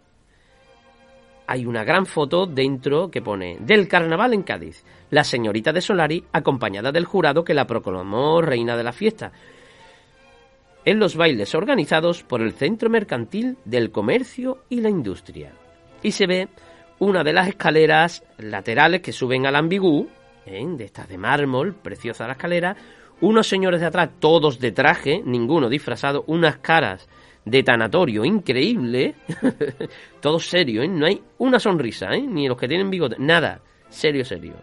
hay 1.47 1.65
una 1.65 1.83
gran 1.83 2.05
foto 2.05 2.45
dentro 2.45 3.09
que 3.09 3.21
pone 3.21 3.57
del 3.59 3.87
carnaval 3.87 4.33
en 4.33 4.43
Cádiz, 4.43 4.83
la 5.09 5.23
señorita 5.23 5.71
de 5.71 5.81
Solari 5.81 6.23
acompañada 6.31 6.91
del 6.91 7.05
jurado 7.05 7.43
que 7.43 7.53
la 7.53 7.67
proclamó 7.67 8.41
reina 8.41 8.75
de 8.75 8.83
la 8.83 8.91
fiesta, 8.91 9.31
en 10.85 10.99
los 10.99 11.15
bailes 11.15 11.55
organizados 11.55 12.23
por 12.23 12.41
el 12.41 12.53
Centro 12.53 12.89
Mercantil 12.89 13.57
del 13.65 13.91
Comercio 13.91 14.63
y 14.69 14.81
la 14.81 14.89
Industria. 14.89 15.51
Y 16.03 16.11
se 16.11 16.27
ve 16.27 16.47
una 16.99 17.23
de 17.23 17.33
las 17.33 17.47
escaleras 17.47 18.23
laterales 18.37 19.01
que 19.01 19.11
suben 19.11 19.45
al 19.45 19.55
ambigú, 19.55 20.07
¿eh? 20.45 20.63
de 20.65 20.85
estas 20.85 21.09
de 21.09 21.17
mármol, 21.17 21.73
preciosa 21.73 22.27
la 22.27 22.33
escalera, 22.33 22.75
unos 23.21 23.47
señores 23.47 23.81
de 23.81 23.87
atrás, 23.87 24.09
todos 24.19 24.59
de 24.59 24.71
traje, 24.71 25.21
ninguno 25.25 25.69
disfrazado, 25.69 26.23
unas 26.27 26.57
caras 26.57 27.07
de 27.45 27.63
tanatorio 27.63 28.25
increíble, 28.25 29.15
todo 30.19 30.39
serio, 30.39 30.81
¿eh? 30.81 30.87
no 30.87 31.05
hay 31.05 31.21
una 31.37 31.59
sonrisa, 31.59 32.13
¿eh? 32.13 32.21
ni 32.21 32.47
los 32.47 32.57
que 32.57 32.67
tienen 32.67 32.89
bigote, 32.89 33.15
nada, 33.19 33.61
serio, 33.89 34.25
serio. 34.25 34.55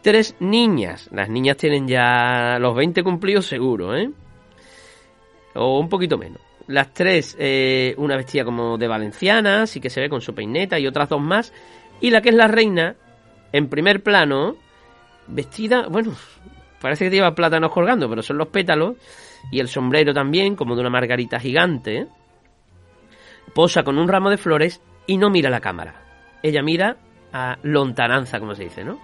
Tres 0.00 0.36
niñas, 0.38 1.08
las 1.12 1.28
niñas 1.28 1.56
tienen 1.56 1.88
ya 1.88 2.58
los 2.60 2.74
20 2.76 3.02
cumplidos 3.02 3.46
seguro, 3.46 3.96
¿eh? 3.96 4.08
o 5.54 5.80
un 5.80 5.88
poquito 5.88 6.16
menos. 6.16 6.40
Las 6.68 6.92
tres, 6.92 7.36
eh, 7.38 7.94
una 7.98 8.16
vestida 8.16 8.44
como 8.44 8.78
de 8.78 8.88
valenciana, 8.88 9.62
así 9.62 9.80
que 9.80 9.90
se 9.90 10.00
ve 10.00 10.08
con 10.08 10.20
su 10.20 10.34
peineta, 10.34 10.78
y 10.78 10.86
otras 10.86 11.08
dos 11.08 11.20
más. 11.20 11.52
Y 12.00 12.10
la 12.10 12.20
que 12.20 12.30
es 12.30 12.34
la 12.34 12.48
reina, 12.48 12.96
en 13.52 13.68
primer 13.68 14.02
plano, 14.02 14.56
vestida, 15.28 15.86
bueno, 15.88 16.12
Parece 16.86 17.06
que 17.06 17.16
lleva 17.16 17.34
plátanos 17.34 17.72
colgando, 17.72 18.08
pero 18.08 18.22
son 18.22 18.38
los 18.38 18.46
pétalos. 18.46 18.94
Y 19.50 19.58
el 19.58 19.66
sombrero 19.66 20.14
también, 20.14 20.54
como 20.54 20.76
de 20.76 20.82
una 20.82 20.88
margarita 20.88 21.40
gigante. 21.40 22.06
Posa 23.52 23.82
con 23.82 23.98
un 23.98 24.06
ramo 24.06 24.30
de 24.30 24.36
flores 24.36 24.80
y 25.04 25.18
no 25.18 25.28
mira 25.28 25.50
la 25.50 25.58
cámara. 25.58 26.00
Ella 26.44 26.62
mira 26.62 26.96
a 27.32 27.58
lontananza, 27.64 28.38
como 28.38 28.54
se 28.54 28.62
dice, 28.62 28.84
¿no? 28.84 29.00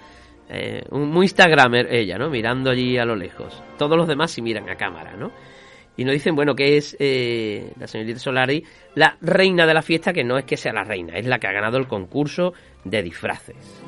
Eh, 0.49 0.85
muy 0.93 1.25
Instagramer 1.25 1.93
ella, 1.93 2.19
¿no? 2.19 2.31
Mirando 2.31 2.71
allí 2.71 2.99
a 2.99 3.05
lo 3.05 3.17
lejos. 3.17 3.61
Todos 3.77 3.97
los 3.97 4.07
demás 4.07 4.31
sí 4.31 4.43
miran 4.43 4.71
a 4.71 4.77
cámara, 4.77 5.17
¿no? 5.17 5.33
Y 5.97 6.05
nos 6.05 6.13
dicen, 6.13 6.37
bueno, 6.37 6.55
que 6.55 6.77
es 6.77 6.97
eh, 7.01 7.73
la 7.81 7.89
señorita 7.89 8.21
Solari 8.21 8.65
la 8.95 9.17
reina 9.21 9.67
de 9.67 9.75
la 9.75 9.83
fiesta, 9.83 10.13
que 10.13 10.23
no 10.23 10.39
es 10.39 10.45
que 10.45 10.57
sea 10.57 10.73
la 10.73 10.85
reina, 10.85 11.17
es 11.17 11.27
la 11.27 11.41
que 11.41 11.49
ha 11.49 11.53
ganado 11.53 11.79
el 11.79 11.89
concurso 11.89 12.53
de 12.85 13.03
disfraces. 13.03 13.83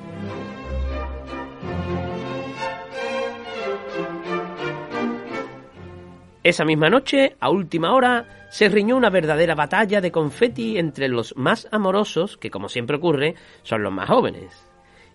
Esa 6.45 6.67
misma 6.67 6.91
noche, 6.91 7.37
a 7.41 7.49
última 7.49 7.95
hora, 7.95 8.27
se 8.51 8.69
riñó 8.69 8.99
una 8.99 9.09
verdadera 9.09 9.55
batalla 9.55 10.03
de 10.03 10.13
confeti 10.13 10.77
entre 10.77 11.09
los 11.09 11.35
más 11.39 11.67
amorosos, 11.73 12.37
que 12.37 12.51
como 12.51 12.69
siempre 12.69 12.99
ocurre, 12.99 13.35
son 13.63 13.83
los 13.83 13.91
más 13.91 14.11
jóvenes. 14.11 14.69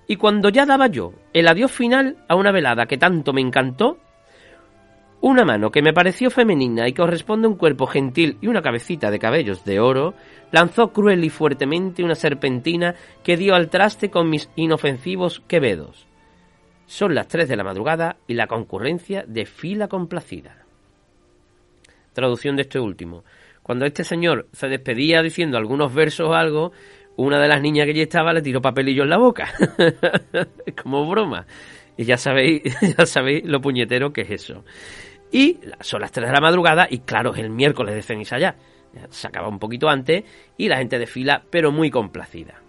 Y 0.08 0.16
cuando 0.16 0.50
ya 0.50 0.66
daba 0.66 0.88
yo 0.88 1.14
el 1.32 1.48
adiós 1.48 1.72
final 1.72 2.18
a 2.28 2.36
una 2.36 2.52
velada 2.52 2.88
que 2.88 2.98
tanto 2.98 3.32
me 3.32 3.42
encantó, 3.42 4.00
una 5.22 5.46
mano 5.46 5.70
que 5.70 5.84
me 5.84 5.94
pareció 5.94 6.32
femenina 6.32 6.88
y 6.88 6.94
corresponde 6.94 7.46
a 7.46 7.52
un 7.52 7.58
cuerpo 7.58 7.86
gentil 7.86 8.40
y 8.42 8.48
una 8.48 8.64
cabecita 8.64 9.12
de 9.12 9.20
cabellos 9.20 9.64
de 9.66 9.80
oro, 9.80 10.16
lanzó 10.52 10.92
cruel 10.92 11.24
y 11.24 11.30
fuertemente 11.30 12.04
una 12.04 12.16
serpentina 12.16 12.96
que 13.24 13.38
dio 13.38 13.54
al 13.54 13.70
traste 13.70 14.10
con 14.10 14.32
mis 14.32 14.50
inofensivos 14.56 15.44
quevedos. 15.48 16.08
Son 16.88 17.14
las 17.14 17.28
tres 17.28 17.48
de 17.48 17.56
la 17.56 17.64
madrugada 17.64 18.18
y 18.26 18.34
la 18.34 18.48
concurrencia 18.48 19.24
de 19.28 19.46
fila 19.46 19.88
complacida 19.88 20.59
traducción 22.14 22.56
de 22.56 22.64
este 22.64 22.80
último. 22.80 23.24
Cuando 23.64 23.86
este 23.86 24.04
señor 24.04 24.48
se 24.52 24.68
despedía 24.68 25.22
diciendo 25.22 25.58
algunos 25.58 25.94
versos 25.94 26.30
o 26.30 26.34
algo, 26.34 26.72
una 27.18 27.40
de 27.40 27.48
las 27.48 27.62
niñas 27.62 27.86
que 27.86 27.92
allí 27.92 28.02
estaba 28.02 28.34
le 28.34 28.42
tiró 28.42 28.62
papelillo 28.62 29.04
en 29.04 29.10
la 29.10 29.18
boca. 29.18 29.54
Como 30.82 31.08
broma. 31.10 31.46
Y 31.98 32.06
ya 32.06 32.18
sabéis, 32.18 32.64
ya 32.98 33.06
sabéis 33.06 33.44
lo 33.46 33.60
puñetero 33.62 34.14
que 34.14 34.22
es 34.22 34.32
eso. 34.32 34.64
Y 35.32 35.60
son 35.82 36.02
las 36.02 36.12
3 36.12 36.28
de 36.28 36.34
la 36.34 36.42
madrugada 36.42 36.88
y 36.90 37.00
claro, 37.00 37.34
es 37.34 37.40
el 37.40 37.50
miércoles 37.50 37.94
de 37.94 38.02
ceniza 38.02 38.40
ya. 38.40 38.56
Se 39.10 39.28
acaba 39.28 39.48
un 39.48 39.60
poquito 39.60 39.88
antes 39.88 40.24
y 40.58 40.68
la 40.68 40.78
gente 40.78 40.98
desfila, 40.98 41.44
pero 41.50 41.72
muy 41.72 41.92
complacida. 41.92 42.62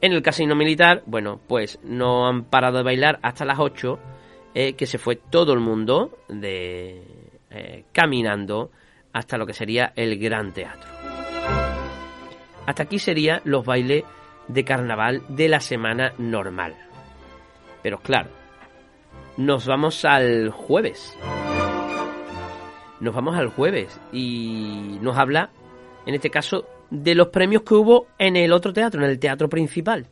En 0.00 0.12
el 0.12 0.22
casino 0.22 0.54
militar, 0.54 1.02
bueno, 1.06 1.40
pues 1.48 1.80
no 1.82 2.28
han 2.28 2.44
parado 2.44 2.76
de 2.76 2.84
bailar 2.84 3.18
hasta 3.22 3.44
las 3.44 3.58
8, 3.58 3.98
eh, 4.54 4.74
que 4.74 4.86
se 4.86 4.98
fue 4.98 5.16
todo 5.16 5.52
el 5.52 5.60
mundo 5.60 6.18
de, 6.28 7.25
eh, 7.50 7.84
caminando 7.92 8.70
hasta 9.12 9.38
lo 9.38 9.46
que 9.46 9.54
sería 9.54 9.92
el 9.96 10.18
Gran 10.18 10.52
Teatro. 10.52 10.90
Hasta 12.66 12.82
aquí 12.82 12.98
serían 12.98 13.40
los 13.44 13.64
bailes 13.64 14.04
de 14.48 14.64
carnaval 14.64 15.22
de 15.28 15.48
la 15.48 15.60
semana 15.60 16.12
normal. 16.18 16.74
Pero 17.82 17.98
claro, 17.98 18.30
nos 19.36 19.66
vamos 19.66 20.04
al 20.04 20.50
jueves. 20.50 21.16
Nos 23.00 23.14
vamos 23.14 23.36
al 23.36 23.48
jueves 23.48 24.00
y 24.12 24.98
nos 25.00 25.16
habla, 25.16 25.50
en 26.06 26.14
este 26.14 26.30
caso, 26.30 26.66
de 26.90 27.14
los 27.14 27.28
premios 27.28 27.62
que 27.62 27.74
hubo 27.74 28.08
en 28.18 28.36
el 28.36 28.52
otro 28.52 28.72
teatro, 28.72 29.04
en 29.04 29.10
el 29.10 29.18
teatro 29.18 29.48
principal. 29.48 30.06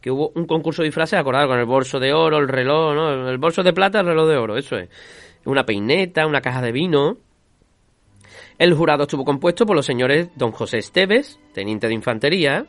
Que 0.00 0.10
hubo 0.10 0.32
un 0.34 0.46
concurso 0.46 0.82
de 0.82 0.88
disfraces, 0.88 1.18
acordado 1.18 1.48
con 1.48 1.58
el 1.58 1.64
bolso 1.64 1.98
de 1.98 2.12
oro, 2.12 2.38
el 2.38 2.48
reloj. 2.48 3.28
El 3.28 3.38
bolso 3.38 3.62
de 3.62 3.72
plata, 3.72 4.00
el 4.00 4.06
reloj 4.06 4.28
de 4.28 4.36
oro, 4.36 4.56
eso 4.56 4.76
es. 4.76 4.88
Una 5.44 5.64
peineta, 5.64 6.26
una 6.26 6.40
caja 6.40 6.62
de 6.62 6.72
vino. 6.72 7.18
El 8.58 8.74
jurado 8.74 9.04
estuvo 9.04 9.24
compuesto 9.24 9.66
por 9.66 9.76
los 9.76 9.86
señores 9.86 10.28
don 10.36 10.52
José 10.52 10.78
Esteves, 10.78 11.40
teniente 11.52 11.88
de 11.88 11.94
infantería, 11.94 12.66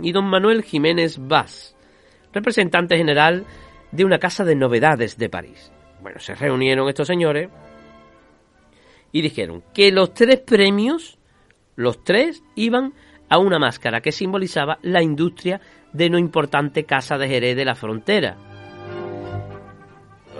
y 0.00 0.12
don 0.12 0.24
Manuel 0.24 0.62
Jiménez 0.62 1.18
Vaz, 1.20 1.76
representante 2.32 2.96
general 2.96 3.44
de 3.92 4.04
una 4.04 4.18
casa 4.18 4.44
de 4.44 4.56
novedades 4.56 5.16
de 5.16 5.28
París. 5.28 5.70
Bueno, 6.02 6.18
se 6.18 6.34
reunieron 6.34 6.88
estos 6.88 7.06
señores 7.06 7.48
y 9.12 9.22
dijeron 9.22 9.62
que 9.72 9.92
los 9.92 10.14
tres 10.14 10.40
premios, 10.40 11.18
los 11.76 12.02
tres, 12.02 12.42
iban 12.56 12.94
a 13.28 13.38
una 13.38 13.58
máscara 13.58 14.00
que 14.00 14.10
simbolizaba 14.10 14.78
la 14.82 15.02
industria 15.02 15.60
de 15.92 16.10
no 16.10 16.18
importante 16.18 16.84
casa 16.84 17.18
de 17.18 17.28
Jerez 17.28 17.56
de 17.56 17.64
la 17.64 17.74
frontera. 17.74 18.36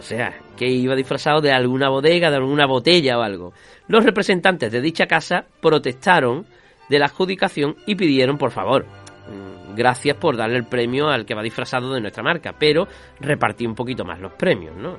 O 0.02 0.04
sea, 0.04 0.34
que 0.56 0.66
iba 0.66 0.96
disfrazado 0.96 1.40
de 1.40 1.52
alguna 1.52 1.88
bodega, 1.88 2.28
de 2.28 2.38
alguna 2.38 2.66
botella 2.66 3.16
o 3.18 3.22
algo. 3.22 3.52
Los 3.86 4.04
representantes 4.04 4.72
de 4.72 4.80
dicha 4.80 5.06
casa 5.06 5.44
protestaron 5.60 6.44
de 6.88 6.98
la 6.98 7.04
adjudicación 7.04 7.76
y 7.86 7.94
pidieron, 7.94 8.36
por 8.36 8.50
favor, 8.50 8.84
mm, 8.84 9.76
gracias 9.76 10.16
por 10.16 10.36
darle 10.36 10.56
el 10.56 10.64
premio 10.64 11.06
al 11.08 11.24
que 11.24 11.36
va 11.36 11.42
disfrazado 11.42 11.94
de 11.94 12.00
nuestra 12.00 12.24
marca, 12.24 12.52
pero 12.58 12.88
repartí 13.20 13.64
un 13.64 13.76
poquito 13.76 14.04
más 14.04 14.18
los 14.18 14.32
premios, 14.32 14.74
¿no? 14.76 14.98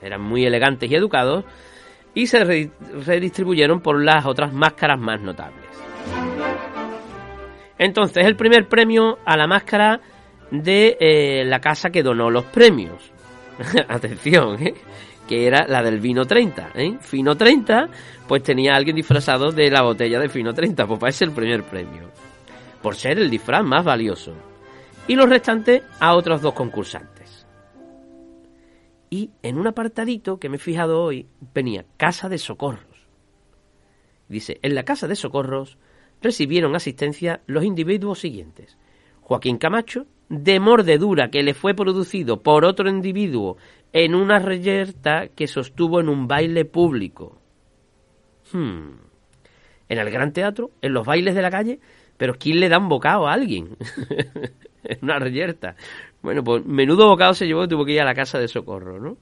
Eran 0.00 0.22
muy 0.22 0.46
elegantes 0.46 0.88
y 0.88 0.94
educados 0.94 1.44
y 2.14 2.28
se 2.28 2.44
redistribuyeron 2.44 3.80
por 3.80 4.00
las 4.00 4.26
otras 4.26 4.52
máscaras 4.52 5.00
más 5.00 5.20
notables. 5.20 5.66
Entonces, 7.78 8.24
el 8.24 8.36
primer 8.36 8.68
premio 8.68 9.18
a 9.24 9.36
la 9.36 9.48
máscara 9.48 10.00
de 10.52 10.96
eh, 11.00 11.44
la 11.44 11.58
casa 11.58 11.90
que 11.90 12.04
donó 12.04 12.30
los 12.30 12.44
premios. 12.44 13.12
Atención, 13.88 14.62
¿eh? 14.62 14.74
que 15.26 15.46
era 15.46 15.66
la 15.66 15.82
del 15.82 16.00
vino 16.00 16.24
30. 16.24 16.70
¿eh? 16.74 16.98
Fino 17.00 17.36
30, 17.36 17.88
pues 18.26 18.42
tenía 18.42 18.74
alguien 18.74 18.96
disfrazado 18.96 19.50
de 19.50 19.70
la 19.70 19.82
botella 19.82 20.20
de 20.20 20.28
Fino 20.28 20.54
30, 20.54 20.86
pues 20.86 21.00
para 21.00 21.10
ese 21.10 21.24
el 21.24 21.32
primer 21.32 21.64
premio. 21.64 22.10
Por 22.82 22.94
ser 22.94 23.18
el 23.18 23.30
disfraz 23.30 23.64
más 23.64 23.84
valioso. 23.84 24.32
Y 25.08 25.14
los 25.14 25.28
restantes 25.28 25.82
a 26.00 26.14
otros 26.14 26.42
dos 26.42 26.54
concursantes. 26.54 27.46
Y 29.08 29.30
en 29.42 29.58
un 29.58 29.66
apartadito 29.66 30.38
que 30.38 30.48
me 30.48 30.56
he 30.56 30.60
fijado 30.60 31.02
hoy, 31.02 31.28
venía 31.54 31.86
Casa 31.96 32.28
de 32.28 32.38
Socorros. 32.38 33.06
Dice, 34.28 34.58
en 34.62 34.74
la 34.74 34.84
Casa 34.84 35.06
de 35.06 35.14
Socorros 35.14 35.78
recibieron 36.20 36.74
asistencia 36.74 37.40
los 37.46 37.64
individuos 37.64 38.18
siguientes. 38.18 38.76
Joaquín 39.20 39.58
Camacho, 39.58 40.06
de 40.28 40.60
mordedura 40.60 41.30
que 41.30 41.42
le 41.42 41.54
fue 41.54 41.74
producido 41.74 42.42
por 42.42 42.64
otro 42.64 42.88
individuo 42.88 43.56
en 43.92 44.14
una 44.14 44.38
reyerta 44.38 45.28
que 45.28 45.46
sostuvo 45.46 46.00
en 46.00 46.08
un 46.08 46.26
baile 46.26 46.64
público. 46.64 47.40
Hmm. 48.52 48.98
En 49.88 49.98
el 49.98 50.10
gran 50.10 50.32
teatro, 50.32 50.70
en 50.82 50.92
los 50.92 51.06
bailes 51.06 51.34
de 51.34 51.42
la 51.42 51.50
calle, 51.50 51.78
pero 52.16 52.34
¿quién 52.34 52.60
le 52.60 52.68
da 52.68 52.78
un 52.78 52.88
bocado 52.88 53.28
a 53.28 53.32
alguien? 53.32 53.76
en 54.84 54.98
una 55.02 55.18
reyerta. 55.18 55.76
Bueno, 56.22 56.42
pues 56.42 56.64
menudo 56.64 57.08
bocado 57.08 57.34
se 57.34 57.46
llevó 57.46 57.64
y 57.64 57.68
tuvo 57.68 57.84
que 57.84 57.92
ir 57.92 58.00
a 58.00 58.04
la 58.04 58.14
casa 58.14 58.38
de 58.38 58.48
socorro, 58.48 58.98
¿no? 58.98 59.16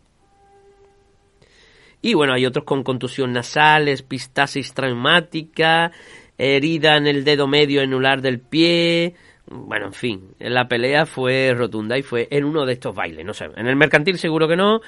Y 2.01 2.15
bueno, 2.15 2.35
hay 2.35 2.45
otros 2.45 2.67
con 2.67 2.83
contusión 2.83 3.33
nasal, 3.33 3.89
epistasis 3.89 4.75
traumática, 4.75 5.91
herida 6.37 6.97
en 6.97 7.07
el 7.07 7.25
dedo 7.25 7.47
medio 7.47 7.81
enular 7.81 8.21
del 8.21 8.41
pie, 8.41 9.15
bueno, 9.55 9.87
en 9.87 9.93
fin, 9.93 10.35
la 10.39 10.67
pelea 10.67 11.07
fue 11.07 11.55
rotunda 11.57 11.97
y 11.97 12.03
fue 12.03 12.27
en 12.31 12.45
uno 12.45 12.67
de 12.67 12.73
estos 12.73 12.95
bailes, 12.95 13.25
no 13.25 13.33
sé, 13.33 13.47
en 13.57 13.67
el 13.67 13.77
mercantil 13.77 14.19
seguro 14.19 14.49
que 14.49 14.57
no, 14.57 14.81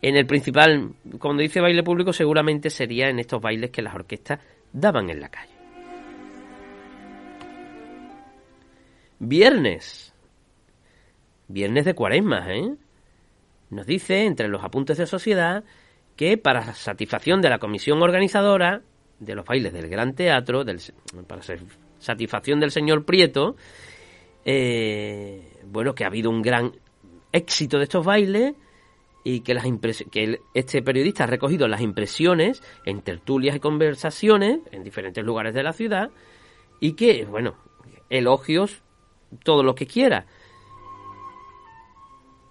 en 0.00 0.16
el 0.16 0.26
principal, 0.26 0.94
cuando 1.18 1.42
dice 1.42 1.60
baile 1.60 1.82
público, 1.82 2.12
seguramente 2.12 2.70
sería 2.70 3.08
en 3.08 3.18
estos 3.18 3.40
bailes 3.40 3.70
que 3.70 3.82
las 3.82 3.94
orquestas 3.94 4.40
daban 4.72 5.10
en 5.10 5.20
la 5.20 5.28
calle. 5.28 5.52
Viernes. 9.18 10.14
Viernes 11.48 11.84
de 11.84 11.94
cuaresma, 11.94 12.52
¿eh? 12.52 12.74
Nos 13.70 13.86
dice, 13.86 14.24
entre 14.24 14.48
los 14.48 14.64
apuntes 14.64 14.98
de 14.98 15.06
sociedad, 15.06 15.64
que 16.16 16.38
para 16.38 16.74
satisfacción 16.74 17.40
de 17.40 17.50
la 17.50 17.58
comisión 17.58 18.02
organizadora 18.02 18.82
de 19.18 19.34
los 19.34 19.44
bailes 19.44 19.72
del 19.72 19.88
Gran 19.88 20.14
Teatro, 20.14 20.64
del, 20.64 20.80
para 21.26 21.42
satisfacción 21.98 22.60
del 22.60 22.70
señor 22.70 23.04
Prieto, 23.04 23.56
eh, 24.44 25.60
bueno, 25.66 25.94
que 25.94 26.04
ha 26.04 26.08
habido 26.08 26.30
un 26.30 26.42
gran 26.42 26.72
éxito 27.32 27.78
de 27.78 27.84
estos 27.84 28.04
bailes 28.04 28.54
y 29.24 29.40
que, 29.40 29.56
este 30.52 30.82
periodista 30.82 31.24
ha 31.24 31.26
recogido 31.26 31.66
las 31.66 31.80
impresiones 31.80 32.62
en 32.84 33.00
tertulias 33.00 33.56
y 33.56 33.60
conversaciones 33.60 34.60
en 34.70 34.84
diferentes 34.84 35.24
lugares 35.24 35.54
de 35.54 35.62
la 35.62 35.72
ciudad 35.72 36.10
y 36.78 36.92
que, 36.92 37.24
bueno, 37.24 37.54
elogios 38.10 38.82
todo 39.42 39.62
lo 39.62 39.74
que 39.74 39.86
quiera. 39.86 40.26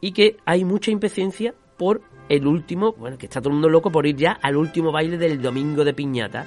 Y 0.02 0.12
que 0.12 0.38
hay 0.46 0.66
mucha 0.66 0.92
impaciencia 0.92 1.54
por 1.78 2.02
el 2.28 2.48
último, 2.48 2.94
bueno, 2.94 3.18
que 3.18 3.28
está 3.28 3.40
todo 3.40 3.50
el 3.50 3.56
mundo 3.56 3.70
loco 3.70 3.92
por 3.92 4.08
ir 4.08 4.16
ya 4.16 4.32
al 4.32 4.58
último 4.58 4.92
baile 4.92 5.18
del 5.18 5.42
domingo 5.42 5.84
de 5.86 5.94
piñata, 5.94 6.46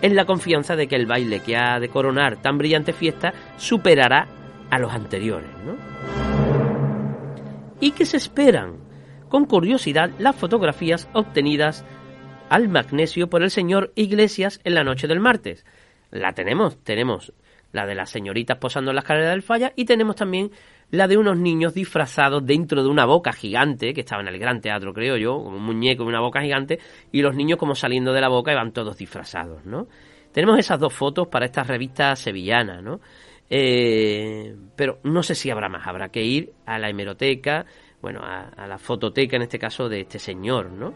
en 0.00 0.16
la 0.16 0.24
confianza 0.24 0.74
de 0.74 0.88
que 0.88 0.96
el 0.96 1.06
baile 1.06 1.40
que 1.40 1.56
ha 1.56 1.78
de 1.78 1.88
coronar 1.88 2.40
tan 2.42 2.58
brillante 2.58 2.92
fiesta 2.92 3.32
superará 3.56 4.26
a 4.70 4.78
los 4.78 4.92
anteriores, 4.92 5.50
¿no? 5.64 5.76
Y 7.80 7.90
que 7.92 8.06
se 8.06 8.16
esperan 8.16 8.78
con 9.28 9.44
curiosidad 9.44 10.10
las 10.18 10.36
fotografías 10.36 11.08
obtenidas 11.12 11.84
al 12.48 12.68
magnesio 12.68 13.28
por 13.28 13.42
el 13.42 13.50
señor 13.50 13.92
Iglesias 13.94 14.60
en 14.64 14.74
la 14.74 14.84
noche 14.84 15.08
del 15.08 15.20
martes. 15.20 15.64
La 16.10 16.32
tenemos, 16.32 16.82
tenemos 16.82 17.32
la 17.72 17.86
de 17.86 17.94
las 17.94 18.10
señoritas 18.10 18.58
posando 18.58 18.90
en 18.90 18.94
la 18.94 19.00
escalera 19.00 19.30
del 19.30 19.42
falla 19.42 19.72
y 19.76 19.84
tenemos 19.84 20.16
también 20.16 20.50
la 20.90 21.08
de 21.08 21.16
unos 21.16 21.36
niños 21.36 21.74
disfrazados 21.74 22.46
dentro 22.46 22.82
de 22.82 22.88
una 22.88 23.04
boca 23.04 23.32
gigante, 23.32 23.92
que 23.92 24.00
estaba 24.00 24.22
en 24.22 24.28
el 24.28 24.38
gran 24.38 24.60
teatro, 24.60 24.94
creo 24.94 25.16
yo, 25.16 25.36
un 25.36 25.62
muñeco 25.62 26.04
y 26.04 26.06
una 26.06 26.20
boca 26.20 26.40
gigante, 26.40 26.78
y 27.10 27.22
los 27.22 27.34
niños 27.34 27.58
como 27.58 27.74
saliendo 27.74 28.12
de 28.12 28.20
la 28.20 28.28
boca 28.28 28.52
y 28.52 28.54
van 28.54 28.72
todos 28.72 28.96
disfrazados, 28.96 29.64
¿no? 29.64 29.88
Tenemos 30.32 30.58
esas 30.58 30.78
dos 30.78 30.92
fotos 30.92 31.28
para 31.28 31.46
esta 31.46 31.64
revista 31.64 32.14
sevillana, 32.14 32.80
¿no? 32.80 33.00
Eh, 33.48 34.56
pero 34.74 34.98
no 35.04 35.22
sé 35.22 35.34
si 35.34 35.50
habrá 35.50 35.68
más, 35.68 35.86
habrá 35.86 36.08
que 36.08 36.22
ir 36.22 36.52
a 36.66 36.78
la 36.78 36.88
hemeroteca, 36.88 37.66
bueno, 38.02 38.20
a, 38.22 38.66
la 38.66 38.78
fototeca 38.78 39.36
en 39.36 39.42
este 39.42 39.58
caso 39.58 39.88
de 39.88 40.00
este 40.00 40.18
señor, 40.18 40.70
¿no? 40.70 40.92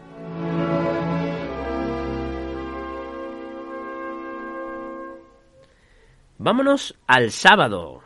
Vámonos 6.37 6.97
al 7.07 7.31
sábado. 7.31 8.01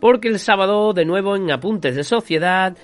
Porque 0.00 0.28
el 0.28 0.38
sábado, 0.38 0.92
de 0.92 1.04
nuevo 1.04 1.36
en 1.36 1.50
Apuntes 1.50 1.94
de 1.94 2.02
Sociedad, 2.02 2.76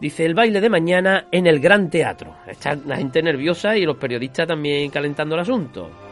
dice 0.00 0.24
el 0.24 0.34
baile 0.34 0.60
de 0.60 0.68
mañana 0.68 1.28
en 1.30 1.46
el 1.46 1.60
Gran 1.60 1.90
Teatro. 1.90 2.34
Está 2.46 2.74
la 2.74 2.96
gente 2.96 3.22
nerviosa 3.22 3.76
y 3.76 3.84
los 3.84 3.98
periodistas 3.98 4.48
también 4.48 4.90
calentando 4.90 5.34
el 5.36 5.42
asunto. 5.42 6.11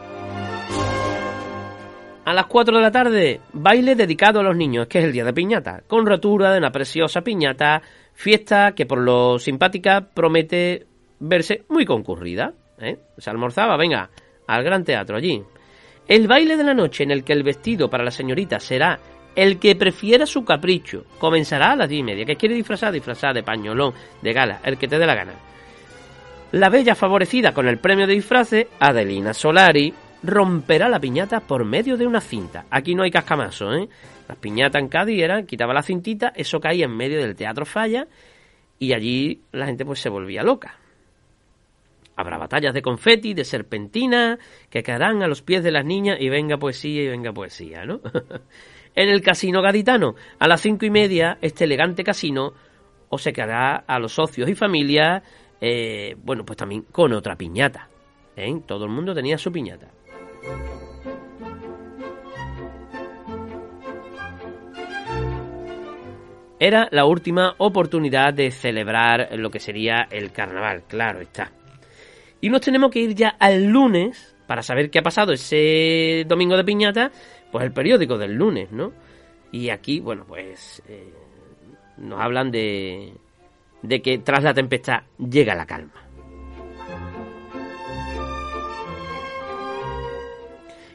A 2.23 2.33
las 2.33 2.45
4 2.45 2.77
de 2.77 2.81
la 2.83 2.91
tarde, 2.91 3.41
baile 3.51 3.95
dedicado 3.95 4.39
a 4.39 4.43
los 4.43 4.55
niños, 4.55 4.87
que 4.87 4.99
es 4.99 5.05
el 5.05 5.11
día 5.11 5.25
de 5.25 5.33
piñata, 5.33 5.81
con 5.87 6.05
rotura 6.05 6.51
de 6.51 6.59
una 6.59 6.71
preciosa 6.71 7.21
piñata, 7.21 7.81
fiesta 8.13 8.73
que 8.75 8.85
por 8.85 8.99
lo 8.99 9.39
simpática 9.39 10.01
promete 10.01 10.85
verse 11.19 11.63
muy 11.69 11.83
concurrida. 11.83 12.53
¿eh? 12.79 12.99
Se 13.17 13.29
almorzaba, 13.31 13.75
venga, 13.75 14.11
al 14.45 14.63
gran 14.63 14.83
teatro 14.83 15.17
allí. 15.17 15.41
El 16.07 16.27
baile 16.27 16.57
de 16.57 16.63
la 16.63 16.75
noche 16.75 17.03
en 17.03 17.11
el 17.11 17.23
que 17.23 17.33
el 17.33 17.41
vestido 17.41 17.89
para 17.89 18.03
la 18.03 18.11
señorita 18.11 18.59
será 18.59 18.99
el 19.35 19.57
que 19.57 19.75
prefiera 19.75 20.27
su 20.27 20.45
capricho. 20.45 21.05
Comenzará 21.17 21.71
a 21.71 21.75
las 21.75 21.89
diez 21.89 22.01
y 22.01 22.03
media. 22.03 22.25
¿Qué 22.25 22.35
quiere 22.35 22.53
disfrazar? 22.53 22.91
Disfrazar 22.91 23.33
de 23.33 23.41
pañolón, 23.41 23.93
de 24.21 24.33
gala, 24.33 24.59
el 24.63 24.77
que 24.77 24.87
te 24.87 24.99
dé 24.99 25.07
la 25.07 25.15
gana. 25.15 25.33
La 26.51 26.69
bella 26.69 26.93
favorecida 26.95 27.53
con 27.53 27.67
el 27.67 27.79
premio 27.79 28.05
de 28.05 28.13
disfraces, 28.13 28.67
Adelina 28.79 29.33
Solari, 29.33 29.93
romperá 30.23 30.87
la 30.89 30.99
piñata 30.99 31.39
por 31.39 31.65
medio 31.65 31.97
de 31.97 32.05
una 32.05 32.21
cinta. 32.21 32.65
Aquí 32.69 32.95
no 32.95 33.03
hay 33.03 33.11
cascamazo, 33.11 33.73
¿eh? 33.73 33.89
Las 34.27 34.37
piñatas 34.37 34.81
en 34.81 34.87
Cádiz 34.87 35.45
quitaba 35.47 35.73
la 35.73 35.83
cintita, 35.83 36.31
eso 36.35 36.59
caía 36.59 36.85
en 36.85 36.95
medio 36.95 37.19
del 37.19 37.35
teatro 37.35 37.65
falla 37.65 38.07
y 38.79 38.93
allí 38.93 39.41
la 39.51 39.65
gente 39.65 39.85
pues 39.85 39.99
se 39.99 40.09
volvía 40.09 40.43
loca. 40.43 40.77
Habrá 42.15 42.37
batallas 42.37 42.73
de 42.73 42.81
confeti, 42.81 43.33
de 43.33 43.45
serpentina, 43.45 44.37
que 44.69 44.83
caerán 44.83 45.23
a 45.23 45.27
los 45.27 45.41
pies 45.41 45.63
de 45.63 45.71
las 45.71 45.85
niñas 45.85 46.17
y 46.19 46.29
venga 46.29 46.57
poesía 46.57 47.03
y 47.03 47.07
venga 47.07 47.33
poesía, 47.33 47.85
¿no? 47.85 48.01
en 48.95 49.09
el 49.09 49.21
casino 49.21 49.61
gaditano, 49.61 50.15
a 50.37 50.47
las 50.47 50.61
cinco 50.61 50.85
y 50.85 50.89
media, 50.89 51.37
este 51.41 51.63
elegante 51.63 52.03
casino 52.03 52.53
os 53.09 53.21
se 53.21 53.33
quedará 53.33 53.83
a 53.87 53.99
los 53.99 54.13
socios 54.13 54.49
y 54.49 54.55
familias, 54.55 55.23
eh, 55.59 56.15
bueno, 56.23 56.45
pues 56.45 56.57
también 56.57 56.83
con 56.91 57.11
otra 57.13 57.35
piñata. 57.35 57.89
¿eh? 58.35 58.61
Todo 58.65 58.85
el 58.85 58.91
mundo 58.91 59.13
tenía 59.13 59.37
su 59.37 59.51
piñata. 59.51 59.87
Era 66.59 66.87
la 66.91 67.05
última 67.05 67.55
oportunidad 67.57 68.35
de 68.35 68.51
celebrar 68.51 69.29
lo 69.35 69.49
que 69.49 69.59
sería 69.59 70.07
el 70.11 70.31
carnaval, 70.31 70.83
claro 70.87 71.19
está. 71.19 71.51
Y 72.39 72.49
nos 72.49 72.61
tenemos 72.61 72.91
que 72.91 72.99
ir 72.99 73.15
ya 73.15 73.29
al 73.29 73.65
lunes 73.65 74.35
para 74.45 74.61
saber 74.61 74.91
qué 74.91 74.99
ha 74.99 75.01
pasado 75.01 75.33
ese 75.33 76.23
domingo 76.27 76.55
de 76.55 76.63
piñata, 76.63 77.11
pues 77.51 77.65
el 77.65 77.71
periódico 77.71 78.17
del 78.17 78.35
lunes, 78.35 78.71
¿no? 78.71 78.93
Y 79.51 79.69
aquí, 79.69 79.99
bueno, 79.99 80.25
pues 80.27 80.83
eh, 80.87 81.11
nos 81.97 82.21
hablan 82.21 82.51
de, 82.51 83.13
de 83.81 84.01
que 84.03 84.19
tras 84.19 84.43
la 84.43 84.53
tempestad 84.53 85.01
llega 85.17 85.55
la 85.55 85.65
calma. 85.65 86.00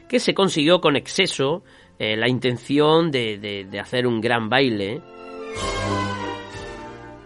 Que 0.09 0.19
se 0.19 0.33
consiguió 0.33 0.79
con 0.79 0.95
exceso 0.95 1.63
eh, 1.99 2.15
la 2.15 2.29
intención 2.29 3.11
de, 3.11 3.67
de 3.69 3.79
hacer 3.79 4.07
un 4.07 4.21
gran 4.21 4.49
baile 4.49 5.01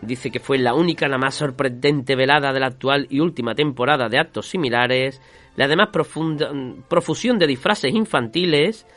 Dice 0.02 0.32
que 0.32 0.40
fue 0.40 0.58
la 0.58 0.74
única, 0.74 1.08
la 1.08 1.20
más 1.20 1.36
sorprendente 1.36 2.16
velada 2.16 2.52
de 2.52 2.60
la 2.60 2.68
actual 2.68 3.06
y 3.10 3.20
última 3.20 3.54
temporada 3.54 4.10
de 4.10 4.18
actos 4.18 4.48
similares. 4.48 5.22
La 5.56 5.66
además 5.66 5.90
profunda, 5.94 6.52
profusión 6.90 7.38
de 7.38 7.46
disfraces 7.46 7.94
infantiles. 7.94 8.88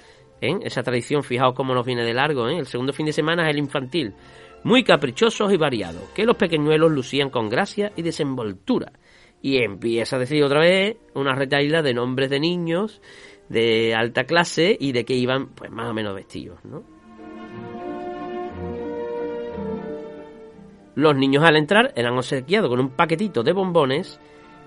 ¿eh? 0.40 0.56
Esa 0.62 0.82
tradición, 0.82 1.22
fijaos 1.22 1.54
cómo 1.54 1.74
nos 1.74 1.84
viene 1.84 2.04
de 2.04 2.14
largo. 2.14 2.48
¿eh? 2.48 2.56
El 2.56 2.66
segundo 2.66 2.94
fin 2.94 3.04
de 3.04 3.12
semana 3.12 3.44
es 3.44 3.50
el 3.50 3.58
infantil. 3.58 4.14
Muy 4.62 4.82
caprichosos 4.82 5.52
y 5.52 5.58
variados. 5.58 6.08
Que 6.14 6.24
los 6.24 6.36
pequeñuelos 6.36 6.90
lucían 6.90 7.28
con 7.28 7.50
gracia 7.50 7.92
y 7.96 8.02
desenvoltura. 8.02 8.92
Y 9.42 9.58
empieza 9.58 10.16
a 10.16 10.20
decir 10.20 10.42
otra 10.42 10.60
vez 10.60 10.96
una 11.12 11.34
retaila 11.34 11.82
de 11.82 11.92
nombres 11.92 12.30
de 12.30 12.40
niños 12.40 13.02
de 13.48 13.94
alta 13.94 14.24
clase 14.24 14.76
y 14.78 14.92
de 14.92 15.04
que 15.04 15.14
iban 15.14 15.48
pues 15.48 15.70
más 15.70 15.90
o 15.90 15.94
menos 15.94 16.14
vestidos, 16.14 16.58
¿no? 16.64 16.82
Los 20.96 21.16
niños 21.16 21.42
al 21.44 21.56
entrar 21.56 21.92
eran 21.96 22.16
obsequiados 22.16 22.70
con 22.70 22.78
un 22.78 22.90
paquetito 22.90 23.42
de 23.42 23.52
bombones 23.52 24.20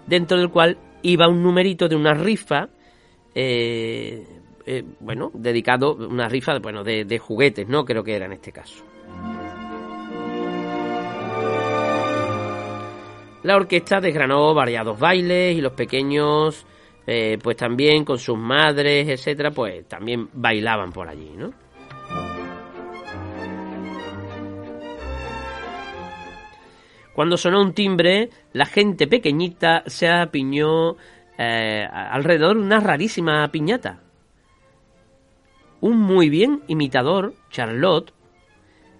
dentro 0.07 0.37
del 0.37 0.49
cual 0.49 0.77
iba 1.01 1.27
un 1.27 1.41
numerito 1.41 1.87
de 1.87 1.95
una 1.95 2.13
rifa, 2.13 2.69
eh, 3.33 4.25
eh, 4.65 4.83
bueno, 4.99 5.31
dedicado, 5.33 5.95
una 5.95 6.27
rifa 6.27 6.59
bueno, 6.59 6.83
de, 6.83 7.05
de 7.05 7.17
juguetes, 7.17 7.67
¿no? 7.67 7.85
Creo 7.85 8.03
que 8.03 8.15
era 8.15 8.25
en 8.25 8.33
este 8.33 8.51
caso. 8.51 8.83
La 13.43 13.55
orquesta 13.55 14.01
desgranó 14.01 14.53
variados 14.53 14.99
bailes 14.99 15.55
y 15.55 15.61
los 15.61 15.71
pequeños, 15.71 16.65
eh, 17.09 17.39
pues 17.41 17.55
también 17.55 18.03
con 18.03 18.19
sus 18.19 18.37
madres, 18.37 19.07
etcétera, 19.07 19.51
pues 19.51 19.87
también 19.87 20.27
bailaban 20.33 20.91
por 20.91 21.07
allí, 21.07 21.31
¿no? 21.37 21.53
Cuando 27.13 27.37
sonó 27.37 27.61
un 27.61 27.73
timbre, 27.73 28.29
la 28.53 28.65
gente 28.65 29.07
pequeñita 29.07 29.83
se 29.87 30.07
apiñó 30.09 30.97
eh, 31.37 31.87
alrededor 31.89 32.57
de 32.57 32.61
una 32.61 32.79
rarísima 32.79 33.47
piñata. 33.51 34.01
Un 35.79 35.99
muy 35.99 36.29
bien 36.29 36.61
imitador, 36.67 37.33
Charlotte, 37.49 38.13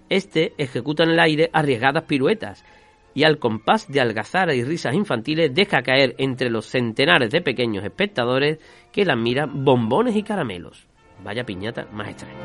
este 0.08 0.54
ejecuta 0.56 1.02
en 1.02 1.10
el 1.10 1.20
aire 1.20 1.50
arriesgadas 1.52 2.04
piruetas 2.04 2.64
y 3.18 3.24
al 3.24 3.40
compás 3.40 3.90
de 3.90 4.00
algazara 4.00 4.54
y 4.54 4.62
risas 4.62 4.94
infantiles 4.94 5.52
deja 5.52 5.82
caer 5.82 6.14
entre 6.18 6.50
los 6.50 6.66
centenares 6.66 7.30
de 7.30 7.40
pequeños 7.40 7.82
espectadores 7.82 8.60
que 8.92 9.04
la 9.04 9.16
miran 9.16 9.64
bombones 9.64 10.14
y 10.14 10.22
caramelos. 10.22 10.86
Vaya 11.24 11.42
piñata 11.42 11.88
más 11.90 12.10
extraña. 12.10 12.36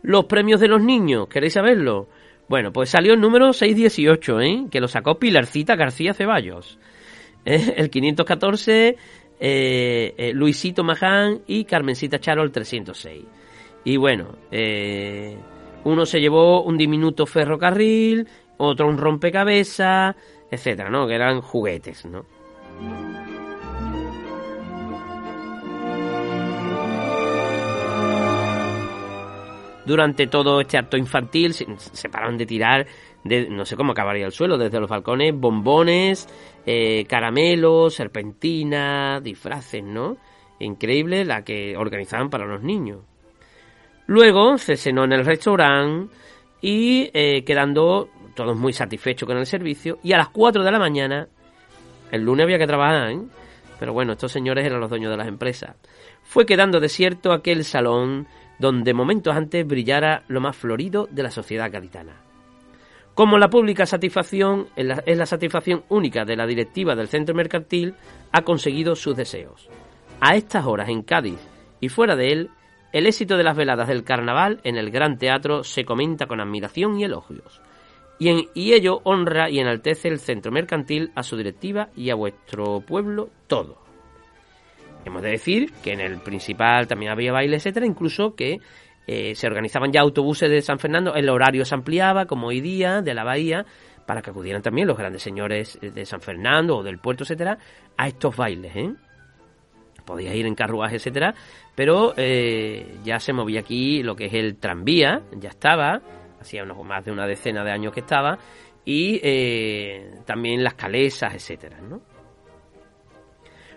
Los 0.00 0.24
premios 0.24 0.60
de 0.60 0.68
los 0.68 0.82
niños, 0.82 1.28
¿queréis 1.28 1.52
saberlo? 1.52 2.08
Bueno, 2.48 2.72
pues 2.72 2.88
salió 2.88 3.12
el 3.12 3.20
número 3.20 3.52
618, 3.52 4.40
¿eh? 4.40 4.64
que 4.70 4.80
lo 4.80 4.88
sacó 4.88 5.18
Pilarcita 5.18 5.76
García 5.76 6.14
Ceballos. 6.14 6.78
¿Eh? 7.44 7.74
El 7.76 7.90
514, 7.90 8.88
eh, 8.88 10.14
eh, 10.16 10.32
Luisito 10.32 10.84
Maján 10.84 11.42
y 11.46 11.64
Carmencita 11.64 12.18
Charo 12.18 12.42
el 12.42 12.50
306. 12.50 13.24
Y 13.84 13.98
bueno, 13.98 14.38
uno 15.84 16.06
se 16.06 16.18
llevó 16.18 16.62
un 16.62 16.78
diminuto 16.78 17.26
ferrocarril, 17.26 18.26
otro 18.58 18.88
un 18.88 18.98
rompecabezas, 18.98 20.14
etcétera, 20.50 20.90
¿no? 20.90 21.06
Que 21.06 21.14
eran 21.14 21.40
juguetes, 21.40 22.04
¿no? 22.04 22.24
durante 29.84 30.26
todo 30.26 30.60
este 30.60 30.78
acto 30.78 30.96
infantil 30.96 31.52
se, 31.54 32.08
pararon 32.08 32.38
de 32.38 32.46
tirar, 32.46 32.86
de, 33.22 33.48
no 33.48 33.64
sé 33.64 33.76
cómo 33.76 33.92
acabaría 33.92 34.26
el 34.26 34.32
suelo, 34.32 34.58
desde 34.58 34.80
los 34.80 34.88
balcones, 34.88 35.34
bombones, 35.34 36.28
eh, 36.66 37.04
caramelos, 37.06 37.94
serpentina, 37.94 39.20
disfraces, 39.20 39.82
¿no? 39.82 40.16
Increíble 40.60 41.24
la 41.24 41.42
que 41.42 41.76
organizaban 41.76 42.30
para 42.30 42.46
los 42.46 42.62
niños. 42.62 43.00
Luego 44.06 44.58
se 44.58 44.76
cenó 44.76 45.04
en 45.04 45.12
el 45.12 45.24
restaurante 45.24 46.14
y 46.60 47.10
eh, 47.12 47.44
quedando 47.44 48.08
todos 48.34 48.56
muy 48.56 48.72
satisfechos 48.72 49.26
con 49.26 49.38
el 49.38 49.46
servicio 49.46 49.98
y 50.02 50.12
a 50.12 50.18
las 50.18 50.28
4 50.28 50.62
de 50.62 50.70
la 50.70 50.78
mañana, 50.78 51.28
el 52.10 52.22
lunes 52.22 52.44
había 52.44 52.58
que 52.58 52.66
trabajar, 52.66 53.10
¿eh? 53.10 53.20
pero 53.78 53.92
bueno, 53.92 54.12
estos 54.12 54.32
señores 54.32 54.64
eran 54.64 54.80
los 54.80 54.90
dueños 54.90 55.10
de 55.10 55.16
las 55.16 55.28
empresas, 55.28 55.76
fue 56.22 56.46
quedando 56.46 56.80
desierto 56.80 57.32
aquel 57.32 57.64
salón 57.64 58.26
donde 58.58 58.94
momentos 58.94 59.34
antes 59.34 59.66
brillara 59.66 60.22
lo 60.28 60.40
más 60.40 60.56
florido 60.56 61.08
de 61.10 61.22
la 61.22 61.30
sociedad 61.30 61.70
gaditana. 61.70 62.24
Como 63.14 63.38
la 63.38 63.48
pública 63.48 63.86
satisfacción 63.86 64.66
es 64.74 65.18
la, 65.18 65.26
satisfacción 65.26 65.84
única 65.88 66.24
de 66.24 66.36
la 66.36 66.46
directiva 66.46 66.96
del 66.96 67.06
centro 67.06 67.34
mercantil, 67.34 67.94
ha 68.32 68.42
conseguido 68.42 68.96
sus 68.96 69.16
deseos. 69.16 69.68
A 70.20 70.34
estas 70.34 70.66
horas 70.66 70.88
en 70.88 71.02
Cádiz 71.02 71.38
y 71.80 71.88
fuera 71.88 72.16
de 72.16 72.32
él, 72.32 72.50
el 72.92 73.06
éxito 73.06 73.36
de 73.36 73.44
las 73.44 73.56
veladas 73.56 73.86
del 73.86 74.02
carnaval 74.02 74.60
en 74.64 74.76
el 74.76 74.90
Gran 74.90 75.16
Teatro 75.18 75.62
se 75.62 75.84
comenta 75.84 76.26
con 76.26 76.40
admiración 76.40 76.98
y 76.98 77.04
elogios. 77.04 77.60
Y, 78.18 78.28
en, 78.28 78.48
y 78.54 78.72
ello 78.72 79.00
honra 79.04 79.50
y 79.50 79.58
enaltece 79.58 80.08
el 80.08 80.18
centro 80.18 80.52
mercantil 80.52 81.10
a 81.14 81.22
su 81.22 81.36
directiva 81.36 81.88
y 81.96 82.10
a 82.10 82.14
vuestro 82.14 82.80
pueblo 82.80 83.30
todo. 83.46 83.78
Hemos 85.04 85.22
de 85.22 85.30
decir 85.30 85.72
que 85.82 85.92
en 85.92 86.00
el 86.00 86.18
principal 86.20 86.86
también 86.86 87.12
había 87.12 87.32
baile, 87.32 87.56
etcétera, 87.56 87.86
incluso 87.86 88.34
que 88.34 88.60
eh, 89.06 89.34
se 89.34 89.46
organizaban 89.46 89.92
ya 89.92 90.00
autobuses 90.00 90.48
de 90.48 90.62
San 90.62 90.78
Fernando, 90.78 91.14
el 91.14 91.28
horario 91.28 91.64
se 91.64 91.74
ampliaba, 91.74 92.24
como 92.26 92.46
hoy 92.46 92.60
día, 92.60 93.02
de 93.02 93.12
la 93.12 93.24
bahía, 93.24 93.66
para 94.06 94.22
que 94.22 94.30
acudieran 94.30 94.62
también 94.62 94.88
los 94.88 94.96
grandes 94.96 95.22
señores 95.22 95.78
de 95.80 96.06
San 96.06 96.20
Fernando 96.20 96.78
o 96.78 96.82
del 96.82 96.98
puerto, 96.98 97.24
etcétera, 97.24 97.58
a 97.96 98.08
estos 98.08 98.36
bailes, 98.36 98.76
¿eh? 98.76 98.94
Podías 100.06 100.34
ir 100.34 100.46
en 100.46 100.54
carruaje, 100.54 100.96
etcétera, 100.96 101.34
pero 101.74 102.12
eh, 102.16 102.98
ya 103.04 103.18
se 103.18 103.32
movía 103.32 103.60
aquí 103.60 104.02
lo 104.02 104.14
que 104.14 104.26
es 104.26 104.34
el 104.34 104.56
tranvía, 104.56 105.22
ya 105.38 105.48
estaba, 105.48 106.02
hacía 106.44 106.62
unos 106.62 106.82
más 106.84 107.04
de 107.04 107.12
una 107.12 107.26
decena 107.26 107.64
de 107.64 107.72
años 107.72 107.92
que 107.92 108.00
estaba, 108.00 108.38
y 108.84 109.20
eh, 109.22 110.20
también 110.24 110.62
las 110.62 110.74
calesas, 110.74 111.34
etcétera, 111.34 111.80
¿no? 111.80 112.00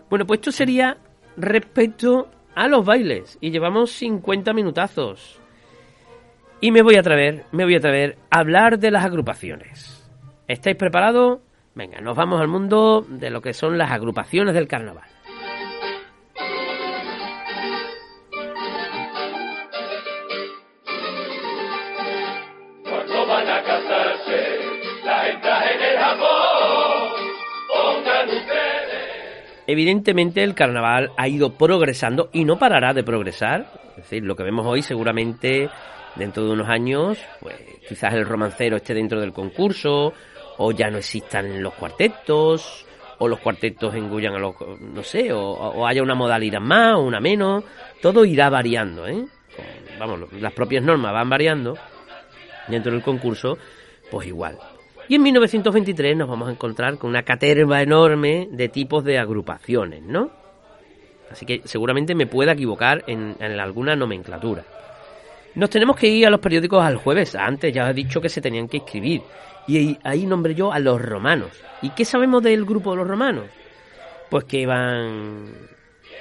Bueno, 0.09 0.25
pues 0.25 0.39
esto 0.39 0.51
sería 0.51 0.97
respecto 1.35 2.29
a 2.55 2.67
los 2.67 2.85
bailes 2.85 3.37
y 3.41 3.51
llevamos 3.51 3.91
50 3.91 4.53
minutazos. 4.53 5.39
Y 6.59 6.71
me 6.71 6.81
voy 6.81 6.95
a 6.95 7.01
atrever, 7.01 7.45
me 7.51 7.65
voy 7.65 7.75
a 7.75 7.77
atrever 7.77 8.17
a 8.29 8.39
hablar 8.39 8.79
de 8.79 8.91
las 8.91 9.05
agrupaciones. 9.05 10.09
¿Estáis 10.47 10.75
preparados? 10.75 11.39
Venga, 11.75 12.01
nos 12.01 12.15
vamos 12.17 12.41
al 12.41 12.47
mundo 12.47 13.05
de 13.07 13.29
lo 13.29 13.41
que 13.41 13.53
son 13.53 13.77
las 13.77 13.91
agrupaciones 13.91 14.55
del 14.55 14.67
carnaval. 14.67 15.16
Evidentemente 29.67 30.43
el 30.43 30.55
carnaval 30.55 31.11
ha 31.17 31.27
ido 31.27 31.53
progresando 31.53 32.29
y 32.31 32.45
no 32.45 32.57
parará 32.57 32.93
de 32.93 33.03
progresar. 33.03 33.67
Es 33.91 34.03
decir, 34.03 34.23
lo 34.23 34.35
que 34.35 34.43
vemos 34.43 34.65
hoy 34.65 34.81
seguramente 34.81 35.69
dentro 36.15 36.45
de 36.45 36.51
unos 36.51 36.69
años, 36.69 37.19
pues 37.41 37.55
quizás 37.87 38.13
el 38.13 38.25
romancero 38.25 38.77
esté 38.77 38.93
dentro 38.93 39.19
del 39.19 39.33
concurso, 39.33 40.13
o 40.57 40.71
ya 40.71 40.89
no 40.89 40.97
existan 40.97 41.61
los 41.61 41.73
cuartetos, 41.73 42.85
o 43.19 43.27
los 43.27 43.39
cuartetos 43.39 43.93
engullan 43.93 44.35
a 44.35 44.39
los, 44.39 44.55
no 44.79 45.03
sé, 45.03 45.31
o, 45.33 45.85
haya 45.85 46.01
una 46.01 46.15
modalidad 46.15 46.61
más 46.61 46.95
o 46.95 47.01
una 47.01 47.19
menos, 47.19 47.63
todo 48.01 48.25
irá 48.25 48.49
variando, 48.49 49.07
¿eh? 49.07 49.25
Vamos, 49.99 50.31
las 50.33 50.53
propias 50.53 50.83
normas 50.83 51.11
van 51.11 51.29
variando 51.29 51.75
dentro 52.67 52.91
del 52.91 53.01
concurso, 53.01 53.57
pues 54.11 54.27
igual. 54.27 54.57
Y 55.09 55.15
en 55.15 55.23
1923 55.23 56.17
nos 56.17 56.27
vamos 56.27 56.49
a 56.49 56.51
encontrar 56.51 56.97
con 56.97 57.09
una 57.09 57.23
caterva 57.23 57.81
enorme 57.81 58.49
de 58.51 58.67
tipos 58.67 59.05
de 59.05 59.17
agrupaciones, 59.17 60.03
¿no? 60.03 60.29
Así 61.31 61.45
que 61.45 61.61
seguramente 61.63 62.13
me 62.13 62.27
pueda 62.27 62.51
equivocar 62.53 63.03
en, 63.07 63.41
alguna 63.41 63.95
nomenclatura. 63.95 64.65
Nos 65.55 65.69
tenemos 65.69 65.95
que 65.95 66.07
ir 66.07 66.27
a 66.27 66.29
los 66.29 66.41
periódicos 66.41 66.83
al 66.83 66.97
jueves. 66.97 67.35
Antes 67.35 67.73
ya 67.73 67.89
he 67.89 67.93
dicho 67.93 68.19
que 68.19 68.29
se 68.29 68.41
tenían 68.41 68.67
que 68.67 68.77
escribir. 68.77 69.21
Y 69.65 69.97
ahí 70.03 70.25
nombré 70.25 70.55
yo 70.55 70.71
a 70.71 70.79
los 70.79 71.01
romanos. 71.01 71.51
¿Y 71.81 71.89
qué 71.91 72.03
sabemos 72.05 72.43
del 72.43 72.65
grupo 72.65 72.91
de 72.91 72.97
los 72.97 73.07
romanos? 73.07 73.45
Pues 74.29 74.43
que 74.43 74.59
iban 74.59 75.51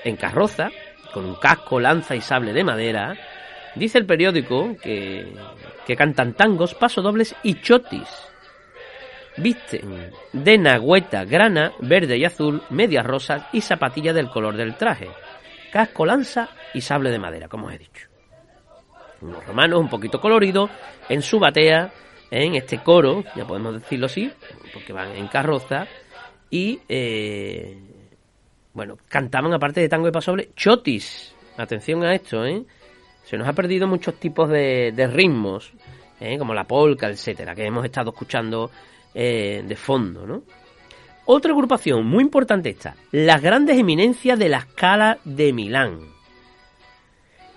en 0.04 0.16
carroza, 0.16 0.70
con 1.12 1.24
un 1.24 1.34
casco, 1.36 1.80
lanza 1.80 2.14
y 2.14 2.20
sable 2.20 2.52
de 2.52 2.64
madera. 2.64 3.16
Dice 3.74 3.98
el 3.98 4.06
periódico 4.06 4.76
que, 4.82 5.32
que 5.86 5.96
cantan 5.96 6.34
tangos, 6.34 6.74
pasodobles 6.74 7.34
y 7.42 7.60
chotis 7.60 8.25
Visten 9.38 10.10
de 10.32 10.58
nagüeta 10.58 11.24
grana, 11.24 11.72
verde 11.80 12.16
y 12.16 12.24
azul, 12.24 12.62
medias 12.70 13.04
rosas 13.04 13.46
y 13.52 13.60
zapatillas 13.60 14.14
del 14.14 14.30
color 14.30 14.56
del 14.56 14.76
traje. 14.76 15.08
Casco, 15.70 16.06
lanza 16.06 16.48
y 16.72 16.80
sable 16.80 17.10
de 17.10 17.18
madera, 17.18 17.48
como 17.48 17.66
os 17.66 17.74
he 17.74 17.78
dicho. 17.78 18.08
Unos 19.20 19.44
romanos 19.46 19.80
un 19.80 19.88
poquito 19.88 20.20
coloridos 20.20 20.70
en 21.08 21.22
su 21.22 21.38
batea, 21.38 21.92
en 22.30 22.54
este 22.54 22.78
coro, 22.78 23.24
ya 23.34 23.46
podemos 23.46 23.74
decirlo 23.74 24.06
así, 24.06 24.30
porque 24.72 24.92
van 24.92 25.12
en 25.12 25.28
carroza, 25.28 25.86
y 26.50 26.80
eh, 26.88 27.78
bueno, 28.72 28.96
cantaban 29.08 29.52
aparte 29.52 29.80
de 29.80 29.88
tango 29.88 30.08
y 30.08 30.12
pasoble, 30.12 30.50
chotis. 30.54 31.34
Atención 31.56 32.04
a 32.04 32.14
esto, 32.14 32.44
¿eh? 32.44 32.62
Se 33.24 33.36
nos 33.36 33.48
ha 33.48 33.52
perdido 33.54 33.88
muchos 33.88 34.14
tipos 34.20 34.48
de, 34.48 35.10
ritmos, 35.12 35.72
¿eh? 36.20 36.38
como 36.38 36.54
la 36.54 36.64
polka, 36.64 37.08
etcétera, 37.08 37.54
que 37.54 37.64
hemos 37.64 37.84
estado 37.84 38.10
escuchando 38.10 38.70
eh, 39.18 39.62
de 39.64 39.76
fondo, 39.76 40.26
¿no? 40.26 40.42
Otra 41.24 41.50
agrupación 41.50 42.04
muy 42.04 42.22
importante 42.22 42.68
esta, 42.68 42.96
las 43.12 43.40
grandes 43.40 43.78
eminencias 43.78 44.38
de 44.38 44.50
la 44.50 44.58
escala 44.58 45.16
de 45.24 45.54
Milán. 45.54 46.00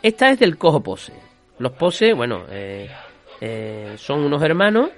Esta 0.01 0.29
es 0.29 0.39
del 0.39 0.57
Cojo 0.57 0.81
Pose. 0.81 1.11
Los 1.57 1.73
Pose, 1.73 2.13
bueno, 2.13 2.45
eh, 2.49 2.89
eh, 3.41 3.95
son 3.97 4.21
unos 4.21 4.41
hermanos 4.41 4.89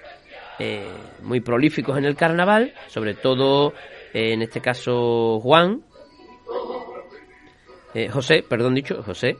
muy 1.23 1.39
prolíficos 1.39 1.97
en 1.97 2.05
el 2.05 2.15
carnaval, 2.15 2.75
sobre 2.87 3.15
todo 3.15 3.73
en 4.13 4.43
este 4.43 4.61
caso 4.61 5.39
Juan, 5.39 5.81
José, 8.11 8.45
perdón 8.47 8.75
dicho, 8.75 9.01
José, 9.01 9.37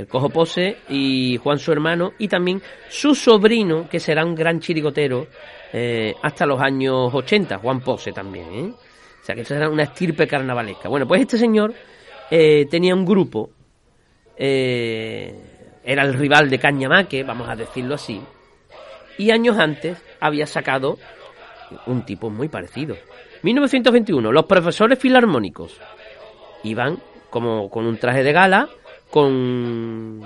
el 0.00 0.08
Cojo 0.08 0.30
Pose 0.30 0.78
y 0.88 1.36
Juan 1.36 1.58
su 1.58 1.72
hermano 1.72 2.12
y 2.18 2.28
también 2.28 2.60
su 2.88 3.14
sobrino 3.14 3.88
que 3.88 4.00
será 4.00 4.24
un 4.24 4.34
gran 4.34 4.60
chirigotero 4.60 5.26
eh, 5.72 6.14
hasta 6.22 6.46
los 6.46 6.60
años 6.60 7.14
80, 7.14 7.58
Juan 7.58 7.80
Pose 7.80 8.12
también, 8.12 8.46
¿eh? 8.52 8.72
O 8.72 9.24
sea 9.24 9.34
que 9.34 9.42
esto 9.42 9.54
era 9.54 9.68
una 9.68 9.84
estirpe 9.84 10.26
carnavalesca. 10.26 10.88
Bueno, 10.88 11.06
pues 11.06 11.20
este 11.20 11.36
señor 11.36 11.74
eh, 12.30 12.66
tenía 12.70 12.94
un 12.94 13.04
grupo, 13.04 13.50
era 14.36 16.02
el 16.02 16.14
rival 16.14 16.48
de 16.48 16.58
Cañamaque, 16.58 17.22
vamos 17.22 17.46
a 17.48 17.54
decirlo 17.54 17.94
así, 17.94 18.20
y 19.18 19.30
años 19.30 19.58
antes 19.58 20.02
había 20.18 20.46
sacado 20.46 20.96
un 21.86 22.04
tipo 22.06 22.30
muy 22.30 22.48
parecido. 22.48 22.96
1921, 23.42 24.32
los 24.32 24.46
profesores 24.46 24.98
filarmónicos 24.98 25.78
iban 26.64 26.98
como 27.28 27.70
con 27.70 27.86
un 27.86 27.96
traje 27.96 28.22
de 28.22 28.32
gala, 28.32 28.68
con 29.10 30.20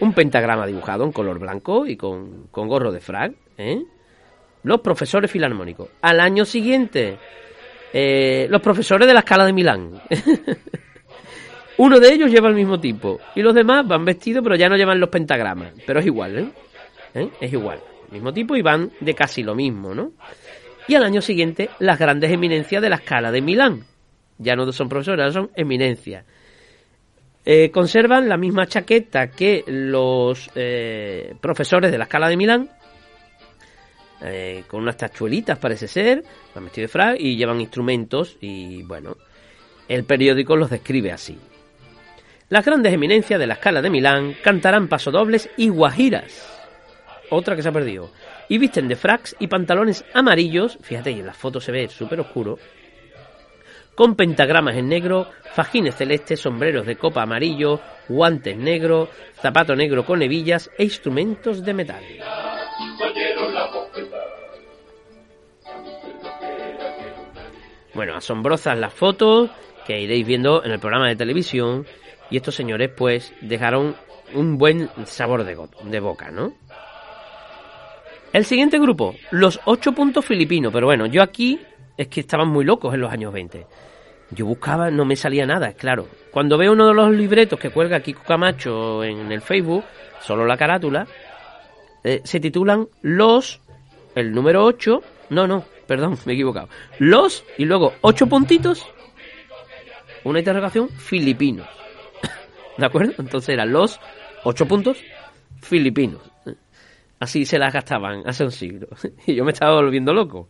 un 0.00 0.12
pentagrama 0.14 0.66
dibujado 0.66 1.04
en 1.04 1.12
color 1.12 1.38
blanco 1.38 1.86
y 1.86 1.96
con, 1.96 2.48
con 2.50 2.68
gorro 2.68 2.92
de 2.92 3.00
frag, 3.00 3.34
¿eh? 3.56 3.82
los 4.62 4.80
profesores 4.80 5.30
filarmónicos. 5.30 5.88
Al 6.02 6.20
año 6.20 6.44
siguiente, 6.44 7.18
eh, 7.92 8.46
los 8.50 8.60
profesores 8.60 9.06
de 9.06 9.14
la 9.14 9.20
escala 9.20 9.46
de 9.46 9.52
Milán. 9.52 10.00
Uno 11.78 12.00
de 12.00 12.12
ellos 12.12 12.30
lleva 12.30 12.48
el 12.48 12.54
mismo 12.54 12.80
tipo 12.80 13.20
y 13.36 13.42
los 13.42 13.54
demás 13.54 13.86
van 13.86 14.04
vestidos 14.04 14.42
pero 14.42 14.56
ya 14.56 14.68
no 14.68 14.76
llevan 14.76 14.98
los 15.00 15.08
pentagramas. 15.08 15.72
Pero 15.86 16.00
es 16.00 16.06
igual, 16.06 16.38
¿eh? 16.38 16.48
¿Eh? 17.14 17.30
Es 17.40 17.52
igual. 17.52 17.80
mismo 18.10 18.32
tipo 18.32 18.56
y 18.56 18.62
van 18.62 18.90
de 19.00 19.14
casi 19.14 19.42
lo 19.42 19.54
mismo, 19.54 19.94
¿no? 19.94 20.12
Y 20.88 20.94
al 20.94 21.04
año 21.04 21.20
siguiente, 21.20 21.70
las 21.78 21.98
grandes 21.98 22.32
eminencias 22.32 22.82
de 22.82 22.88
la 22.88 22.96
escala 22.96 23.30
de 23.30 23.42
Milán. 23.42 23.84
Ya 24.38 24.56
no 24.56 24.70
son 24.72 24.88
profesores, 24.88 25.32
son 25.34 25.50
eminencias. 25.54 26.24
Eh, 27.50 27.70
conservan 27.70 28.28
la 28.28 28.36
misma 28.36 28.66
chaqueta 28.66 29.30
que 29.30 29.64
los 29.66 30.50
profesores 31.40 31.90
de 31.90 31.96
la 31.96 32.04
escala 32.04 32.28
de 32.28 32.36
Milán, 32.36 32.68
eh, 34.20 34.64
con 34.66 34.82
unas 34.82 34.96
tachuelitas 34.96 35.58
parece 35.58 35.86
ser, 35.86 36.24
van 36.54 36.64
vestidos 36.64 36.88
de 36.88 36.92
frac 36.92 37.16
y 37.20 37.36
llevan 37.36 37.60
instrumentos 37.60 38.36
y 38.40 38.82
bueno, 38.82 39.16
el 39.88 40.04
periódico 40.04 40.56
los 40.56 40.70
describe 40.70 41.12
así. 41.12 41.38
Las 42.48 42.64
grandes 42.64 42.92
eminencias 42.92 43.38
de 43.38 43.46
la 43.46 43.54
escala 43.54 43.80
de 43.80 43.90
Milán 43.90 44.34
cantarán 44.42 44.88
pasodobles 44.88 45.48
y 45.56 45.68
guajiras. 45.68 46.54
Otra 47.30 47.54
que 47.54 47.62
se 47.62 47.68
ha 47.68 47.72
perdido. 47.72 48.10
Y 48.48 48.58
visten 48.58 48.88
de 48.88 48.96
fracs 48.96 49.36
y 49.38 49.46
pantalones 49.46 50.04
amarillos, 50.14 50.78
fíjate 50.80 51.14
que 51.14 51.20
en 51.20 51.26
la 51.26 51.34
foto 51.34 51.60
se 51.60 51.70
ve 51.70 51.88
súper 51.88 52.20
oscuro, 52.20 52.58
con 53.98 54.14
pentagramas 54.14 54.76
en 54.76 54.88
negro, 54.88 55.26
fajines 55.54 55.96
celestes, 55.96 56.38
sombreros 56.38 56.86
de 56.86 56.94
copa 56.94 57.22
amarillo, 57.22 57.80
guantes 58.08 58.56
negros, 58.56 59.08
zapato 59.42 59.74
negro 59.74 60.04
con 60.04 60.22
hebillas 60.22 60.70
e 60.78 60.84
instrumentos 60.84 61.64
de 61.64 61.74
metal. 61.74 62.04
Bueno, 67.92 68.14
asombrosas 68.14 68.78
las 68.78 68.94
fotos 68.94 69.50
que 69.84 70.00
iréis 70.00 70.24
viendo 70.24 70.64
en 70.64 70.70
el 70.70 70.78
programa 70.78 71.08
de 71.08 71.16
televisión 71.16 71.84
y 72.30 72.36
estos 72.36 72.54
señores 72.54 72.92
pues 72.96 73.34
dejaron 73.40 73.96
un 74.32 74.58
buen 74.58 74.88
sabor 75.06 75.42
de, 75.42 75.58
de 75.82 75.98
boca, 75.98 76.30
¿no? 76.30 76.52
El 78.32 78.44
siguiente 78.44 78.78
grupo, 78.78 79.16
los 79.32 79.58
ocho 79.64 79.90
puntos 79.90 80.24
filipinos, 80.24 80.72
pero 80.72 80.86
bueno, 80.86 81.06
yo 81.06 81.20
aquí 81.20 81.58
es 81.96 82.06
que 82.06 82.20
estaban 82.20 82.46
muy 82.46 82.64
locos 82.64 82.94
en 82.94 83.00
los 83.00 83.12
años 83.12 83.32
20. 83.32 83.87
Yo 84.30 84.44
buscaba, 84.46 84.90
no 84.90 85.04
me 85.04 85.16
salía 85.16 85.46
nada, 85.46 85.72
claro. 85.72 86.06
Cuando 86.30 86.58
veo 86.58 86.72
uno 86.72 86.88
de 86.88 86.94
los 86.94 87.10
libretos 87.10 87.58
que 87.58 87.70
cuelga 87.70 88.00
Kiko 88.00 88.22
Camacho 88.24 89.02
en 89.02 89.32
el 89.32 89.40
Facebook, 89.40 89.84
solo 90.20 90.44
la 90.44 90.56
carátula, 90.56 91.06
eh, 92.04 92.20
se 92.24 92.38
titulan 92.38 92.88
Los, 93.02 93.60
el 94.14 94.32
número 94.32 94.64
8, 94.64 95.02
no, 95.30 95.46
no, 95.46 95.64
perdón, 95.86 96.18
me 96.26 96.32
he 96.32 96.34
equivocado. 96.34 96.68
Los 96.98 97.44
y 97.56 97.64
luego 97.64 97.94
ocho 98.02 98.26
puntitos, 98.26 98.86
una 100.24 100.40
interrogación, 100.40 100.90
filipinos. 100.90 101.66
¿De 102.76 102.86
acuerdo? 102.86 103.14
Entonces 103.18 103.50
eran 103.50 103.72
los 103.72 103.98
ocho 104.44 104.66
puntos 104.66 104.98
filipinos. 105.62 106.20
Así 107.20 107.44
se 107.44 107.58
las 107.58 107.72
gastaban 107.72 108.22
hace 108.26 108.44
un 108.44 108.52
siglo. 108.52 108.88
Y 109.26 109.34
yo 109.34 109.44
me 109.44 109.52
estaba 109.52 109.74
volviendo 109.74 110.12
loco. 110.12 110.48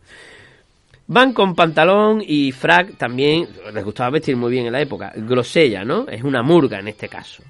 Van 1.11 1.33
con 1.33 1.55
pantalón 1.55 2.21
y 2.23 2.51
frac 2.51 2.95
también, 2.95 3.47
les 3.73 3.83
gustaba 3.83 4.11
vestir 4.11 4.37
muy 4.37 4.51
bien 4.51 4.67
en 4.67 4.73
la 4.73 4.81
época. 4.81 5.11
Grosella, 5.15 5.83
¿no? 5.83 6.05
Es 6.07 6.21
una 6.21 6.43
murga 6.43 6.77
en 6.77 6.87
este 6.87 7.09
caso. 7.09 7.41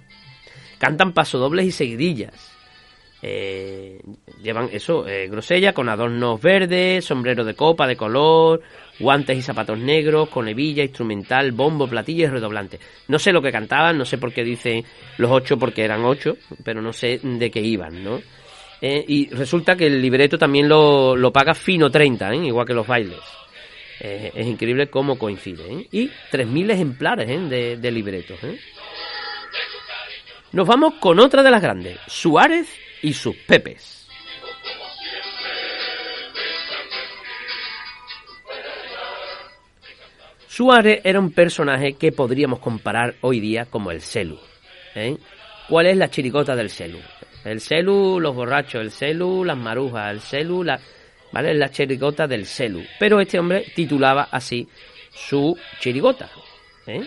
Cantan 0.77 1.11
pasodobles 1.11 1.65
y 1.65 1.71
seguidillas. 1.71 2.55
Eh, 3.21 3.99
llevan 4.41 4.69
eso, 4.71 5.05
eh, 5.05 5.27
grosella 5.27 5.73
con 5.73 5.89
adornos 5.89 6.41
verdes, 6.41 7.03
sombrero 7.03 7.43
de 7.43 7.53
copa 7.53 7.85
de 7.85 7.97
color, 7.97 8.61
guantes 8.97 9.37
y 9.37 9.41
zapatos 9.41 9.77
negros, 9.77 10.29
con 10.29 10.47
hebilla, 10.47 10.83
instrumental, 10.83 11.51
bombo, 11.51 11.85
platillo 11.85 12.27
y 12.27 12.29
redoblante. 12.29 12.79
No 13.09 13.19
sé 13.19 13.33
lo 13.33 13.41
que 13.41 13.51
cantaban, 13.51 13.97
no 13.97 14.05
sé 14.05 14.17
por 14.17 14.31
qué 14.31 14.45
dicen 14.45 14.85
los 15.17 15.31
ocho 15.31 15.57
porque 15.59 15.83
eran 15.83 16.05
ocho, 16.05 16.37
pero 16.63 16.81
no 16.81 16.93
sé 16.93 17.19
de 17.21 17.51
qué 17.51 17.59
iban, 17.59 18.05
¿no? 18.05 18.21
Eh, 18.81 19.03
y 19.05 19.27
resulta 19.31 19.75
que 19.75 19.87
el 19.87 20.01
libreto 20.01 20.37
también 20.37 20.69
lo, 20.69 21.17
lo 21.17 21.33
paga 21.33 21.53
Fino 21.53 21.91
30, 21.91 22.33
igual 22.35 22.65
que 22.65 22.73
los 22.73 22.87
bailes. 22.87 23.19
Es 23.99 24.47
increíble 24.47 24.89
cómo 24.89 25.17
coincide. 25.17 25.87
Y 25.91 26.07
3.000 26.31 26.71
ejemplares 26.71 27.49
de, 27.49 27.77
de 27.77 27.91
libretos. 27.91 28.39
Nos 30.51 30.67
vamos 30.67 30.95
con 30.95 31.19
otra 31.19 31.43
de 31.43 31.51
las 31.51 31.61
grandes, 31.61 31.99
Suárez 32.07 32.67
y 33.01 33.13
sus 33.13 33.35
pepes. 33.35 34.07
Suárez 40.47 40.99
era 41.05 41.19
un 41.19 41.31
personaje 41.31 41.93
que 41.93 42.11
podríamos 42.11 42.59
comparar 42.59 43.15
hoy 43.21 43.39
día 43.39 43.65
como 43.65 43.91
el 43.91 44.01
Celu. 44.01 44.37
¿eh? 44.95 45.15
¿Cuál 45.69 45.85
es 45.85 45.95
la 45.95 46.09
chiricota 46.09 46.53
del 46.55 46.69
Celu? 46.69 46.99
El 47.45 47.61
Celu, 47.61 48.19
los 48.19 48.35
borrachos, 48.35 48.81
el 48.81 48.91
Celu, 48.91 49.45
las 49.45 49.57
marujas, 49.57 50.11
el 50.11 50.19
Celu, 50.19 50.63
la, 50.63 50.77
¿vale? 51.31 51.53
La 51.53 51.69
chirigota 51.69 52.27
del 52.27 52.45
Celu. 52.45 52.83
Pero 52.99 53.19
este 53.19 53.39
hombre 53.39 53.65
titulaba 53.75 54.29
así 54.31 54.67
su 55.11 55.57
chirigota. 55.79 56.29
¿eh? 56.87 57.01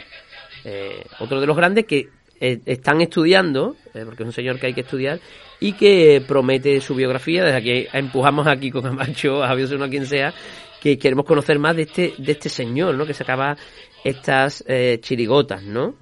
Eh, 0.64 1.04
otro 1.20 1.40
de 1.40 1.46
los 1.46 1.56
grandes 1.56 1.86
que 1.86 2.08
eh, 2.40 2.60
están 2.66 3.00
estudiando, 3.00 3.76
porque 3.92 4.22
es 4.22 4.26
un 4.26 4.32
señor 4.32 4.58
que 4.58 4.66
hay 4.66 4.74
que 4.74 4.82
estudiar, 4.82 5.20
y 5.60 5.72
que 5.74 6.22
promete 6.26 6.80
su 6.80 6.94
biografía. 6.94 7.44
Desde 7.44 7.56
aquí 7.56 7.86
empujamos 7.92 8.46
aquí 8.46 8.70
con 8.70 8.82
Camacho, 8.82 9.42
a 9.42 9.48
Javier 9.48 9.82
a 9.82 9.88
quien 9.88 10.06
sea, 10.06 10.34
que 10.80 10.98
queremos 10.98 11.24
conocer 11.24 11.58
más 11.58 11.76
de 11.76 11.82
este, 11.82 12.14
de 12.18 12.32
este 12.32 12.48
señor, 12.48 12.94
¿no? 12.96 13.06
Que 13.06 13.14
sacaba 13.14 13.56
estas 14.04 14.64
chirigotas, 15.00 15.62
¿no? 15.62 15.94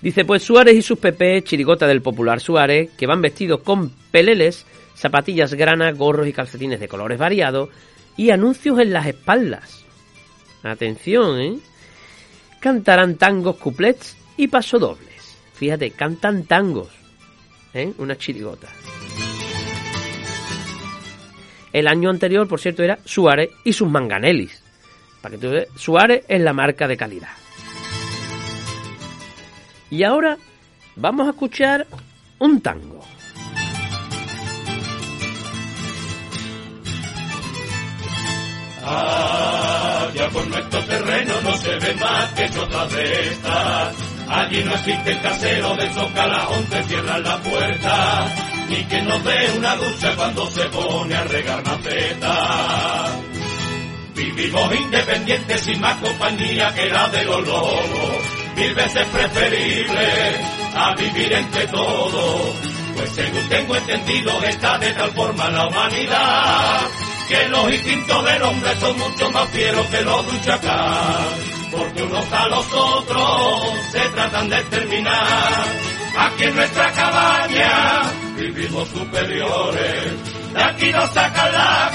Dice, 0.00 0.24
pues 0.24 0.42
Suárez 0.44 0.76
y 0.76 0.82
sus 0.82 0.98
PP, 0.98 1.42
chirigota 1.42 1.86
del 1.86 2.00
popular 2.00 2.40
Suárez, 2.40 2.90
que 2.96 3.06
van 3.06 3.20
vestidos 3.20 3.62
con 3.62 3.90
peleles, 4.10 4.64
zapatillas 4.98 5.54
grana, 5.54 5.92
gorros 5.92 6.26
y 6.26 6.32
calcetines 6.32 6.80
de 6.80 6.88
colores 6.88 7.18
variados 7.18 7.70
y 8.16 8.30
anuncios 8.30 8.78
en 8.80 8.92
las 8.92 9.06
espaldas. 9.06 9.84
Atención, 10.62 11.40
¿eh? 11.40 11.58
Cantarán 12.60 13.16
tangos, 13.16 13.56
cuplets 13.56 14.16
y 14.36 14.48
pasodobles. 14.48 15.38
Fíjate, 15.54 15.92
cantan 15.92 16.44
tangos, 16.44 16.88
¿eh? 17.74 17.92
Una 17.98 18.16
chirigota. 18.16 18.68
El 21.72 21.86
año 21.86 22.10
anterior, 22.10 22.48
por 22.48 22.60
cierto, 22.60 22.82
era 22.82 22.98
Suárez 23.04 23.50
y 23.62 23.72
sus 23.72 23.88
manganelis. 23.88 24.62
Para 25.20 25.36
que 25.36 25.40
tú 25.40 25.50
veas, 25.50 25.68
Suárez 25.76 26.24
es 26.26 26.40
la 26.40 26.52
marca 26.52 26.88
de 26.88 26.96
calidad. 26.96 27.28
Y 29.90 30.02
ahora 30.02 30.36
vamos 30.96 31.26
a 31.26 31.30
escuchar 31.30 31.86
un 32.38 32.60
tango. 32.60 32.97
Ya 40.14 40.28
por 40.30 40.46
nuestro 40.46 40.80
terreno 40.84 41.34
no 41.42 41.56
se 41.56 41.76
ve 41.76 41.94
más 41.94 42.32
que 42.34 42.50
chotas 42.50 42.92
de 42.92 43.28
estas. 43.30 43.94
Allí 44.28 44.62
no 44.62 44.74
existe 44.74 45.10
el 45.12 45.20
casero 45.20 45.74
de 45.76 45.90
Zocalajón 45.90 46.64
que 46.66 46.82
cierra 46.84 47.18
la 47.18 47.38
puerta, 47.38 48.26
ni 48.68 48.84
que 48.84 49.02
nos 49.02 49.24
dé 49.24 49.52
una 49.56 49.74
ducha 49.76 50.14
cuando 50.16 50.50
se 50.50 50.64
pone 50.66 51.14
a 51.14 51.24
regar 51.24 51.64
maceta. 51.64 53.06
Vivimos 54.14 54.74
independientes 54.74 55.60
sin 55.60 55.80
más 55.80 55.96
compañía 55.96 56.74
que 56.74 56.90
la 56.90 57.08
de 57.08 57.24
los 57.24 57.46
lobos, 57.46 58.18
mil 58.56 58.74
veces 58.74 59.06
preferible 59.06 60.08
a 60.74 60.94
vivir 60.94 61.32
entre 61.32 61.66
todos, 61.68 62.54
pues 62.96 63.10
según 63.10 63.48
tengo 63.48 63.76
entendido 63.76 64.42
está 64.42 64.78
de 64.78 64.92
tal 64.92 65.10
forma 65.12 65.48
la 65.50 65.68
humanidad 65.68 67.07
que 67.28 67.48
los 67.48 67.70
instintos 67.70 68.24
del 68.24 68.42
hombre 68.42 68.76
son 68.76 68.98
mucho 68.98 69.30
más 69.30 69.48
fieros 69.50 69.86
que 69.88 70.00
los 70.00 70.26
de 70.26 70.58
porque 71.70 72.02
unos 72.02 72.32
a 72.32 72.48
los 72.48 72.72
otros 72.72 73.60
se 73.92 74.00
tratan 74.00 74.48
de 74.48 74.62
terminar. 74.64 75.64
Aquí 76.16 76.44
en 76.44 76.56
nuestra 76.56 76.90
cabaña 76.92 78.02
vivimos 78.34 78.88
superiores, 78.88 80.54
de 80.54 80.62
aquí 80.62 80.90
nos 80.90 81.10
sacan 81.10 81.52
la 81.52 81.90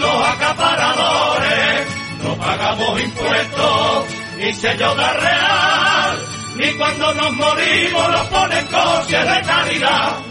los 0.00 0.28
acaparadores, 0.28 1.86
no 2.24 2.34
pagamos 2.36 3.00
impuestos 3.00 4.04
ni 4.38 4.52
sello 4.54 4.94
de 4.94 5.12
real, 5.12 6.18
ni 6.56 6.72
cuando 6.74 7.14
nos 7.14 7.32
morimos 7.32 8.10
nos 8.10 8.26
ponen 8.26 8.66
coches 8.66 9.34
de 9.34 9.42
caridad. 9.42 10.29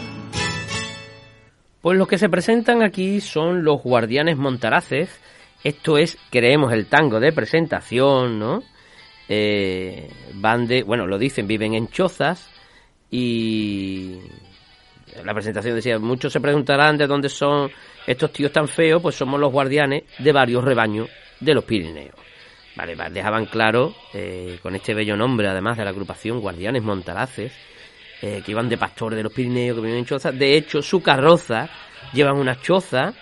Pues 1.80 1.96
los 1.96 2.08
que 2.08 2.18
se 2.18 2.28
presentan 2.28 2.82
aquí 2.82 3.20
son 3.20 3.64
los 3.64 3.82
guardianes 3.82 4.36
montaraces. 4.36 5.18
Esto 5.64 5.96
es, 5.96 6.18
creemos, 6.30 6.72
el 6.72 6.86
tango 6.86 7.20
de 7.20 7.32
presentación, 7.32 8.38
¿no? 8.38 8.62
Eh, 9.28 10.10
van 10.34 10.66
de, 10.66 10.82
bueno, 10.82 11.06
lo 11.06 11.18
dicen, 11.18 11.46
viven 11.46 11.74
en 11.74 11.88
chozas 11.88 12.50
y 13.10 14.18
la 15.24 15.32
presentación 15.34 15.74
decía, 15.74 15.98
muchos 15.98 16.32
se 16.32 16.40
preguntarán 16.40 16.96
de 16.96 17.06
dónde 17.06 17.28
son 17.28 17.70
estos 18.06 18.32
tíos 18.32 18.52
tan 18.52 18.68
feos, 18.68 19.00
pues 19.00 19.14
somos 19.14 19.38
los 19.40 19.52
guardianes 19.52 20.04
de 20.18 20.32
varios 20.32 20.64
rebaños 20.64 21.08
de 21.38 21.54
los 21.54 21.64
Pirineos. 21.64 22.14
Vale, 22.76 22.96
dejaban 23.10 23.46
claro, 23.46 23.94
eh, 24.14 24.58
con 24.62 24.74
este 24.74 24.94
bello 24.94 25.16
nombre, 25.16 25.48
además 25.48 25.76
de 25.76 25.84
la 25.84 25.90
agrupación 25.90 26.40
Guardianes 26.40 26.82
Montaraces, 26.82 27.52
eh, 28.22 28.42
que 28.44 28.50
iban 28.50 28.68
de 28.68 28.76
pastores 28.76 29.16
de 29.16 29.22
los 29.22 29.32
Pirineos, 29.32 29.76
que 29.76 29.82
viven 29.82 29.98
en 29.98 30.06
chozas. 30.06 30.38
De 30.38 30.56
hecho, 30.56 30.82
su 30.82 31.02
carroza 31.02 31.68
llevan 32.12 32.36
una 32.36 32.60
choza. 32.60 33.14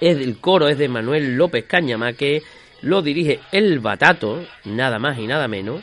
Es 0.00 0.18
del 0.18 0.38
coro, 0.38 0.68
es 0.68 0.76
de 0.78 0.88
Manuel 0.88 1.36
López 1.36 1.64
Cañama, 1.64 2.12
que 2.12 2.42
lo 2.82 3.00
dirige 3.00 3.40
el 3.52 3.80
Batato, 3.80 4.44
nada 4.64 4.98
más 4.98 5.18
y 5.18 5.26
nada 5.26 5.48
menos. 5.48 5.82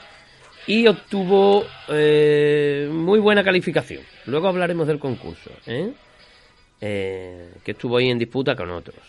Y 0.67 0.87
obtuvo 0.87 1.65
eh, 1.89 2.87
muy 2.91 3.19
buena 3.19 3.43
calificación. 3.43 4.03
Luego 4.25 4.47
hablaremos 4.47 4.87
del 4.87 4.99
concurso, 4.99 5.51
¿eh? 5.65 5.91
que 6.79 7.71
estuvo 7.71 7.97
ahí 7.97 8.09
en 8.09 8.19
disputa 8.19 8.55
con 8.55 8.69
otros. 8.69 8.99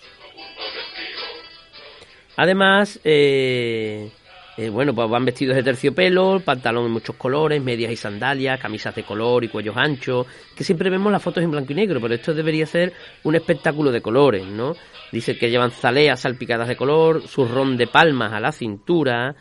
Además, 2.37 3.01
eh, 3.05 4.11
eh, 4.57 4.69
bueno, 4.69 4.95
pues 4.95 5.09
van 5.11 5.25
vestidos 5.25 5.57
de 5.57 5.63
terciopelo, 5.63 6.41
pantalón 6.45 6.87
en 6.87 6.93
muchos 6.93 7.17
colores, 7.17 7.63
medias 7.63 7.91
y 7.91 7.97
sandalias, 7.97 8.61
camisas 8.61 8.95
de 8.95 9.03
color 9.03 9.45
y 9.45 9.49
cuellos 9.49 9.77
anchos, 9.77 10.27
que 10.55 10.63
siempre 10.63 10.91
vemos 10.91 11.11
las 11.11 11.23
fotos 11.23 11.43
en 11.43 11.51
blanco 11.51 11.73
y 11.73 11.77
negro, 11.77 12.01
pero 12.01 12.15
esto 12.15 12.33
debería 12.33 12.67
ser 12.67 12.93
un 13.25 13.35
espectáculo 13.35 13.91
de 13.91 14.01
colores, 14.01 14.47
¿no? 14.47 14.75
Dice 15.11 15.37
que 15.37 15.51
llevan 15.51 15.71
zaleas 15.71 16.21
salpicadas 16.21 16.69
de 16.69 16.77
color, 16.77 17.27
su 17.27 17.45
ron 17.45 17.77
de 17.77 17.89
palmas 17.89 18.33
a 18.33 18.41
la 18.41 18.53
cintura, 18.53 19.35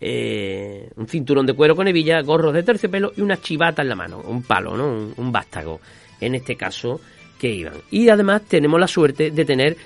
eh, 0.00 0.90
un 0.96 1.08
cinturón 1.08 1.46
de 1.46 1.54
cuero 1.54 1.76
con 1.76 1.86
hebilla, 1.86 2.22
gorros 2.22 2.54
de 2.54 2.62
terciopelo 2.62 3.12
y 3.16 3.20
una 3.20 3.36
chivata 3.36 3.82
en 3.82 3.88
la 3.88 3.96
mano, 3.96 4.20
un 4.20 4.42
palo, 4.42 4.76
¿no? 4.76 4.86
Un, 4.86 5.14
un 5.16 5.32
vástago, 5.32 5.80
en 6.20 6.34
este 6.34 6.56
caso, 6.56 7.00
que 7.38 7.48
iban. 7.48 7.74
Y 7.90 8.08
además 8.08 8.42
tenemos 8.48 8.80
la 8.80 8.88
suerte 8.88 9.30
de 9.30 9.44
tener 9.44 9.76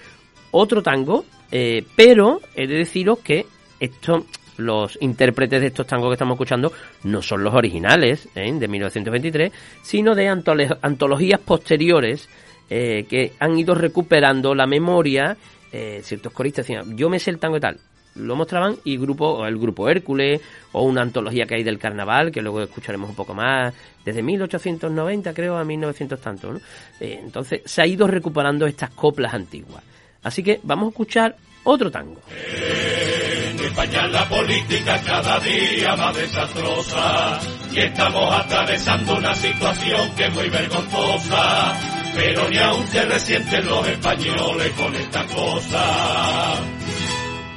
otro 0.51 0.83
tango, 0.83 1.25
eh, 1.51 1.85
pero 1.97 2.41
he 2.55 2.67
de 2.67 2.77
deciros 2.77 3.19
que 3.21 3.47
esto 3.81 4.25
los 4.59 4.99
intérpretes 5.01 5.61
de 5.61 5.69
estos 5.69 5.87
tangos 5.87 6.11
que 6.11 6.15
estamos 6.15 6.35
escuchando 6.35 6.73
no 7.05 7.23
son 7.23 7.43
los 7.43 7.55
originales 7.55 8.29
¿eh? 8.35 8.53
de 8.53 8.69
1923, 8.69 9.53
sino 9.83 10.15
de 10.15 10.29
antologías 10.29 11.41
posteriores 11.41 12.29
eh, 12.69 13.07
que 13.09 13.33
han 13.39 13.59
ido 13.59 13.75
recuperando 13.75 14.55
la 14.55 14.67
memoria. 14.67 15.37
Eh, 15.73 16.01
ciertos 16.03 16.33
coristas 16.33 16.67
decían, 16.67 16.97
yo 16.97 17.09
me 17.09 17.19
sé 17.19 17.31
el 17.31 17.39
tango 17.39 17.57
y 17.57 17.61
tal. 17.61 17.79
Lo 18.17 18.35
mostraban 18.35 18.77
y 18.85 18.97
grupo, 18.97 19.47
el 19.47 19.59
grupo 19.59 19.89
Hércules 19.89 20.41
o 20.73 20.83
una 20.83 21.03
antología 21.03 21.47
que 21.47 21.55
hay 21.55 21.63
del 21.63 21.79
carnaval, 21.79 22.33
que 22.33 22.43
luego 22.43 22.61
escucharemos 22.63 23.09
un 23.09 23.15
poco 23.15 23.33
más, 23.33 23.73
desde 24.05 24.23
1890 24.25 25.33
creo 25.35 25.57
a 25.57 25.65
1900 25.65 26.21
tanto. 26.21 26.55
entonces 26.99 27.63
se 27.65 27.81
ha 27.81 27.87
ido 27.87 28.09
recuperando 28.09 28.67
estas 28.67 28.91
coplas 28.91 29.35
antiguas. 29.35 29.85
Así 30.25 30.43
que 30.43 30.59
vamos 30.65 30.87
a 30.87 30.91
escuchar 30.91 31.37
otro 31.69 31.91
tango. 31.91 32.21
En 32.31 33.61
España 33.61 34.07
la 34.07 34.29
política 34.29 35.01
cada 35.05 35.39
día 35.41 35.95
más 35.97 36.17
desastrosa 36.17 37.39
y 37.73 37.81
estamos 37.81 38.35
atravesando 38.35 39.17
una 39.17 39.35
situación 39.35 40.11
que 40.17 40.27
es 40.27 40.35
muy 40.35 40.49
vergonzosa, 40.49 41.75
pero 42.15 42.49
ni 42.49 42.59
aún 42.59 42.87
se 42.89 43.05
resienten 43.05 43.67
los 43.67 43.87
españoles 43.87 44.73
con 44.73 44.95
esta 44.95 45.25
cosa. 45.27 46.55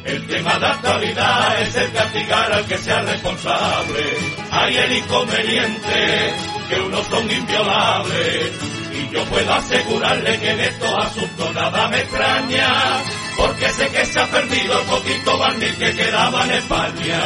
El 0.04 0.28
tema 0.28 0.60
de 0.60 0.66
actualidad 0.66 1.62
es 1.62 1.76
el 1.76 1.92
castigar 1.92 2.52
al 2.52 2.66
que 2.66 2.78
sea 2.78 3.02
responsable. 3.04 4.04
Hay 4.52 4.76
el 4.76 4.98
inconveniente 4.98 6.34
que 6.70 6.82
unos 6.82 7.06
son 7.08 7.32
inviolables 7.32 8.81
y 8.94 9.10
yo 9.14 9.24
puedo 9.26 9.54
asegurarle 9.54 10.40
que 10.40 10.52
en 10.52 10.60
estos 10.60 11.06
asuntos 11.06 11.54
nada 11.54 11.88
me 11.88 12.00
extraña 12.02 13.02
porque 13.38 13.70
sé 13.70 13.90
que 13.90 14.06
se 14.06 14.20
ha 14.20 14.28
perdido 14.28 14.80
el 14.80 14.86
poquito 14.86 15.38
barniz 15.38 15.76
que 15.76 15.94
quedaba 15.94 16.44
en 16.46 16.52
España. 16.52 17.20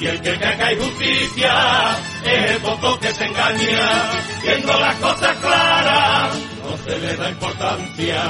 Y 0.00 0.06
el 0.06 0.20
que 0.22 0.38
que 0.38 0.44
hay 0.46 0.76
justicia 0.76 1.96
es 2.24 2.50
el 2.52 2.58
voto 2.58 3.00
que 3.00 3.12
se 3.12 3.24
engaña, 3.24 4.10
viendo 4.42 4.78
las 4.78 4.94
cosas 4.96 5.36
claras, 5.38 6.34
no 6.62 6.76
se 6.84 6.98
le 6.98 7.16
da 7.16 7.30
importancia. 7.30 8.22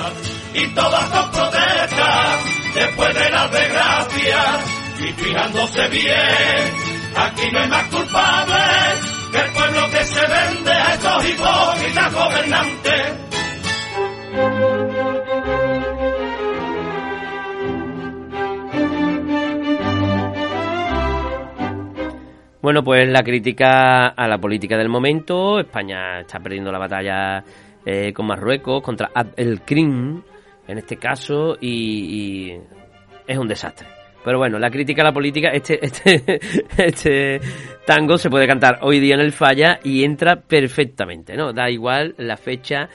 Y 0.55 0.67
todas 0.69 1.09
son 1.11 1.31
protestas 1.31 2.39
después 2.75 3.15
de 3.15 3.31
las 3.31 3.51
desgracias, 3.51 4.65
y 4.99 5.23
fijándose 5.23 5.89
bien, 5.89 6.73
aquí 7.17 7.51
no 7.53 7.61
hay 7.61 7.69
más 7.69 7.85
culpables 7.89 9.08
que 9.31 9.39
el 9.39 9.51
pueblo 9.53 9.81
que 9.91 10.05
se 10.05 10.21
vende 10.21 10.71
a 10.71 10.95
esos 10.95 11.29
hipócritas 11.29 12.15
gobernantes. 12.15 13.29
Bueno, 22.61 22.83
pues 22.83 23.09
la 23.09 23.23
crítica 23.23 24.09
a 24.09 24.29
la 24.29 24.39
política 24.39 24.77
del 24.77 24.89
momento. 24.89 25.59
España 25.61 26.21
está 26.21 26.39
perdiendo 26.39 26.71
la 26.71 26.79
batalla 26.79 27.43
eh, 27.85 28.13
con 28.13 28.27
Marruecos 28.27 28.83
contra 28.83 29.11
el 29.37 29.63
Krim, 29.63 30.23
en 30.67 30.79
este 30.79 30.97
caso, 30.97 31.57
y 31.61 32.53
es 33.27 33.39
un 33.39 33.49
desastre. 33.49 33.98
Pero 34.25 34.39
bueno, 34.39 34.59
la 34.59 34.71
crítica 34.71 35.03
a 35.03 35.07
la 35.07 35.13
política, 35.13 35.51
este, 35.51 35.79
este, 35.85 36.41
este 36.77 37.41
tango 37.87 38.19
se 38.19 38.31
puede 38.31 38.47
cantar 38.47 38.81
hoy 38.83 39.01
día 39.01 39.15
en 39.15 39.21
el 39.21 39.33
falla 39.33 39.81
y 39.83 40.05
entra 40.05 40.37
perfectamente, 40.37 41.37
¿no? 41.37 41.53
Da 41.53 41.71
igual 41.71 42.15
la 42.19 42.37
fecha 42.37 42.89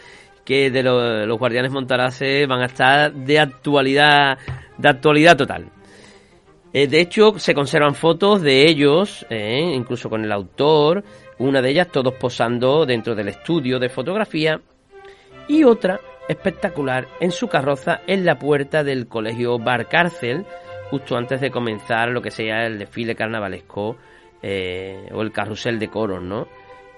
que 0.45 0.69
de 0.69 0.84
los 0.84 1.39
guardianes 1.39 1.71
Montarace 1.71 2.45
van 2.45 2.61
a 2.61 2.65
estar 2.65 3.13
de 3.13 3.39
actualidad, 3.39 4.38
de 4.78 4.89
actualidad 4.89 5.38
total. 5.38 5.69
Eh, 6.74 6.88
de 6.88 7.01
hecho, 7.01 7.38
se 7.38 7.53
conservan 7.53 7.95
fotos 7.95 8.41
de 8.41 8.67
ellos, 8.67 9.26
eh, 9.30 9.74
incluso 9.76 10.09
con 10.09 10.24
el 10.26 10.32
autor, 10.32 11.03
una 11.38 11.61
de 11.61 11.69
ellas 11.69 11.89
todos 11.91 12.15
posando 12.15 12.86
dentro 12.86 13.15
del 13.15 13.30
estudio 13.30 13.80
de 13.80 13.89
fotografía 13.89 14.59
y 15.47 15.63
otra 15.63 15.99
espectacular 16.28 17.07
en 17.19 17.32
su 17.32 17.47
carroza 17.47 18.01
en 18.07 18.26
la 18.26 18.39
puerta 18.39 18.84
del 18.84 19.07
colegio 19.07 19.59
Bar 19.59 19.88
Cárcel, 19.88 20.45
justo 20.90 21.18
antes 21.18 21.42
de 21.42 21.52
comenzar 21.52 22.10
lo 22.10 22.22
que 22.22 22.32
sea 22.32 22.66
el 22.66 22.80
desfile 22.80 23.16
carnavalesco 23.16 23.98
eh, 24.42 25.10
o 25.14 25.22
el 25.22 25.32
carrusel 25.32 25.80
de 25.80 25.88
coros, 25.88 26.22
¿no? 26.22 26.48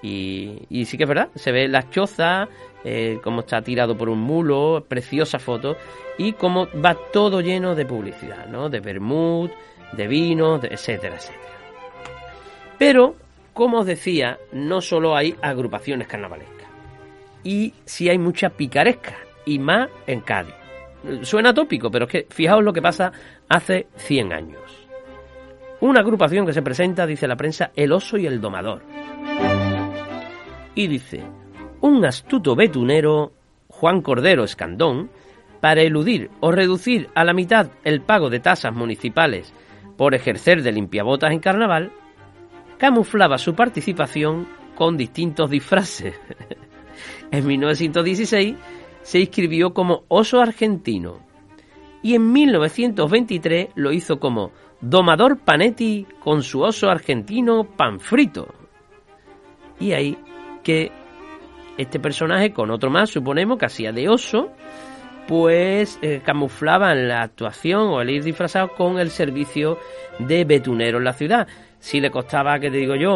Y, 0.02 0.84
sí 0.84 0.96
que 0.96 1.04
es 1.04 1.08
verdad, 1.08 1.30
se 1.34 1.50
ve 1.50 1.68
las 1.68 1.90
chozas, 1.90 2.48
eh, 2.84 3.18
cómo 3.24 3.40
está 3.40 3.62
tirado 3.62 3.96
por 3.96 4.08
un 4.08 4.20
mulo, 4.20 4.84
preciosa 4.86 5.38
foto, 5.38 5.76
y 6.18 6.32
cómo 6.34 6.68
va 6.84 6.96
todo 7.12 7.40
lleno 7.40 7.74
de 7.74 7.86
publicidad, 7.86 8.46
¿no? 8.46 8.68
De 8.68 8.80
vermut, 8.80 9.50
de 9.92 10.06
vino, 10.06 10.60
etcétera, 10.62 11.16
etcétera. 11.16 11.40
Pero, 12.78 13.16
como 13.52 13.78
os 13.78 13.86
decía, 13.86 14.38
no 14.52 14.80
solo 14.80 15.16
hay 15.16 15.34
agrupaciones 15.42 16.06
carnavalescas, 16.06 16.68
y 17.42 17.74
sí 17.84 18.08
hay 18.08 18.18
mucha 18.18 18.50
picaresca, 18.50 19.16
y 19.44 19.58
más 19.58 19.88
en 20.06 20.20
Cádiz. 20.20 20.54
Suena 21.22 21.54
tópico, 21.54 21.90
pero 21.90 22.06
es 22.06 22.10
que 22.10 22.26
fijaos 22.30 22.64
lo 22.64 22.72
que 22.72 22.82
pasa 22.82 23.12
hace 23.48 23.86
100 23.96 24.32
años. 24.32 24.88
Una 25.80 26.00
agrupación 26.00 26.46
que 26.46 26.52
se 26.52 26.62
presenta, 26.62 27.06
dice 27.06 27.28
la 27.28 27.36
prensa, 27.36 27.70
El 27.76 27.92
oso 27.92 28.16
y 28.16 28.26
el 28.26 28.40
domador 28.40 28.82
y 30.76 30.86
dice, 30.86 31.24
un 31.80 32.04
astuto 32.04 32.54
betunero, 32.54 33.32
Juan 33.66 34.02
Cordero 34.02 34.44
Escandón, 34.44 35.10
para 35.60 35.80
eludir 35.80 36.30
o 36.40 36.52
reducir 36.52 37.08
a 37.14 37.24
la 37.24 37.32
mitad 37.32 37.70
el 37.82 38.02
pago 38.02 38.30
de 38.30 38.38
tasas 38.38 38.74
municipales 38.74 39.52
por 39.96 40.14
ejercer 40.14 40.62
de 40.62 40.70
limpiabotas 40.70 41.32
en 41.32 41.40
carnaval, 41.40 41.90
camuflaba 42.76 43.38
su 43.38 43.54
participación 43.54 44.46
con 44.74 44.98
distintos 44.98 45.50
disfraces. 45.50 46.14
en 47.30 47.46
1916 47.46 48.54
se 49.02 49.18
inscribió 49.18 49.72
como 49.72 50.04
oso 50.08 50.42
argentino 50.42 51.25
y 52.06 52.14
en 52.14 52.30
1923 52.30 53.70
lo 53.74 53.90
hizo 53.90 54.20
como 54.20 54.52
domador 54.80 55.40
Panetti 55.40 56.06
con 56.20 56.44
su 56.44 56.60
oso 56.60 56.88
argentino 56.88 57.64
Panfrito. 57.64 58.46
Y 59.80 59.90
ahí 59.90 60.16
que 60.62 60.92
este 61.76 61.98
personaje, 61.98 62.52
con 62.52 62.70
otro 62.70 62.90
más, 62.90 63.10
suponemos, 63.10 63.58
que 63.58 63.66
hacía 63.66 63.90
de 63.90 64.08
oso, 64.08 64.52
pues 65.26 65.98
eh, 66.00 66.20
camuflaban 66.24 67.08
la 67.08 67.22
actuación 67.22 67.88
o 67.88 68.00
el 68.00 68.10
ir 68.10 68.22
disfrazado 68.22 68.68
con 68.76 69.00
el 69.00 69.10
servicio 69.10 69.76
de 70.20 70.44
betunero 70.44 70.98
en 70.98 71.04
la 71.04 71.12
ciudad. 71.12 71.48
Si 71.86 72.00
le 72.00 72.10
costaba, 72.10 72.58
que 72.58 72.68
te 72.68 72.78
digo 72.78 72.96
yo, 72.96 73.14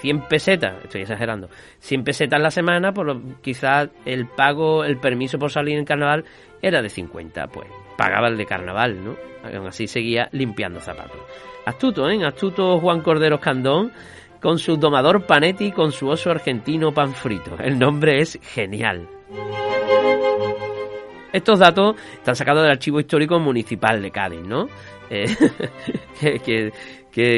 100 0.00 0.20
pesetas, 0.22 0.82
estoy 0.84 1.02
exagerando, 1.02 1.50
100 1.80 2.02
pesetas 2.02 2.40
la 2.40 2.50
semana, 2.50 2.94
pues 2.94 3.14
quizás 3.42 3.90
el 4.06 4.26
pago, 4.26 4.84
el 4.84 4.96
permiso 4.96 5.38
por 5.38 5.50
salir 5.50 5.76
en 5.76 5.84
carnaval 5.84 6.24
era 6.62 6.80
de 6.80 6.88
50, 6.88 7.48
pues 7.48 7.68
pagaba 7.98 8.28
el 8.28 8.38
de 8.38 8.46
carnaval, 8.46 9.04
¿no? 9.04 9.16
Aún 9.44 9.66
así 9.66 9.86
seguía 9.86 10.30
limpiando 10.32 10.80
zapatos. 10.80 11.18
Astuto, 11.66 12.08
¿eh? 12.08 12.24
Astuto 12.24 12.80
Juan 12.80 13.02
Cordero 13.02 13.38
Candón 13.38 13.92
con 14.40 14.58
su 14.58 14.78
domador 14.78 15.26
Panetti 15.26 15.72
con 15.72 15.92
su 15.92 16.08
oso 16.08 16.30
argentino 16.30 16.92
pan 16.92 17.12
frito. 17.12 17.58
El 17.58 17.78
nombre 17.78 18.22
es 18.22 18.38
genial. 18.40 19.06
Estos 21.34 21.58
datos 21.58 21.96
están 22.14 22.34
sacados 22.34 22.62
del 22.62 22.72
Archivo 22.72 22.98
Histórico 22.98 23.38
Municipal 23.38 24.00
de 24.00 24.10
Cádiz, 24.10 24.40
¿no? 24.40 24.68
Eh, 25.10 25.26
que, 26.44 26.72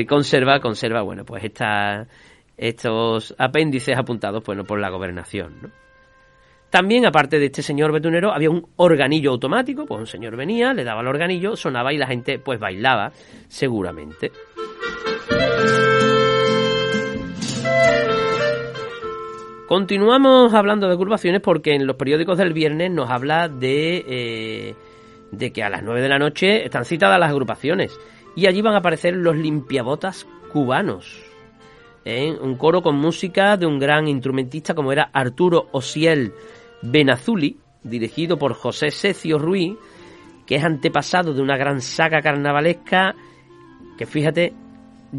conserva, 0.09 0.61
conserva, 0.61 1.03
bueno, 1.03 1.25
pues 1.25 1.45
estos 2.57 3.35
apéndices 3.39 3.97
apuntados, 3.97 4.45
bueno, 4.45 4.64
por 4.64 4.81
la 4.81 4.91
gobernación. 4.91 5.72
También, 6.70 7.07
aparte 7.07 7.39
de 7.39 7.47
este 7.47 7.62
señor 7.62 7.93
betunero, 7.93 8.33
había 8.33 8.51
un 8.51 8.66
organillo 8.77 9.31
automático, 9.31 9.87
pues 9.87 10.01
un 10.01 10.07
señor 10.07 10.37
venía, 10.37 10.75
le 10.75 10.83
daba 10.83 11.03
el 11.03 11.07
organillo, 11.07 11.55
sonaba 11.55 11.93
y 11.93 11.99
la 11.99 12.09
gente 12.09 12.41
pues 12.41 12.59
bailaba, 12.59 13.12
seguramente. 13.49 14.33
Continuamos 19.68 20.53
hablando 20.53 20.89
de 20.89 20.97
curvaciones 20.97 21.41
porque 21.41 21.75
en 21.75 21.87
los 21.87 21.97
periódicos 21.97 22.39
del 22.39 22.53
viernes 22.53 22.91
nos 22.91 23.09
habla 23.09 23.49
de, 23.49 24.05
eh, 24.07 24.75
de 25.31 25.53
que 25.53 25.62
a 25.62 25.70
las 25.70 25.83
9 25.83 26.03
de 26.03 26.09
la 26.09 26.18
noche 26.18 26.64
están 26.64 26.85
citadas 26.85 27.18
las 27.18 27.31
agrupaciones 27.31 27.99
y 28.37 28.47
allí 28.47 28.62
van 28.62 28.74
a 28.74 28.78
aparecer 28.78 29.14
los 29.16 29.37
limpiabotas 29.37 30.26
cubanos. 30.53 31.22
¿eh? 32.05 32.37
Un 32.41 32.57
coro 32.57 32.82
con 32.82 32.97
música 32.97 33.57
de 33.57 33.66
un 33.66 33.78
gran 33.78 34.09
instrumentista 34.09 34.74
como 34.74 34.93
era 34.93 35.11
Arturo 35.12 35.68
Osiel 35.72 36.32
Benazuli, 36.82 37.59
dirigido 37.82 38.39
por 38.39 38.55
José 38.55 38.91
Secio 38.91 39.39
Ruiz, 39.39 39.76
que 40.47 40.57
es 40.57 40.64
antepasado 40.64 41.32
de 41.32 41.43
una 41.43 41.57
gran 41.57 41.80
saga 41.80 42.20
carnavalesca 42.20 43.14
que 43.97 44.07
fíjate 44.07 44.53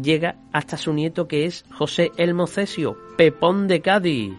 llega 0.00 0.36
hasta 0.52 0.76
su 0.76 0.92
nieto 0.92 1.26
que 1.26 1.46
es 1.46 1.64
José 1.72 2.12
Elmo 2.16 2.46
Cesio, 2.46 2.96
Pepón 3.16 3.66
de 3.66 3.80
Cádiz. 3.80 4.34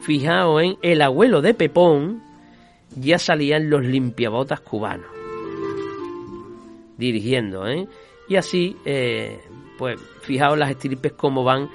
Fijaos 0.00 0.62
en 0.62 0.76
el 0.82 1.02
abuelo 1.02 1.42
de 1.42 1.54
Pepón, 1.54 2.22
ya 2.96 3.18
salían 3.18 3.68
los 3.68 3.84
limpiabotas 3.84 4.60
cubanos. 4.60 5.17
Dirigiendo, 6.98 7.66
¿eh? 7.66 7.88
Y 8.28 8.36
así, 8.36 8.76
eh, 8.84 9.40
pues 9.78 9.98
fijaos 10.20 10.58
las 10.58 10.70
estirpes 10.70 11.12
cómo 11.12 11.44
van, 11.44 11.70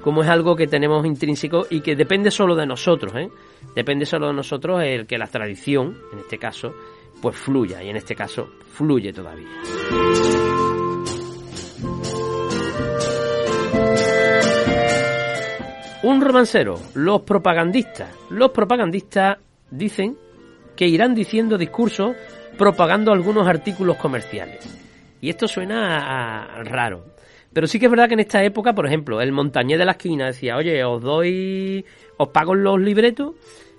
como 0.00 0.22
es 0.22 0.28
algo 0.28 0.56
que 0.56 0.66
tenemos 0.66 1.04
intrínseco 1.04 1.66
y 1.68 1.80
que 1.80 1.96
depende 1.96 2.30
solo 2.30 2.54
de 2.54 2.66
nosotros, 2.66 3.12
¿eh? 3.16 3.28
Depende 3.74 4.06
solo 4.06 4.28
de 4.28 4.34
nosotros 4.34 4.80
el 4.82 5.06
que 5.06 5.18
la 5.18 5.26
tradición, 5.26 5.98
en 6.12 6.20
este 6.20 6.38
caso, 6.38 6.72
pues 7.20 7.36
fluya, 7.36 7.82
y 7.82 7.90
en 7.90 7.96
este 7.96 8.14
caso 8.14 8.48
fluye 8.72 9.12
todavía. 9.12 9.48
Un 16.04 16.20
romancero, 16.20 16.80
los 16.94 17.22
propagandistas. 17.22 18.14
Los 18.30 18.52
propagandistas 18.52 19.38
dicen 19.70 20.16
que 20.76 20.86
irán 20.86 21.14
diciendo 21.14 21.58
discursos 21.58 22.14
propagando 22.58 23.12
algunos 23.12 23.48
artículos 23.48 23.96
comerciales. 23.96 24.68
Y 25.20 25.30
esto 25.30 25.48
suena 25.48 26.62
raro. 26.64 27.04
Pero 27.52 27.66
sí 27.66 27.78
que 27.78 27.86
es 27.86 27.90
verdad 27.90 28.08
que 28.08 28.14
en 28.14 28.20
esta 28.20 28.44
época, 28.44 28.74
por 28.74 28.86
ejemplo, 28.86 29.20
el 29.22 29.32
montañés 29.32 29.78
de 29.78 29.86
la 29.86 29.92
esquina 29.92 30.26
decía, 30.26 30.56
oye, 30.56 30.84
os 30.84 31.02
doy, 31.02 31.84
os 32.18 32.28
pago 32.28 32.54
los 32.54 32.78
libretos 32.78 33.34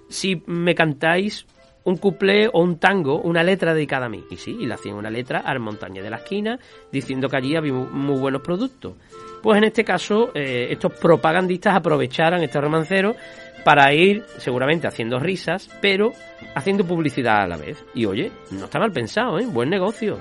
si 0.09 0.41
me 0.47 0.73
cantáis 0.73 1.45
un 1.83 1.97
cuplé 1.97 2.49
o 2.51 2.61
un 2.61 2.77
tango, 2.77 3.21
una 3.21 3.43
letra 3.43 3.73
dedicada 3.73 4.07
a 4.07 4.09
mí. 4.09 4.23
Y 4.29 4.37
sí, 4.37 4.57
y 4.59 4.65
le 4.65 4.73
hacían 4.73 4.95
una 4.95 5.09
letra 5.09 5.39
al 5.39 5.59
montañés 5.59 6.03
de 6.03 6.09
la 6.09 6.17
esquina 6.17 6.59
diciendo 6.91 7.29
que 7.29 7.37
allí 7.37 7.55
había 7.55 7.73
muy 7.73 8.19
buenos 8.19 8.41
productos. 8.41 8.93
Pues 9.41 9.57
en 9.57 9.63
este 9.63 9.83
caso, 9.83 10.31
eh, 10.33 10.67
estos 10.71 10.93
propagandistas 10.93 11.75
aprovecharan 11.75 12.43
este 12.43 12.59
romancero 12.59 13.15
para 13.63 13.93
ir 13.93 14.23
seguramente 14.37 14.87
haciendo 14.87 15.19
risas, 15.19 15.69
pero 15.81 16.11
haciendo 16.55 16.85
publicidad 16.85 17.43
a 17.43 17.47
la 17.47 17.57
vez. 17.57 17.83
Y 17.93 18.05
oye, 18.05 18.31
no 18.51 18.65
está 18.65 18.79
mal 18.79 18.91
pensado, 18.91 19.39
¿eh? 19.39 19.45
Buen 19.45 19.69
negocio. 19.69 20.19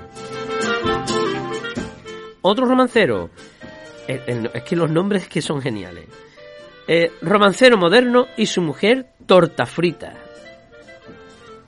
Otro 2.41 2.65
romancero. 2.65 3.29
es 4.07 4.63
que 4.63 4.75
los 4.75 4.89
nombres 4.89 5.27
que 5.27 5.41
son 5.41 5.61
geniales. 5.61 6.07
Eh, 6.87 7.11
romancero 7.21 7.77
moderno 7.77 8.27
y 8.35 8.47
su 8.47 8.61
mujer 8.61 9.07
torta 9.25 9.65
frita. 9.65 10.13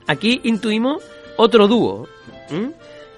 Aquí 0.06 0.40
intuimos 0.44 1.04
otro 1.36 1.68
dúo. 1.68 2.08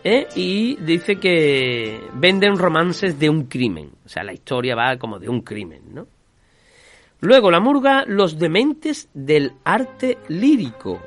¿eh? 0.05 0.26
y 0.36 0.76
dice 0.76 1.16
que 1.16 1.98
venden 2.12 2.57
romances 2.57 3.18
de 3.18 3.30
un 3.30 3.46
crimen. 3.46 3.90
O 4.05 4.09
sea, 4.09 4.22
la 4.22 4.32
historia 4.32 4.76
va 4.76 4.98
como 4.98 5.18
de 5.18 5.28
un 5.28 5.40
crimen, 5.40 5.82
¿no? 5.92 6.07
Luego 7.24 7.50
la 7.50 7.58
murga, 7.58 8.04
los 8.06 8.38
dementes 8.38 9.08
del 9.14 9.52
arte 9.64 10.18
lírico, 10.28 11.00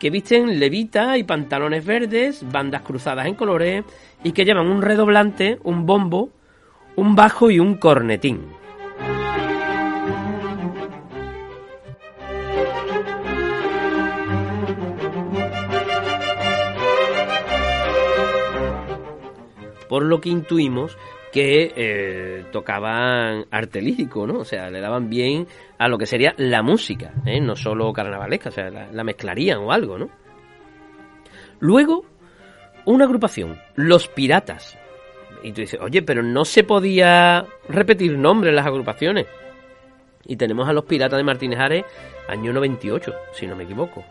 que 0.00 0.10
visten 0.10 0.58
levita 0.58 1.16
y 1.16 1.22
pantalones 1.22 1.86
verdes, 1.86 2.44
bandas 2.50 2.82
cruzadas 2.82 3.26
en 3.26 3.36
colores 3.36 3.84
y 4.24 4.32
que 4.32 4.44
llevan 4.44 4.66
un 4.66 4.82
redoblante, 4.82 5.60
un 5.62 5.86
bombo, 5.86 6.30
un 6.96 7.14
bajo 7.14 7.52
y 7.52 7.60
un 7.60 7.76
cornetín. 7.76 8.48
Por 19.88 20.02
lo 20.02 20.20
que 20.20 20.30
intuimos 20.30 20.98
que 21.32 21.72
eh, 21.74 22.44
tocaban 22.52 23.46
arte 23.50 23.80
lírico, 23.80 24.26
¿no? 24.26 24.40
O 24.40 24.44
sea, 24.44 24.70
le 24.70 24.80
daban 24.80 25.08
bien 25.08 25.46
a 25.78 25.88
lo 25.88 25.96
que 25.96 26.06
sería 26.06 26.34
la 26.36 26.62
música, 26.62 27.12
¿eh? 27.24 27.40
no 27.40 27.56
solo 27.56 27.92
carnavalesca, 27.92 28.50
o 28.50 28.52
sea, 28.52 28.70
la, 28.70 28.92
la 28.92 29.02
mezclarían 29.02 29.58
o 29.58 29.72
algo, 29.72 29.98
¿no? 29.98 30.10
Luego, 31.58 32.04
una 32.84 33.06
agrupación, 33.06 33.58
Los 33.76 34.08
Piratas. 34.08 34.78
Y 35.42 35.52
tú 35.52 35.62
dices, 35.62 35.80
oye, 35.80 36.02
pero 36.02 36.22
no 36.22 36.44
se 36.44 36.64
podía 36.64 37.46
repetir 37.68 38.16
nombres 38.18 38.50
en 38.50 38.56
las 38.56 38.66
agrupaciones. 38.66 39.26
Y 40.24 40.36
tenemos 40.36 40.68
a 40.68 40.72
Los 40.72 40.84
Piratas 40.84 41.16
de 41.16 41.24
Martínez 41.24 41.58
Ares, 41.58 41.84
año 42.28 42.52
98, 42.52 43.14
si 43.32 43.46
no 43.46 43.56
me 43.56 43.64
equivoco. 43.64 44.04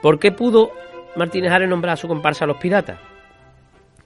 ¿Por 0.00 0.18
qué 0.18 0.30
pudo 0.30 0.70
Martínez 1.16 1.50
Ares 1.50 1.68
nombrar 1.68 1.94
a 1.94 1.96
su 1.96 2.06
comparsa 2.06 2.46
Los 2.46 2.58
Piratas? 2.58 3.00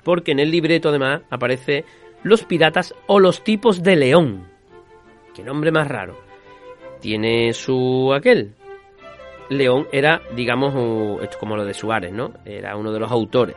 Porque 0.02 0.32
en 0.32 0.40
el 0.40 0.50
libreto 0.50 0.88
además 0.88 1.22
aparece 1.30 1.84
los 2.22 2.44
piratas 2.44 2.94
o 3.06 3.18
los 3.18 3.42
tipos 3.42 3.82
de 3.82 3.96
león. 3.96 4.46
Qué 5.34 5.42
nombre 5.42 5.70
más 5.72 5.88
raro. 5.88 6.16
Tiene 7.00 7.52
su 7.52 8.12
aquel. 8.14 8.54
León 9.48 9.86
era, 9.92 10.22
digamos, 10.34 11.22
esto 11.22 11.38
como 11.38 11.56
lo 11.56 11.64
de 11.64 11.74
Suárez, 11.74 12.12
¿no? 12.12 12.32
Era 12.44 12.76
uno 12.76 12.92
de 12.92 13.00
los 13.00 13.10
autores. 13.10 13.56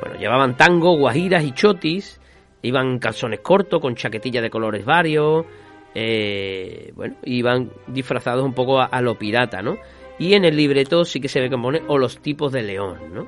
Bueno, 0.00 0.18
llevaban 0.18 0.56
tango, 0.56 0.96
guajiras 0.96 1.44
y 1.44 1.52
chotis, 1.52 2.20
iban 2.62 2.98
calzones 2.98 3.40
cortos 3.40 3.80
con 3.80 3.94
chaquetilla 3.94 4.40
de 4.40 4.50
colores 4.50 4.84
varios, 4.84 5.46
eh, 5.94 6.92
bueno, 6.94 7.16
iban 7.24 7.70
disfrazados 7.86 8.44
un 8.44 8.52
poco 8.52 8.80
a, 8.80 8.84
a, 8.84 9.00
lo 9.00 9.18
pirata, 9.18 9.62
¿no? 9.62 9.76
Y 10.18 10.34
en 10.34 10.44
el 10.44 10.56
libreto 10.56 11.04
sí 11.04 11.20
que 11.20 11.28
se 11.28 11.40
ve 11.40 11.50
que 11.50 11.56
pone 11.56 11.82
o 11.88 11.98
los 11.98 12.18
tipos 12.20 12.52
de 12.52 12.62
león, 12.62 12.98
¿no? 13.12 13.26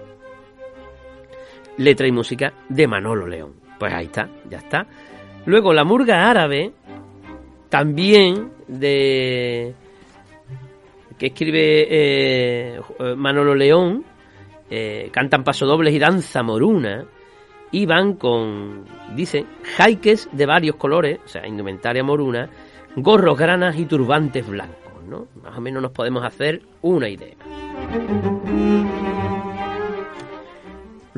Letra 1.79 2.07
y 2.07 2.13
música 2.13 2.53
de 2.69 2.87
Manolo 2.87 3.27
León. 3.27 3.68
Pues 3.79 3.93
ahí 3.93 4.07
está, 4.07 4.29
ya 4.49 4.59
está. 4.59 4.87
Luego 5.47 5.73
la 5.73 5.85
murga 5.85 6.29
árabe, 6.31 6.73
también 7.69 8.51
de 8.67 9.75
que 11.19 11.27
escribe 11.27 11.87
eh, 11.91 12.81
Manolo 13.17 13.55
León, 13.55 14.05
eh, 14.71 15.11
cantan 15.13 15.43
pasodobles 15.43 15.95
y 15.95 15.99
danza 15.99 16.43
moruna, 16.43 17.05
y 17.71 17.87
van 17.87 18.15
con, 18.15 18.85
dice, 19.15 19.45
jaiques 19.77 20.29
de 20.33 20.47
varios 20.47 20.77
colores, 20.77 21.19
o 21.25 21.29
sea, 21.29 21.47
indumentaria 21.47 22.03
moruna, 22.03 22.49
gorros 22.97 23.37
granas 23.37 23.77
y 23.79 23.85
turbantes 23.85 24.47
blancos, 24.47 25.05
¿no? 25.07 25.27
Más 25.43 25.57
o 25.57 25.61
menos 25.61 25.83
nos 25.83 25.93
podemos 25.93 26.25
hacer 26.25 26.63
una 26.83 27.09
idea. 27.09 27.37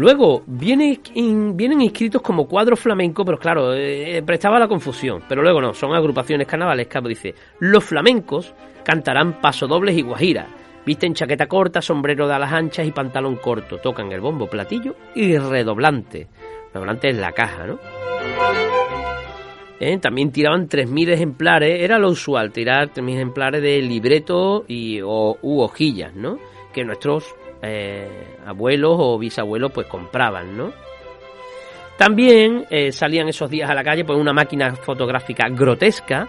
Luego 0.00 0.42
vienen 0.46 1.82
inscritos 1.82 2.22
como 2.22 2.48
cuadro 2.48 2.74
flamenco, 2.74 3.22
pero 3.22 3.38
claro, 3.38 3.74
eh, 3.74 4.22
prestaba 4.24 4.58
la 4.58 4.66
confusión. 4.66 5.22
Pero 5.28 5.42
luego 5.42 5.60
no, 5.60 5.74
son 5.74 5.92
agrupaciones 5.92 6.46
carnavalescas. 6.46 7.04
Dice, 7.04 7.34
los 7.58 7.84
flamencos 7.84 8.54
cantarán 8.82 9.42
pasodobles 9.42 9.98
y 9.98 10.00
guajiras. 10.00 10.46
Visten 10.86 11.12
chaqueta 11.12 11.46
corta, 11.46 11.82
sombrero 11.82 12.26
de 12.26 12.32
alas 12.32 12.50
anchas 12.50 12.86
y 12.86 12.92
pantalón 12.92 13.36
corto. 13.36 13.76
Tocan 13.76 14.10
el 14.10 14.22
bombo, 14.22 14.46
platillo 14.46 14.96
y 15.14 15.36
redoblante. 15.36 16.28
Redoblante 16.72 17.10
es 17.10 17.16
la 17.18 17.32
caja, 17.32 17.66
¿no? 17.66 17.78
Eh, 19.80 19.98
también 19.98 20.32
tiraban 20.32 20.66
3.000 20.66 21.10
ejemplares, 21.10 21.78
era 21.78 21.98
lo 21.98 22.08
usual, 22.08 22.52
tirar 22.52 22.88
3.000 22.88 23.16
ejemplares 23.16 23.60
de 23.60 23.82
libreto 23.82 24.64
y, 24.66 25.02
u 25.02 25.60
hojillas, 25.60 26.14
¿no? 26.14 26.38
Que 26.72 26.84
nuestros 26.84 27.34
eh, 27.62 28.36
abuelos 28.46 28.96
o 28.98 29.18
bisabuelos 29.18 29.72
pues 29.72 29.86
compraban, 29.86 30.56
¿no? 30.56 30.72
También 31.96 32.64
eh, 32.70 32.92
salían 32.92 33.28
esos 33.28 33.50
días 33.50 33.68
a 33.68 33.74
la 33.74 33.84
calle 33.84 34.04
pues 34.04 34.18
una 34.18 34.32
máquina 34.32 34.74
fotográfica 34.74 35.48
grotesca. 35.50 36.26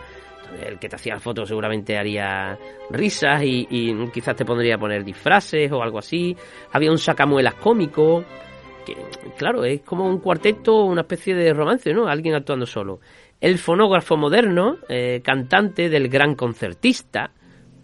El 0.65 0.77
que 0.79 0.89
te 0.89 0.97
hacía 0.97 1.13
la 1.13 1.21
foto 1.21 1.45
seguramente 1.45 1.97
haría 1.97 2.57
risas 2.89 3.41
y, 3.43 3.65
y, 3.69 4.07
quizás 4.09 4.35
te 4.35 4.43
pondría 4.43 4.75
a 4.75 4.77
poner 4.77 5.05
disfraces 5.05 5.71
o 5.71 5.81
algo 5.81 5.99
así. 5.99 6.35
Había 6.73 6.91
un 6.91 6.97
sacamuelas 6.97 7.53
cómico, 7.53 8.25
que 8.85 8.97
claro, 9.37 9.63
es 9.63 9.79
como 9.83 10.05
un 10.05 10.19
cuarteto, 10.19 10.83
una 10.83 11.01
especie 11.01 11.33
de 11.35 11.53
romance, 11.53 11.93
¿no? 11.93 12.05
Alguien 12.05 12.35
actuando 12.35 12.65
solo. 12.65 12.99
El 13.39 13.57
fonógrafo 13.57 14.17
moderno, 14.17 14.75
eh, 14.89 15.21
cantante 15.23 15.87
del 15.87 16.09
gran 16.09 16.35
concertista, 16.35 17.31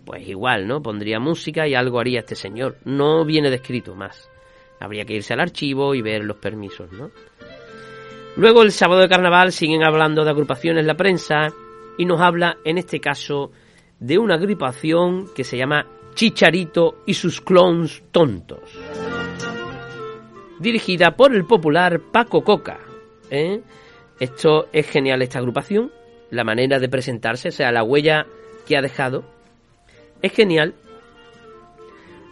pues 0.08 0.26
igual, 0.26 0.68
¿no? 0.68 0.82
Pondría 0.82 1.20
música 1.20 1.68
y 1.68 1.76
algo 1.76 2.00
haría 2.00 2.22
este 2.22 2.36
señor. 2.36 2.78
No 2.86 3.26
viene 3.26 3.50
descrito 3.50 3.94
más. 3.94 4.32
Habría 4.80 5.04
que 5.04 5.16
irse 5.16 5.34
al 5.34 5.42
archivo 5.42 5.94
y 5.94 6.02
ver 6.02 6.24
los 6.24 6.38
permisos, 6.38 6.90
¿no? 6.94 7.12
Luego 8.38 8.64
el 8.64 8.72
sábado 8.72 9.02
de 9.02 9.10
carnaval 9.10 9.52
siguen 9.52 9.84
hablando 9.84 10.24
de 10.24 10.30
agrupaciones 10.30 10.86
la 10.86 10.96
prensa 10.96 11.50
y 11.98 12.06
nos 12.06 12.22
habla 12.22 12.58
en 12.64 12.78
este 12.78 13.02
caso 13.02 13.52
de 14.00 14.18
una 14.18 14.36
agrupación 14.36 15.28
que 15.36 15.44
se 15.44 15.58
llama 15.58 15.86
Chicharito 16.14 17.04
y 17.06 17.14
sus 17.14 17.42
clones 17.42 18.02
tontos. 18.12 18.62
Dirigida 20.58 21.18
por 21.18 21.36
el 21.36 21.44
popular 21.44 22.00
Paco 22.00 22.46
Coca. 22.46 22.80
¿eh? 23.30 23.62
Esto 24.22 24.70
es 24.72 24.88
genial 24.90 25.22
esta 25.22 25.40
agrupación, 25.40 25.92
la 26.32 26.46
manera 26.46 26.80
de 26.80 26.88
presentarse, 26.88 27.50
o 27.50 27.52
sea, 27.52 27.74
la 27.74 27.84
huella 27.84 28.26
que 28.66 28.78
ha 28.78 28.82
dejado 28.82 29.37
es 30.22 30.32
genial 30.32 30.74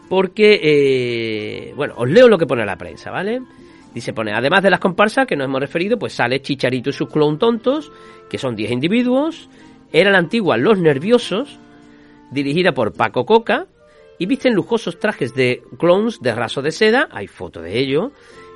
porque, 0.10 0.60
eh, 0.62 1.74
bueno, 1.76 1.96
os 1.98 2.10
leo 2.10 2.28
lo 2.28 2.38
que 2.38 2.46
pone 2.46 2.66
la 2.66 2.78
prensa, 2.78 3.12
¿vale? 3.12 3.42
Dice, 3.94 4.14
pone, 4.14 4.34
además 4.34 4.62
de 4.62 4.70
las 4.70 4.80
comparsas 4.80 5.26
que 5.26 5.36
nos 5.36 5.46
hemos 5.46 5.60
referido, 5.60 5.98
pues 5.98 6.14
sale 6.14 6.42
Chicharito 6.42 6.90
y 6.90 6.94
sus 6.94 7.10
clown 7.10 7.40
tontos, 7.40 7.92
que 8.30 8.38
son 8.38 8.56
10 8.56 8.72
individuos, 8.72 9.50
era 9.92 10.12
la 10.12 10.18
antigua 10.18 10.58
Los 10.58 10.80
Nerviosos, 10.80 11.60
dirigida 12.32 12.74
por 12.74 12.94
Paco 12.94 13.26
Coca, 13.26 13.68
y 14.18 14.26
visten 14.26 14.54
lujosos 14.54 15.00
trajes 15.00 15.34
de 15.34 15.64
clowns 15.78 16.22
de 16.22 16.36
raso 16.36 16.62
de 16.62 16.72
seda, 16.72 17.08
hay 17.12 17.28
foto 17.28 17.62
de 17.62 17.78
ello, 17.80 18.12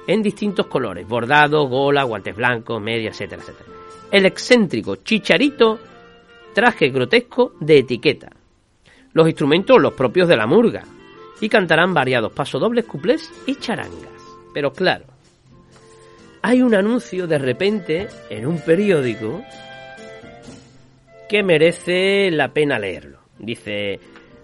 en 0.08 0.22
distintos 0.22 0.68
colores, 0.68 1.08
bordado, 1.08 1.68
gola, 1.68 2.04
guantes 2.04 2.36
blancos, 2.36 2.82
media, 2.82 3.10
etcétera, 3.10 3.42
etcétera. 3.42 3.70
El 4.12 4.26
excéntrico 4.26 4.98
Chicharito, 4.98 5.80
traje 6.54 6.90
grotesco 6.90 7.54
de 7.60 7.80
etiqueta 7.80 8.39
los 9.14 9.28
instrumentos 9.28 9.82
los 9.82 9.94
propios 9.94 10.28
de 10.28 10.38
la 10.38 10.48
murga, 10.48 10.84
y 11.42 11.50
cantarán 11.50 11.94
variados 11.94 12.34
pasodobles, 12.34 12.86
cuplés 12.86 13.32
y 13.46 13.56
charangas. 13.56 14.10
Pero 14.54 14.72
claro, 14.74 15.06
hay 16.42 16.62
un 16.62 16.76
anuncio 16.76 17.28
de 17.28 17.38
repente 17.38 18.08
en 18.30 18.46
un 18.46 18.60
periódico 18.60 19.42
que 21.30 21.44
merece 21.44 22.32
la 22.32 22.50
pena 22.50 22.80
leerlo. 22.80 23.20
Dice, 23.38 24.00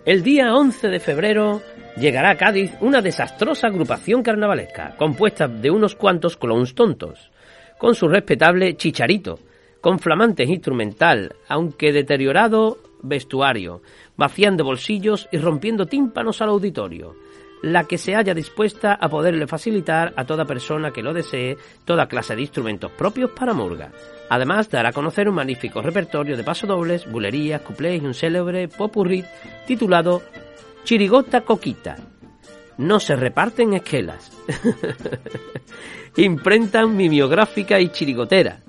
el 0.06 0.24
día 0.24 0.54
11 0.54 0.88
de 0.88 1.00
febrero 1.00 1.62
llegará 1.98 2.32
a 2.32 2.38
Cádiz 2.38 2.74
una 2.82 3.02
desastrosa 3.02 3.68
agrupación 3.68 4.22
carnavalesca, 4.22 4.96
compuesta 4.98 5.48
de 5.48 5.72
unos 5.72 5.96
cuantos 5.96 6.38
clowns 6.38 6.76
tontos, 6.76 7.32
con 7.78 7.96
su 7.96 8.08
respetable 8.08 8.76
chicharito, 8.78 9.40
con 9.82 10.00
flamantes 10.00 10.50
instrumental, 10.50 11.36
aunque 11.48 11.92
deteriorado 11.92 12.78
vestuario, 13.02 13.82
vaciando 14.18 14.64
bolsillos 14.64 15.28
y 15.32 15.38
rompiendo 15.38 15.86
tímpanos 15.86 16.42
al 16.42 16.50
auditorio, 16.50 17.16
la 17.62 17.86
que 17.86 17.98
se 17.98 18.16
haya 18.16 18.34
dispuesta 18.34 18.94
a 18.94 19.10
poderle 19.10 19.48
facilitar 19.48 20.14
a 20.16 20.26
toda 20.26 20.46
persona 20.46 20.92
que 20.92 21.02
lo 21.02 21.14
desee 21.14 21.58
toda 21.84 22.08
clase 22.08 22.36
de 22.36 22.42
instrumentos 22.42 22.92
propios 22.92 23.32
para 23.32 23.54
murga. 23.54 23.92
Además, 24.30 24.70
dará 24.70 24.90
a 24.90 24.94
conocer 24.94 25.30
un 25.30 25.36
magnífico 25.36 25.82
repertorio 25.82 26.38
de 26.38 26.44
pasodobles, 26.44 27.10
bulerías, 27.10 27.62
cuplés 27.62 28.02
y 28.02 28.06
un 28.06 28.14
célebre 28.14 28.68
popurrí 28.68 29.24
titulado 29.66 30.22
Chirigota 30.84 31.42
Coquita. 31.42 31.98
No 32.78 33.00
se 33.00 33.16
reparten 33.16 33.74
esquelas. 33.74 34.32
Imprenta 36.18 36.86
mimeográfica 36.86 37.80
y 37.80 37.90
chirigotera. 37.90 38.60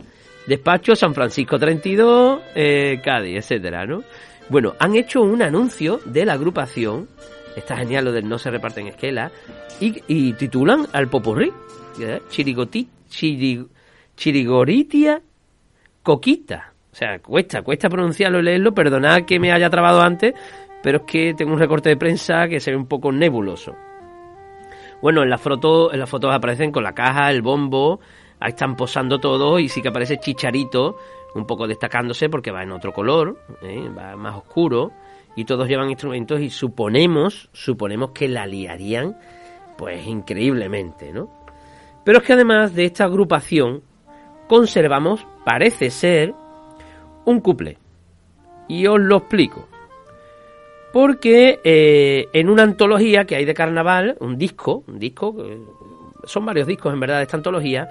Despacho 0.47 0.95
San 0.95 1.15
Francisco 1.15 1.59
32, 1.59 2.41
eh, 2.55 3.01
Cádiz, 3.03 3.39
etcétera, 3.39 3.85
¿no? 3.85 4.03
Bueno, 4.49 4.75
han 4.79 4.95
hecho 4.95 5.23
un 5.23 5.43
anuncio 5.43 6.01
de 6.05 6.25
la 6.25 6.35
agrupación, 6.35 7.09
está 7.57 7.77
genial 7.77 8.05
lo 8.05 8.13
del 8.13 8.29
no 8.29 8.39
se 8.39 8.51
reparten 8.51 8.87
esquelas, 8.87 9.33
y, 9.81 10.03
y 10.07 10.33
titulan 10.35 10.87
al 10.93 11.09
popurrí, 11.09 11.53
Chirigoti, 12.29 12.89
chirig, 13.09 13.67
Chirigoritia 14.17 15.21
Coquita. 16.03 16.73
O 16.93 16.95
sea, 16.95 17.19
cuesta, 17.19 17.63
cuesta 17.63 17.89
pronunciarlo 17.89 18.39
y 18.39 18.43
leerlo, 18.43 18.73
perdonad 18.73 19.25
que 19.27 19.39
me 19.41 19.53
haya 19.53 19.69
trabado 19.69 20.01
antes, 20.01 20.35
pero 20.83 20.99
es 20.99 21.05
que 21.05 21.35
tengo 21.35 21.53
un 21.53 21.59
recorte 21.59 21.89
de 21.89 21.97
prensa 21.97 22.49
que 22.49 22.61
se 22.61 22.71
ve 22.71 22.77
un 22.77 22.87
poco 22.87 23.11
nebuloso. 23.11 23.75
Bueno, 25.03 25.23
en 25.23 25.29
las 25.29 25.41
fotos, 25.41 25.93
en 25.93 26.01
las 26.01 26.09
fotos 26.09 26.33
aparecen 26.33 26.73
con 26.73 26.85
la 26.85 26.93
caja, 26.93 27.31
el 27.31 27.43
bombo, 27.43 28.01
ahí 28.41 28.51
están 28.51 28.77
posando 28.77 29.19
todos 29.19 29.61
y 29.61 29.69
sí 29.69 29.83
que 29.83 29.89
aparece 29.89 30.19
Chicharito 30.19 30.97
un 31.35 31.47
poco 31.47 31.67
destacándose 31.67 32.29
porque 32.29 32.51
va 32.51 32.63
en 32.63 32.73
otro 32.73 32.93
color, 32.93 33.37
¿eh? 33.63 33.89
va 33.97 34.17
más 34.17 34.37
oscuro 34.37 34.93
y 35.37 35.45
todos 35.45 35.69
llevan 35.69 35.91
instrumentos 35.91 36.41
y 36.41 36.49
suponemos, 36.49 37.51
suponemos 37.53 38.11
que 38.13 38.29
la 38.29 38.47
liarían 38.47 39.17
pues 39.77 40.07
increíblemente, 40.07 41.13
¿no? 41.13 41.29
Pero 42.05 42.19
es 42.19 42.25
que 42.25 42.33
además 42.33 42.75
de 42.75 42.87
esta 42.87 43.05
agrupación 43.05 43.83
conservamos, 44.49 45.27
parece 45.45 45.91
ser, 45.91 46.35
un 47.25 47.41
couple. 47.41 47.79
Y 48.69 48.87
os 48.87 48.99
lo 48.99 49.19
explico. 49.19 49.69
Porque 50.93 51.61
eh, 51.63 52.29
en 52.33 52.49
una 52.49 52.63
antología 52.63 53.25
que 53.25 53.37
hay 53.37 53.45
de 53.45 53.55
carnaval, 53.55 54.17
un 54.21 54.39
disco, 54.39 54.85
un 54.87 54.99
disco, 54.99 55.37
son 56.25 56.47
varios 56.47 56.67
discos 56.67 56.95
en 56.95 57.01
verdad 57.01 57.19
de 57.19 57.25
esta 57.25 57.37
antología, 57.37 57.89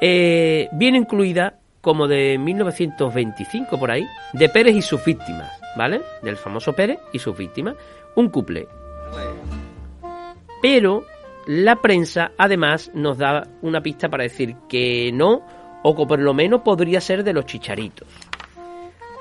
eh, 0.00 0.68
viene 0.72 0.98
incluida 0.98 1.58
como 1.80 2.06
de 2.06 2.38
1925 2.38 3.78
por 3.78 3.90
ahí, 3.90 4.06
de 4.32 4.48
Pérez 4.48 4.74
y 4.74 4.82
sus 4.82 5.04
víctimas, 5.04 5.50
¿vale? 5.76 6.02
Del 6.22 6.36
famoso 6.36 6.72
Pérez 6.74 6.98
y 7.12 7.18
sus 7.18 7.36
víctimas, 7.36 7.76
un 8.16 8.28
couple. 8.28 8.68
Pero 10.60 11.04
la 11.46 11.76
prensa 11.76 12.32
además 12.36 12.90
nos 12.94 13.16
da 13.16 13.46
una 13.62 13.80
pista 13.80 14.08
para 14.08 14.24
decir 14.24 14.56
que 14.68 15.10
no, 15.12 15.42
o 15.82 15.96
que 15.96 16.06
por 16.06 16.18
lo 16.18 16.34
menos 16.34 16.60
podría 16.60 17.00
ser 17.00 17.24
de 17.24 17.32
los 17.32 17.46
chicharitos. 17.46 18.08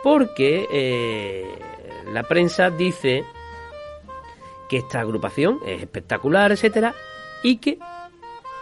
Porque 0.03 0.67
eh, 0.71 1.45
la 2.11 2.23
prensa 2.23 2.69
dice 2.69 3.23
que 4.69 4.77
esta 4.77 4.99
agrupación 4.99 5.59
es 5.65 5.81
espectacular, 5.81 6.51
etcétera, 6.51 6.93
y 7.41 7.57
que 7.57 7.79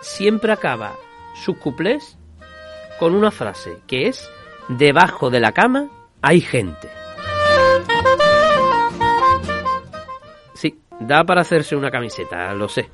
siempre 0.02 0.52
acaba 0.52 0.96
sus 1.44 1.58
cuplés 1.58 2.18
con 3.00 3.16
una 3.16 3.32
frase 3.32 3.78
que 3.88 4.08
es 4.08 4.30
debajo 4.68 5.30
de 5.30 5.40
la 5.40 5.52
cama 5.52 5.88
hay 6.22 6.42
gente. 6.42 6.90
Sí, 10.54 10.80
da 11.00 11.24
para 11.24 11.42
hacerse 11.42 11.76
una 11.76 11.92
camiseta, 11.92 12.54
lo 12.54 12.68
sé. 12.68 12.90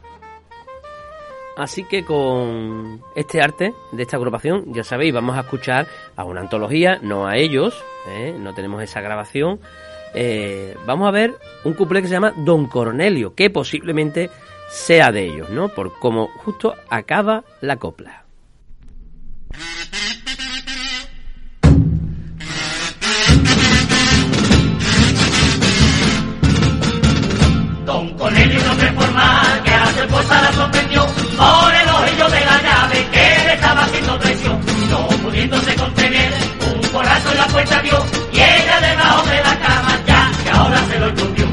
Así 1.55 1.83
que 1.83 2.03
con 2.03 3.01
este 3.15 3.41
arte 3.41 3.73
de 3.91 4.03
esta 4.03 4.17
agrupación, 4.17 4.73
ya 4.73 4.83
sabéis, 4.83 5.13
vamos 5.13 5.37
a 5.37 5.41
escuchar 5.41 5.87
a 6.15 6.23
una 6.23 6.41
antología, 6.41 6.97
no 7.01 7.27
a 7.27 7.37
ellos, 7.37 7.83
¿eh? 8.07 8.35
no 8.37 8.53
tenemos 8.53 8.81
esa 8.81 9.01
grabación. 9.01 9.59
Eh, 10.15 10.75
vamos 10.85 11.07
a 11.07 11.11
ver 11.11 11.35
un 11.63 11.73
couple 11.73 12.01
que 12.01 12.07
se 12.07 12.15
llama 12.15 12.33
Don 12.37 12.67
Cornelio, 12.67 13.35
que 13.35 13.49
posiblemente 13.49 14.29
sea 14.69 15.11
de 15.11 15.25
ellos, 15.25 15.49
¿no? 15.51 15.69
Por 15.69 15.99
cómo 15.99 16.27
justo 16.27 16.73
acaba 16.89 17.43
la 17.61 17.77
copla. 17.77 18.22
Don 27.85 28.17
Cornelio, 28.17 28.59
un 28.59 28.69
hombre 28.69 28.91
formal 28.93 29.63
que 29.63 29.71
hace 29.71 30.07
fuerza 30.07 30.41
la 30.41 30.53
sorprendió 30.53 31.05
por 31.05 31.75
el 31.75 31.89
ojillo 31.89 32.29
de 32.29 32.45
la 32.45 32.61
llave 32.63 33.07
que 33.11 33.43
le 33.45 33.53
estaba 33.53 33.83
haciendo 33.83 34.19
presión. 34.19 34.59
No 34.89 35.07
pudiéndose 35.07 35.75
contener, 35.75 36.33
un 36.73 36.87
corazón 36.89 37.31
en 37.33 37.37
la 37.37 37.47
puerta 37.47 37.81
dio 37.81 38.05
y 38.31 38.37
ella 38.37 38.81
debajo 38.81 39.29
de 39.29 39.37
la 39.37 39.59
cama 39.59 39.99
ya 40.07 40.31
que 40.43 40.49
ahora 40.49 40.85
se 40.89 40.99
lo 40.99 41.07
escondió. 41.09 41.45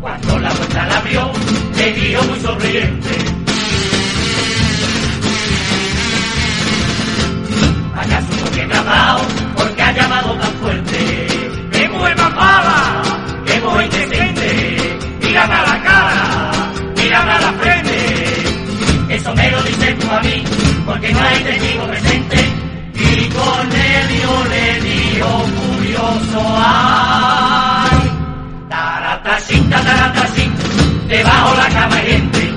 Cuando 0.00 0.38
la 0.38 0.50
puerta 0.50 0.86
la 0.86 0.98
abrió, 0.98 1.32
le 1.76 1.92
dio 1.92 2.22
muy 2.24 2.40
sonriente. 2.40 3.27
Porque 9.56 9.82
ha 9.82 9.92
llamado 9.92 10.34
tan 10.34 10.52
fuerte. 10.54 11.26
¡Qué 11.72 11.88
mujer 11.88 12.16
más 12.16 12.34
mala! 12.34 13.02
¡Qué 13.46 13.60
mujer 13.60 13.84
indecente! 13.84 14.98
¡Mírame 15.22 15.54
a 15.54 15.62
la 15.62 15.82
cara! 15.82 16.50
¡Mírame 16.96 17.32
a 17.32 17.40
la 17.40 17.52
frente! 17.52 19.14
Eso 19.14 19.34
me 19.34 19.50
lo 19.50 19.62
dices 19.62 19.98
tú 19.98 20.10
a 20.10 20.20
mí 20.20 20.44
porque 20.86 21.12
no 21.12 21.20
hay 21.20 21.42
testigo 21.42 21.86
presente. 21.86 22.36
Y 22.94 23.28
Cornelio 23.28 24.44
le 24.50 24.80
dijo 24.80 25.44
furioso 25.56 26.56
¡ay! 26.56 28.10
Taratachín, 28.68 29.70
taratachín, 29.70 30.54
debajo 31.08 31.54
la 31.56 31.68
cama 31.68 31.96
hay 31.96 32.06
gente. 32.12 32.47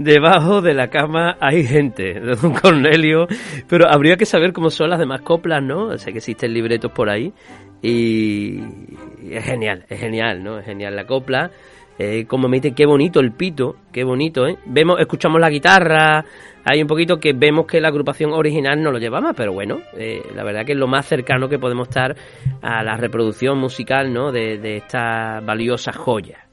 Debajo 0.00 0.62
de 0.62 0.72
la 0.72 0.88
cama 0.88 1.36
hay 1.40 1.62
gente, 1.62 2.14
de 2.14 2.34
Don 2.42 2.54
Cornelio, 2.54 3.26
pero 3.68 3.86
habría 3.86 4.16
que 4.16 4.24
saber 4.24 4.54
cómo 4.54 4.70
son 4.70 4.88
las 4.88 4.98
demás 4.98 5.20
coplas, 5.20 5.62
¿no? 5.62 5.98
Sé 5.98 6.12
que 6.12 6.18
existen 6.18 6.54
libretos 6.54 6.90
por 6.90 7.10
ahí 7.10 7.34
y 7.82 8.60
es 9.30 9.44
genial, 9.44 9.84
es 9.90 10.00
genial, 10.00 10.42
¿no? 10.42 10.58
Es 10.58 10.64
genial 10.64 10.96
la 10.96 11.04
copla. 11.04 11.50
Eh, 11.98 12.24
como 12.26 12.48
me 12.48 12.60
dice, 12.60 12.74
qué 12.74 12.86
bonito 12.86 13.20
el 13.20 13.32
pito, 13.32 13.76
qué 13.92 14.02
bonito, 14.02 14.46
¿eh? 14.46 14.56
Vemos, 14.64 14.98
escuchamos 15.00 15.38
la 15.38 15.50
guitarra, 15.50 16.24
hay 16.64 16.80
un 16.80 16.88
poquito 16.88 17.18
que 17.18 17.34
vemos 17.34 17.66
que 17.66 17.78
la 17.78 17.88
agrupación 17.88 18.32
original 18.32 18.82
no 18.82 18.92
lo 18.92 18.98
llevaba, 18.98 19.34
pero 19.34 19.52
bueno, 19.52 19.80
eh, 19.98 20.22
la 20.34 20.44
verdad 20.44 20.64
que 20.64 20.72
es 20.72 20.78
lo 20.78 20.88
más 20.88 21.04
cercano 21.04 21.46
que 21.46 21.58
podemos 21.58 21.88
estar 21.88 22.16
a 22.62 22.82
la 22.82 22.96
reproducción 22.96 23.58
musical, 23.58 24.10
¿no? 24.14 24.32
De, 24.32 24.56
de 24.56 24.78
esta 24.78 25.40
valiosa 25.40 25.92
joya. 25.92 26.49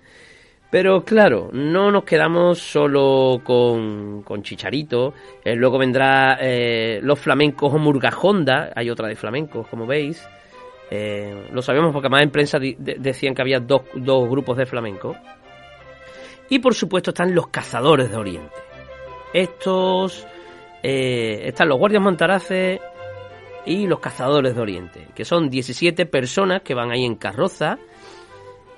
Pero 0.69 1.06
claro, 1.06 1.49
no 1.53 1.91
nos 1.91 2.03
quedamos 2.03 2.60
solo 2.60 3.39
con, 3.44 4.22
con 4.23 4.44
Chicharito. 4.44 5.14
Eh, 5.44 5.56
luego 5.56 5.77
vendrá 5.77 6.38
eh, 6.41 6.99
los 7.02 7.19
flamencos 7.19 7.73
o 7.73 7.77
Murgajonda. 7.77 8.73
Hay 8.76 8.89
otra 8.89 9.07
de 9.07 9.15
flamencos, 9.15 9.68
como 9.68 9.85
veis. 9.85 10.27
Eh, 10.91 11.49
lo 11.53 11.61
sabemos 11.61 11.94
porque 11.94 12.10
más 12.10 12.22
en 12.22 12.31
prensa 12.31 12.60
decían 12.60 13.34
que 13.34 13.41
había 13.41 13.60
dos, 13.60 13.84
dos 13.95 14.30
grupos 14.30 14.57
de 14.57 14.65
flamenco. 14.65 15.15
Y 16.49 16.60
por 16.60 16.73
supuesto 16.73 17.11
están 17.11 17.34
los 17.34 17.48
cazadores 17.48 18.10
de 18.10 18.18
Oriente. 18.18 18.56
Estos 19.34 20.26
están 20.84 21.68
los 21.68 21.77
guardias 21.77 22.02
montaraces 22.02 22.80
y 23.65 23.85
los 23.85 23.99
cazadores 23.99 24.56
de 24.56 24.61
Oriente, 24.61 25.07
que 25.14 25.26
son 25.26 25.49
17 25.49 26.06
personas 26.06 26.61
que 26.61 26.73
van 26.73 26.91
ahí 26.91 27.03
en 27.03 27.15
carroza. 27.15 27.77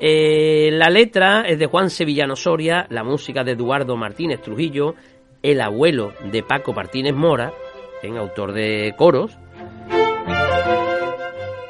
Eh, 0.01 0.69
la 0.71 0.89
letra 0.89 1.41
es 1.41 1.59
de 1.59 1.65
Juan 1.65 1.89
Sevillano 1.89 2.35
Soria, 2.35 2.87
la 2.89 3.03
música 3.03 3.43
de 3.43 3.51
Eduardo 3.51 3.97
Martínez 3.97 4.41
Trujillo, 4.41 4.95
el 5.43 5.59
abuelo 5.59 6.13
de 6.31 6.41
Paco 6.41 6.73
Martínez 6.73 7.13
Mora, 7.13 7.51
en 8.01 8.17
autor 8.17 8.53
de 8.53 8.93
coros. 8.97 9.37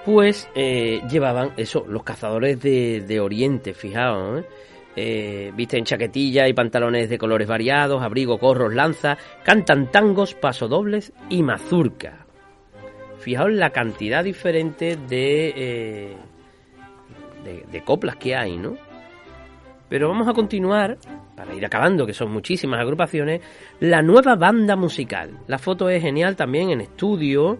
Pues 0.05 0.47
eh, 0.53 1.01
llevaban 1.09 1.53
eso, 1.57 1.85
los 1.87 2.03
cazadores 2.03 2.61
de, 2.61 3.19
Oriente, 3.19 3.73
fijaos, 3.73 4.43
¿eh? 4.95 5.51
Visten 5.55 5.85
chaquetilla 5.85 6.47
y 6.47 6.53
pantalones 6.53 7.09
de 7.09 7.17
colores 7.17 7.47
variados, 7.47 8.01
abrigo, 8.01 8.37
corros, 8.37 8.73
lanza, 8.73 9.17
cantan 9.43 9.91
tangos, 9.91 10.35
pasodobles 10.35 11.13
y 11.29 11.41
mazurca. 11.41 12.25
Fijaos 13.19 13.51
la 13.51 13.69
cantidad 13.69 14.23
diferente 14.23 14.97
de, 14.97 16.15
de, 17.43 17.65
de 17.71 17.83
coplas 17.83 18.15
que 18.17 18.35
hay, 18.35 18.57
¿no? 18.57 18.75
Pero 19.89 20.07
vamos 20.09 20.27
a 20.27 20.33
continuar, 20.33 20.97
para 21.35 21.53
ir 21.55 21.65
acabando, 21.65 22.05
que 22.05 22.13
son 22.13 22.31
muchísimas 22.31 22.79
agrupaciones, 22.79 23.41
la 23.79 24.01
nueva 24.03 24.35
banda 24.35 24.75
musical. 24.75 25.31
La 25.47 25.57
foto 25.57 25.89
es 25.89 26.01
genial 26.01 26.35
también 26.35 26.69
en 26.69 26.81
estudio. 26.81 27.57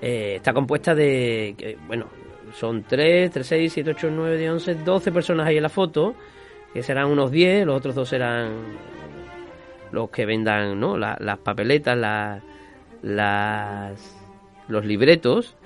eh, 0.00 0.34
está 0.36 0.52
compuesta 0.54 0.94
de, 0.94 1.54
que, 1.58 1.76
bueno, 1.86 2.06
son 2.54 2.82
3, 2.84 3.30
3, 3.30 3.46
6, 3.46 3.72
7, 3.74 3.90
8, 3.90 4.08
9, 4.10 4.38
10, 4.38 4.50
11, 4.52 4.74
12 4.76 5.12
personas 5.12 5.46
ahí 5.46 5.56
en 5.58 5.62
la 5.64 5.68
foto, 5.68 6.14
que 6.72 6.82
serán 6.82 7.08
unos 7.10 7.30
10, 7.30 7.66
los 7.66 7.76
otros 7.76 7.94
dos 7.94 8.08
serán 8.08 8.52
los 9.92 10.08
que 10.10 10.24
vendan 10.26 10.78
¿no? 10.80 10.96
La- 10.96 11.16
las 11.20 11.38
papeletas, 11.38 11.96
la- 11.98 12.40
las, 13.02 14.16
los 14.68 14.84
libretos. 14.84 15.56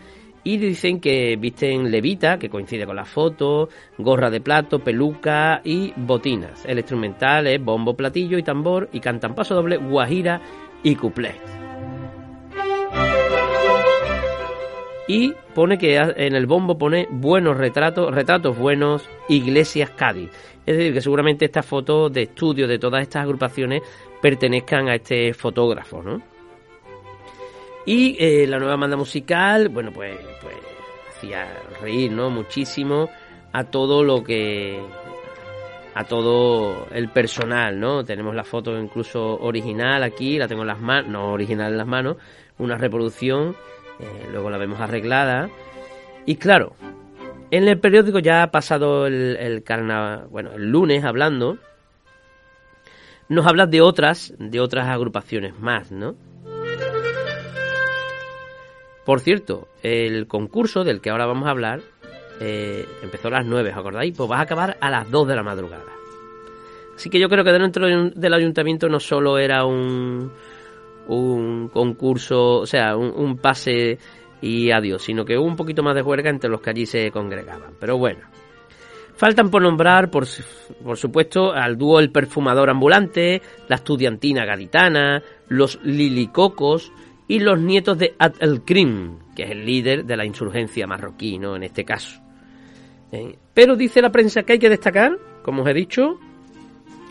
Y 0.43 0.57
dicen 0.57 1.01
que 1.01 1.37
visten 1.37 1.91
levita, 1.91 2.39
que 2.39 2.49
coincide 2.49 2.87
con 2.87 2.97
la 2.97 3.05
foto, 3.05 3.69
gorra 3.99 4.31
de 4.31 4.41
plato, 4.41 4.79
peluca 4.79 5.61
y 5.65 5.93
botinas. 5.97 6.65
El 6.65 6.79
instrumental 6.79 7.47
es 7.47 7.63
bombo, 7.63 7.95
platillo 7.95 8.39
y 8.39 8.43
tambor 8.43 8.89
y 8.93 9.01
cantan 9.01 9.35
paso 9.35 9.55
doble, 9.55 9.77
guajira 9.77 10.41
y 10.83 10.95
cuplé. 10.95 11.35
Y 15.09 15.35
pone 15.55 15.77
que 15.77 15.97
en 15.97 16.37
el 16.37 16.47
bombo 16.47 16.79
pone 16.79 17.09
buenos 17.11 17.57
retratos, 17.57 18.15
retratos 18.15 18.57
buenos, 18.57 19.11
Iglesias 19.29 19.91
Cádiz. 19.91 20.31
Es 20.65 20.77
decir, 20.77 20.93
que 20.95 21.01
seguramente 21.01 21.47
estas 21.47 21.67
fotos 21.67 22.13
de 22.13 22.23
estudio 22.23 22.69
de 22.69 22.79
todas 22.79 23.03
estas 23.03 23.25
agrupaciones 23.25 23.83
pertenezcan 24.23 24.89
a 24.89 24.95
este 24.95 25.35
fotógrafo, 25.35 26.01
¿no? 26.01 26.23
Y 27.87 28.17
eh, 28.19 28.47
la 28.47 28.59
nueva 28.59 28.77
banda 28.77 28.97
musical, 28.97 29.69
bueno, 29.69 29.91
pues, 29.93 30.19
pues 30.43 30.55
hacía 31.17 31.47
reír, 31.81 32.13
¿no? 32.13 32.31
Muchísimo 32.31 33.09
a 33.53 33.65
todo 33.65 34.05
lo 34.05 34.23
que 34.23 34.81
a 35.95 36.05
todo 36.05 36.87
el 36.93 37.09
personal, 37.09 37.81
¿no? 37.81 38.05
Tenemos 38.05 38.35
la 38.35 38.45
foto 38.45 38.79
incluso 38.79 39.39
original 39.41 40.03
aquí, 40.03 40.39
la 40.39 40.47
tengo 40.47 40.63
en 40.63 40.69
las 40.69 40.81
manos, 40.81 41.11
no 41.11 41.33
original 41.33 41.73
en 41.73 41.79
las 41.79 41.87
manos, 41.87 42.17
una 42.59 42.77
reproducción, 42.77 43.57
eh, 43.99 44.29
luego 44.31 44.51
la 44.51 44.59
vemos 44.59 44.81
arreglada. 44.81 45.51
Y 46.27 46.37
claro, 46.37 46.75
en 47.51 47.67
el 47.67 47.81
periódico 47.81 48.21
ya 48.21 48.45
ha 48.45 48.51
pasado 48.51 49.07
el, 49.07 49.37
el 49.37 49.63
carnaval, 49.65 50.29
bueno, 50.31 50.53
el 50.53 50.71
lunes 50.71 51.05
hablando, 51.05 51.59
nos 53.29 53.47
habla 53.47 53.67
de 53.67 53.81
otras, 53.81 54.33
de 54.39 54.61
otras 54.61 54.87
agrupaciones 54.89 55.59
más, 55.59 55.91
¿no? 55.91 56.15
Por 59.11 59.19
cierto, 59.19 59.67
el 59.83 60.29
concurso 60.29 60.85
del 60.85 61.01
que 61.01 61.11
ahora 61.11 61.27
vamos 61.27 61.49
a 61.49 61.51
hablar 61.51 61.81
eh, 62.39 62.87
empezó 63.03 63.27
a 63.27 63.33
las 63.33 63.45
9, 63.45 63.71
¿os 63.71 63.77
acordáis? 63.77 64.17
Pues 64.17 64.31
va 64.31 64.39
a 64.39 64.43
acabar 64.43 64.77
a 64.81 64.89
las 64.89 65.11
2 65.11 65.27
de 65.27 65.35
la 65.35 65.43
madrugada. 65.43 65.83
Así 66.95 67.11
que 67.11 67.19
yo 67.19 67.29
creo 67.29 67.43
que 67.43 67.51
dentro 67.51 67.89
del 67.89 68.35
ayuntamiento 68.35 68.89
no 68.89 69.01
solo 69.01 69.37
era 69.37 69.65
un, 69.65 70.31
un 71.09 71.69
concurso, 71.71 72.59
o 72.59 72.67
sea, 72.67 72.97
un, 72.97 73.37
pase 73.39 73.99
y 74.41 74.71
adiós, 74.71 75.03
sino 75.03 75.25
que 75.25 75.37
hubo 75.37 75.45
un 75.49 75.57
poquito 75.57 75.83
más 75.83 75.97
de 75.97 76.03
juerga 76.03 76.31
entre 76.31 76.49
los 76.49 76.61
que 76.61 76.71
allí 76.71 76.87
se 76.87 77.11
congregaban. 77.11 77.73
Pero 77.81 77.99
bueno, 77.99 78.21
Faltan 79.17 79.51
por 79.51 79.61
nombrar, 79.61 80.09
por, 80.09 80.25
por, 80.85 80.97
supuesto, 80.97 81.53
al 81.53 81.77
dúo 81.77 81.99
El 81.99 82.13
Perfumador 82.13 82.71
Ambulante, 82.71 83.43
la 83.67 83.75
estudiantina 83.75 84.45
gaditana, 84.45 85.21
los 85.49 85.81
Lilicocos 85.83 86.93
y 87.31 87.39
los 87.39 87.61
nietos 87.61 87.97
de 87.97 88.17
Ad 88.19 88.33
el 88.41 88.63
Krim, 88.63 89.21
que 89.37 89.45
es 89.45 89.51
el 89.53 89.65
líder 89.65 90.05
de 90.05 90.17
la 90.17 90.27
insurgencia 90.27 90.89
marroquí, 90.89 91.39
¿no? 91.39 91.55
En 91.55 91.63
este 91.63 91.85
caso. 91.85 92.21
¿Eh? 93.13 93.37
Pero 93.55 93.77
dice 93.77 94.03
la 94.03 94.11
prensa 94.11 94.43
que 94.43 94.55
hay 94.55 94.59
que 94.59 94.69
destacar, 94.69 95.17
como 95.45 95.63
os 95.63 95.69
he 95.69 95.73
dicho, 95.73 96.19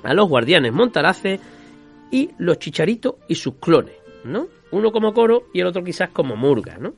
a 0.03 0.13
los 0.13 0.27
guardianes 0.27 0.73
Montarace 0.73 1.39
y 2.11 2.31
los 2.37 2.59
Chicharitos 2.59 3.15
y 3.29 3.35
sus 3.35 3.55
clones, 3.61 3.95
¿no? 4.25 4.47
Uno 4.71 4.91
como 4.91 5.13
coro 5.13 5.43
y 5.53 5.61
el 5.61 5.67
otro 5.67 5.85
quizás 5.85 6.09
como 6.09 6.35
murga, 6.35 6.77
¿no? 6.77 6.95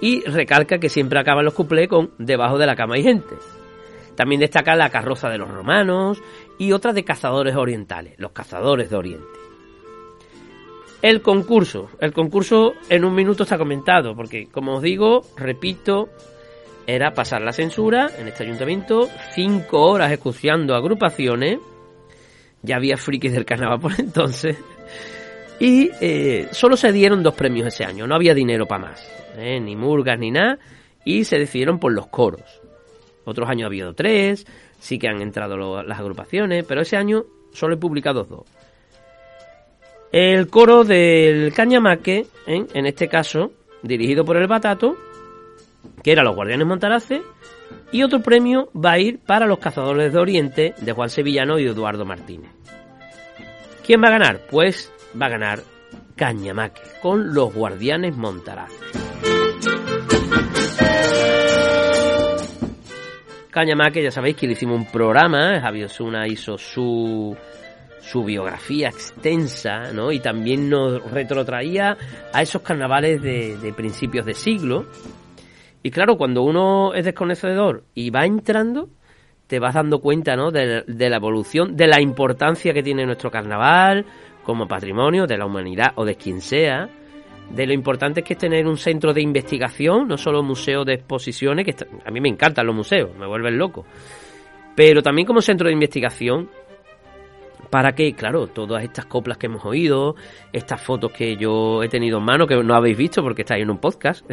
Y 0.00 0.22
recalca 0.22 0.78
que 0.78 0.88
siempre 0.88 1.20
acaban 1.20 1.44
los 1.44 1.54
cuplés 1.54 1.86
con 1.86 2.10
debajo 2.18 2.58
de 2.58 2.66
la 2.66 2.74
cama 2.74 2.96
hay 2.96 3.04
gente. 3.04 3.36
También 4.16 4.40
destaca 4.40 4.74
la 4.74 4.90
carroza 4.90 5.28
de 5.28 5.38
los 5.38 5.48
romanos 5.48 6.20
y 6.58 6.72
otra 6.72 6.92
de 6.92 7.04
cazadores 7.04 7.54
orientales, 7.54 8.14
los 8.18 8.32
cazadores 8.32 8.90
de 8.90 8.96
Oriente. 8.96 9.39
El 11.02 11.22
concurso. 11.22 11.88
El 11.98 12.12
concurso 12.12 12.74
en 12.90 13.04
un 13.04 13.14
minuto 13.14 13.44
está 13.44 13.56
comentado, 13.56 14.14
porque 14.14 14.48
como 14.48 14.76
os 14.76 14.82
digo, 14.82 15.22
repito, 15.36 16.10
era 16.86 17.12
pasar 17.14 17.40
la 17.40 17.52
censura 17.52 18.10
en 18.18 18.28
este 18.28 18.44
ayuntamiento, 18.44 19.08
cinco 19.32 19.82
horas 19.86 20.12
escuchando 20.12 20.74
agrupaciones, 20.74 21.58
ya 22.62 22.76
había 22.76 22.98
frikis 22.98 23.32
del 23.32 23.46
carnaval 23.46 23.80
por 23.80 23.92
entonces, 23.98 24.58
y 25.58 25.90
eh, 26.00 26.48
solo 26.52 26.76
se 26.76 26.92
dieron 26.92 27.22
dos 27.22 27.34
premios 27.34 27.68
ese 27.68 27.84
año, 27.84 28.06
no 28.06 28.14
había 28.14 28.34
dinero 28.34 28.66
para 28.66 28.88
más, 28.88 29.10
eh, 29.36 29.58
ni 29.58 29.76
murgas 29.76 30.18
ni 30.18 30.30
nada, 30.30 30.58
y 31.04 31.24
se 31.24 31.38
decidieron 31.38 31.78
por 31.78 31.92
los 31.92 32.08
coros. 32.08 32.60
Otros 33.24 33.48
años 33.48 33.64
ha 33.64 33.66
habido 33.66 33.94
tres, 33.94 34.46
sí 34.78 34.98
que 34.98 35.08
han 35.08 35.22
entrado 35.22 35.82
las 35.82 35.98
agrupaciones, 35.98 36.64
pero 36.66 36.82
ese 36.82 36.96
año 36.96 37.24
solo 37.52 37.74
he 37.74 37.78
publicado 37.78 38.24
dos. 38.24 38.46
El 40.12 40.48
coro 40.48 40.82
del 40.82 41.52
Cañamaque, 41.52 42.26
¿eh? 42.46 42.66
en 42.74 42.86
este 42.86 43.08
caso, 43.08 43.52
dirigido 43.82 44.24
por 44.24 44.36
el 44.36 44.48
Batato, 44.48 44.96
que 46.02 46.10
era 46.10 46.24
los 46.24 46.34
Guardianes 46.34 46.66
Montarace, 46.66 47.22
y 47.92 48.02
otro 48.02 48.20
premio 48.20 48.70
va 48.74 48.92
a 48.92 48.98
ir 48.98 49.20
para 49.20 49.46
los 49.46 49.58
Cazadores 49.58 50.12
de 50.12 50.18
Oriente 50.18 50.74
de 50.80 50.92
Juan 50.92 51.10
Sevillano 51.10 51.58
y 51.58 51.66
Eduardo 51.66 52.04
Martínez. 52.04 52.50
¿Quién 53.86 54.02
va 54.02 54.08
a 54.08 54.12
ganar? 54.12 54.40
Pues 54.50 54.92
va 55.20 55.26
a 55.26 55.30
ganar 55.30 55.60
Cañamaque 56.16 56.82
con 57.00 57.32
los 57.32 57.54
Guardianes 57.54 58.16
Montarace. 58.16 58.74
Cañamaque, 63.50 64.02
ya 64.02 64.10
sabéis 64.10 64.36
que 64.36 64.46
le 64.46 64.52
hicimos 64.52 64.78
un 64.78 64.86
programa, 64.86 65.60
Javier 65.60 65.86
Osuna 65.86 66.26
hizo 66.28 66.56
su, 66.56 67.36
su 68.00 68.24
biografía 68.24 68.88
extensa, 68.88 69.92
¿no? 69.92 70.12
Y 70.12 70.20
también 70.20 70.68
nos 70.68 71.10
retrotraía 71.10 71.96
a 72.32 72.42
esos 72.42 72.62
carnavales 72.62 73.22
de, 73.22 73.56
de 73.56 73.72
principios 73.72 74.26
de 74.26 74.34
siglo, 74.34 74.86
y 75.82 75.90
claro, 75.90 76.16
cuando 76.16 76.42
uno 76.42 76.92
es 76.94 77.04
desconocedor 77.04 77.84
y 77.94 78.10
va 78.10 78.26
entrando, 78.26 78.90
te 79.46 79.58
vas 79.58 79.74
dando 79.74 80.00
cuenta 80.00 80.36
¿no? 80.36 80.50
de, 80.50 80.84
la 80.86 81.16
evolución, 81.16 81.76
de 81.76 81.86
la 81.86 82.00
importancia 82.00 82.74
que 82.74 82.82
tiene 82.82 83.06
nuestro 83.06 83.30
carnaval 83.30 84.04
como 84.44 84.68
patrimonio 84.68 85.26
de 85.26 85.38
la 85.38 85.46
humanidad 85.46 85.92
o 85.96 86.04
de 86.04 86.16
quien 86.16 86.40
sea, 86.40 86.88
de 87.50 87.66
lo 87.66 87.72
importante 87.72 88.22
que 88.22 88.34
es 88.34 88.38
tener 88.38 88.66
un 88.66 88.76
centro 88.76 89.12
de 89.12 89.22
investigación, 89.22 90.06
no 90.06 90.18
solo 90.18 90.42
museo 90.42 90.84
de 90.84 90.94
exposiciones, 90.94 91.64
que 91.64 91.74
a 92.04 92.10
mí 92.10 92.20
me 92.20 92.28
encantan 92.28 92.66
los 92.66 92.76
museos, 92.76 93.10
me 93.18 93.26
vuelven 93.26 93.58
loco, 93.58 93.84
pero 94.76 95.02
también 95.02 95.26
como 95.26 95.40
centro 95.40 95.66
de 95.66 95.72
investigación 95.72 96.48
para 97.70 97.92
que, 97.92 98.12
claro, 98.14 98.48
todas 98.48 98.82
estas 98.82 99.06
coplas 99.06 99.38
que 99.38 99.46
hemos 99.46 99.64
oído, 99.64 100.16
estas 100.52 100.80
fotos 100.80 101.12
que 101.12 101.36
yo 101.36 101.82
he 101.82 101.88
tenido 101.88 102.18
en 102.18 102.24
mano, 102.24 102.46
que 102.46 102.56
no 102.56 102.74
habéis 102.74 102.98
visto 102.98 103.22
porque 103.22 103.42
estáis 103.42 103.62
en 103.62 103.70
un 103.70 103.78
podcast, 103.78 104.28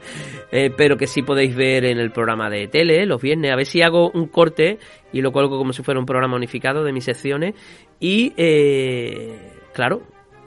eh, 0.52 0.70
pero 0.76 0.96
que 0.96 1.06
sí 1.06 1.22
podéis 1.22 1.56
ver 1.56 1.86
en 1.86 1.98
el 1.98 2.10
programa 2.10 2.50
de 2.50 2.68
tele 2.68 3.06
los 3.06 3.20
viernes, 3.20 3.50
a 3.50 3.56
ver 3.56 3.66
si 3.66 3.80
hago 3.80 4.10
un 4.10 4.26
corte 4.26 4.78
y 5.12 5.22
lo 5.22 5.32
cuelgo 5.32 5.56
como 5.58 5.72
si 5.72 5.82
fuera 5.82 5.98
un 5.98 6.06
programa 6.06 6.36
unificado 6.36 6.84
de 6.84 6.92
mis 6.92 7.04
secciones. 7.04 7.54
Y, 7.98 8.34
eh, 8.36 9.38
claro, 9.72 10.02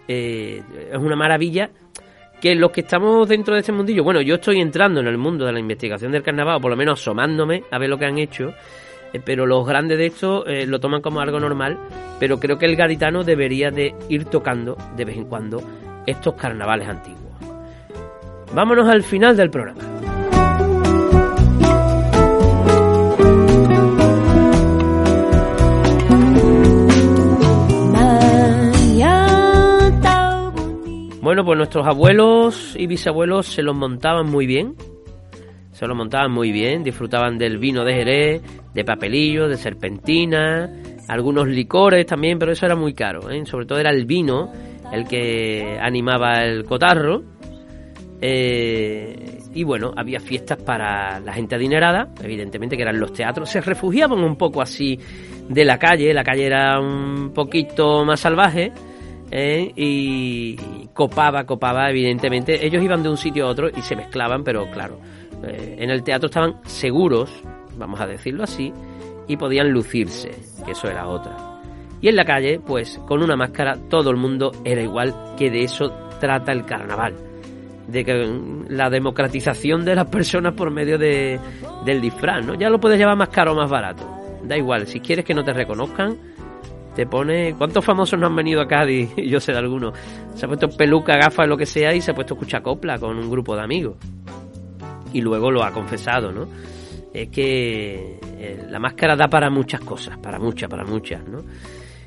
eh, 0.07 0.61
es 0.91 0.97
una 0.97 1.15
maravilla 1.15 1.71
que 2.41 2.53
los 2.53 2.71
que 2.71 2.81
estamos 2.81 3.27
dentro 3.27 3.55
de 3.55 3.61
este 3.61 3.71
mundillo, 3.71 4.03
bueno, 4.03 4.21
yo 4.21 4.35
estoy 4.35 4.59
entrando 4.59 4.99
en 4.99 5.07
el 5.07 5.17
mundo 5.17 5.45
de 5.45 5.53
la 5.53 5.59
investigación 5.59 6.11
del 6.11 6.21
carnaval, 6.21 6.57
o 6.57 6.61
por 6.61 6.69
lo 6.69 6.77
menos 6.77 6.99
asomándome 6.99 7.63
a 7.71 7.79
ver 7.79 7.89
lo 7.89 7.97
que 7.97 8.05
han 8.05 8.19
hecho, 8.19 8.49
eh, 8.49 8.53
pero 9.23 9.45
los 9.45 9.65
grandes 9.65 9.97
de 9.97 10.07
esto 10.07 10.45
eh, 10.45 10.65
lo 10.65 10.79
toman 10.79 11.01
como 11.01 11.19
algo 11.19 11.39
normal, 11.39 11.77
pero 12.19 12.39
creo 12.39 12.57
que 12.57 12.65
el 12.65 12.75
gaditano 12.75 13.23
debería 13.23 13.71
de 13.71 13.95
ir 14.09 14.25
tocando 14.25 14.77
de 14.95 15.05
vez 15.05 15.17
en 15.17 15.25
cuando 15.25 15.61
estos 16.05 16.35
carnavales 16.35 16.87
antiguos. 16.87 17.21
Vámonos 18.53 18.87
al 18.87 19.03
final 19.03 19.35
del 19.35 19.49
programa. 19.49 19.81
Bueno, 31.25 31.43
pues 31.43 31.57
nuestros 31.57 31.87
abuelos 31.87 32.75
y 32.77 32.85
bisabuelos 32.85 33.47
se 33.47 33.63
los 33.63 33.75
montaban 33.75 34.29
muy 34.29 34.45
bien, 34.45 34.75
se 35.75 35.85
lo 35.87 35.93
montaban 35.93 36.31
muy 36.31 36.53
bien, 36.53 36.83
disfrutaban 36.83 37.37
del 37.37 37.57
vino 37.57 37.83
de 37.83 37.93
Jerez, 37.93 38.41
de 38.73 38.85
papelillo, 38.85 39.49
de 39.49 39.57
serpentina, 39.57 40.71
algunos 41.09 41.49
licores 41.49 42.05
también, 42.05 42.39
pero 42.39 42.53
eso 42.53 42.65
era 42.65 42.77
muy 42.77 42.93
caro, 42.93 43.29
¿eh? 43.29 43.45
sobre 43.45 43.65
todo 43.65 43.77
era 43.77 43.91
el 43.91 44.05
vino 44.05 44.53
el 44.93 45.05
que 45.05 45.77
animaba 45.81 46.45
el 46.45 46.63
cotarro. 46.63 47.23
Eh, 48.21 49.39
y 49.53 49.63
bueno, 49.65 49.91
había 49.97 50.21
fiestas 50.21 50.59
para 50.59 51.19
la 51.19 51.33
gente 51.33 51.55
adinerada, 51.55 52.07
evidentemente 52.23 52.77
que 52.77 52.83
eran 52.83 52.97
los 52.97 53.11
teatros, 53.11 53.49
se 53.49 53.59
refugiaban 53.59 54.19
un 54.19 54.37
poco 54.37 54.61
así 54.61 54.97
de 55.49 55.65
la 55.65 55.77
calle, 55.77 56.13
la 56.13 56.23
calle 56.23 56.45
era 56.45 56.79
un 56.79 57.33
poquito 57.33 58.05
más 58.05 58.21
salvaje. 58.21 58.71
¿eh? 59.29 59.73
y 59.75 60.55
copaba, 60.93 61.43
copaba, 61.43 61.89
evidentemente. 61.89 62.65
Ellos 62.65 62.81
iban 62.81 63.03
de 63.03 63.09
un 63.09 63.17
sitio 63.17 63.47
a 63.47 63.49
otro 63.49 63.67
y 63.67 63.81
se 63.81 63.95
mezclaban, 63.97 64.43
pero 64.43 64.71
claro, 64.71 64.99
eh, 65.43 65.77
en 65.79 65.89
el 65.89 66.03
teatro 66.03 66.27
estaban 66.27 66.59
seguros, 66.65 67.31
vamos 67.77 67.99
a 67.99 68.07
decirlo 68.07 68.43
así, 68.43 68.73
y 69.27 69.37
podían 69.37 69.71
lucirse, 69.71 70.31
que 70.65 70.71
eso 70.71 70.87
era 70.87 71.07
otra. 71.07 71.35
Y 72.01 72.09
en 72.09 72.15
la 72.15 72.25
calle, 72.25 72.59
pues 72.59 72.99
con 73.07 73.23
una 73.23 73.35
máscara 73.35 73.77
todo 73.89 74.11
el 74.11 74.17
mundo 74.17 74.51
era 74.63 74.81
igual, 74.81 75.13
que 75.37 75.49
de 75.49 75.63
eso 75.63 75.91
trata 76.19 76.51
el 76.51 76.65
carnaval. 76.65 77.15
De 77.87 78.03
que 78.03 78.25
mm, 78.25 78.65
la 78.69 78.89
democratización 78.89 79.85
de 79.85 79.95
las 79.95 80.07
personas 80.07 80.53
por 80.53 80.71
medio 80.71 80.97
de, 80.97 81.39
del 81.85 82.01
disfraz, 82.01 82.45
¿no? 82.45 82.55
Ya 82.55 82.69
lo 82.69 82.79
puedes 82.79 82.97
llevar 82.97 83.15
más 83.15 83.29
caro 83.29 83.53
o 83.53 83.55
más 83.55 83.69
barato. 83.69 84.03
Da 84.43 84.57
igual, 84.57 84.87
si 84.87 84.99
quieres 84.99 85.25
que 85.25 85.33
no 85.33 85.43
te 85.43 85.53
reconozcan, 85.53 86.17
te 86.95 87.05
pone. 87.05 87.55
¿Cuántos 87.57 87.83
famosos 87.83 88.19
no 88.19 88.27
han 88.27 88.35
venido 88.35 88.61
a 88.61 88.67
Cádiz? 88.67 89.15
Yo 89.17 89.39
sé 89.39 89.51
de 89.51 89.59
algunos. 89.59 89.93
Se 90.35 90.45
ha 90.45 90.47
puesto 90.47 90.69
peluca, 90.69 91.17
gafas, 91.17 91.47
lo 91.47 91.57
que 91.57 91.65
sea, 91.65 91.93
y 91.93 92.01
se 92.01 92.11
ha 92.11 92.13
puesto 92.13 92.33
a 92.33 92.37
escuchar 92.37 92.61
copla 92.61 92.99
con 92.99 93.17
un 93.17 93.29
grupo 93.29 93.55
de 93.55 93.63
amigos 93.63 93.95
y 95.15 95.21
luego 95.21 95.49
lo 95.49 95.63
ha 95.63 95.71
confesado, 95.71 96.29
¿no? 96.31 96.45
Es 97.13 97.29
que 97.29 98.19
eh, 98.37 98.65
la 98.69 98.79
máscara 98.79 99.15
da 99.15 99.29
para 99.29 99.49
muchas 99.49 99.79
cosas, 99.79 100.17
para 100.17 100.39
muchas, 100.39 100.69
para 100.69 100.83
muchas, 100.83 101.25
¿no? 101.25 101.39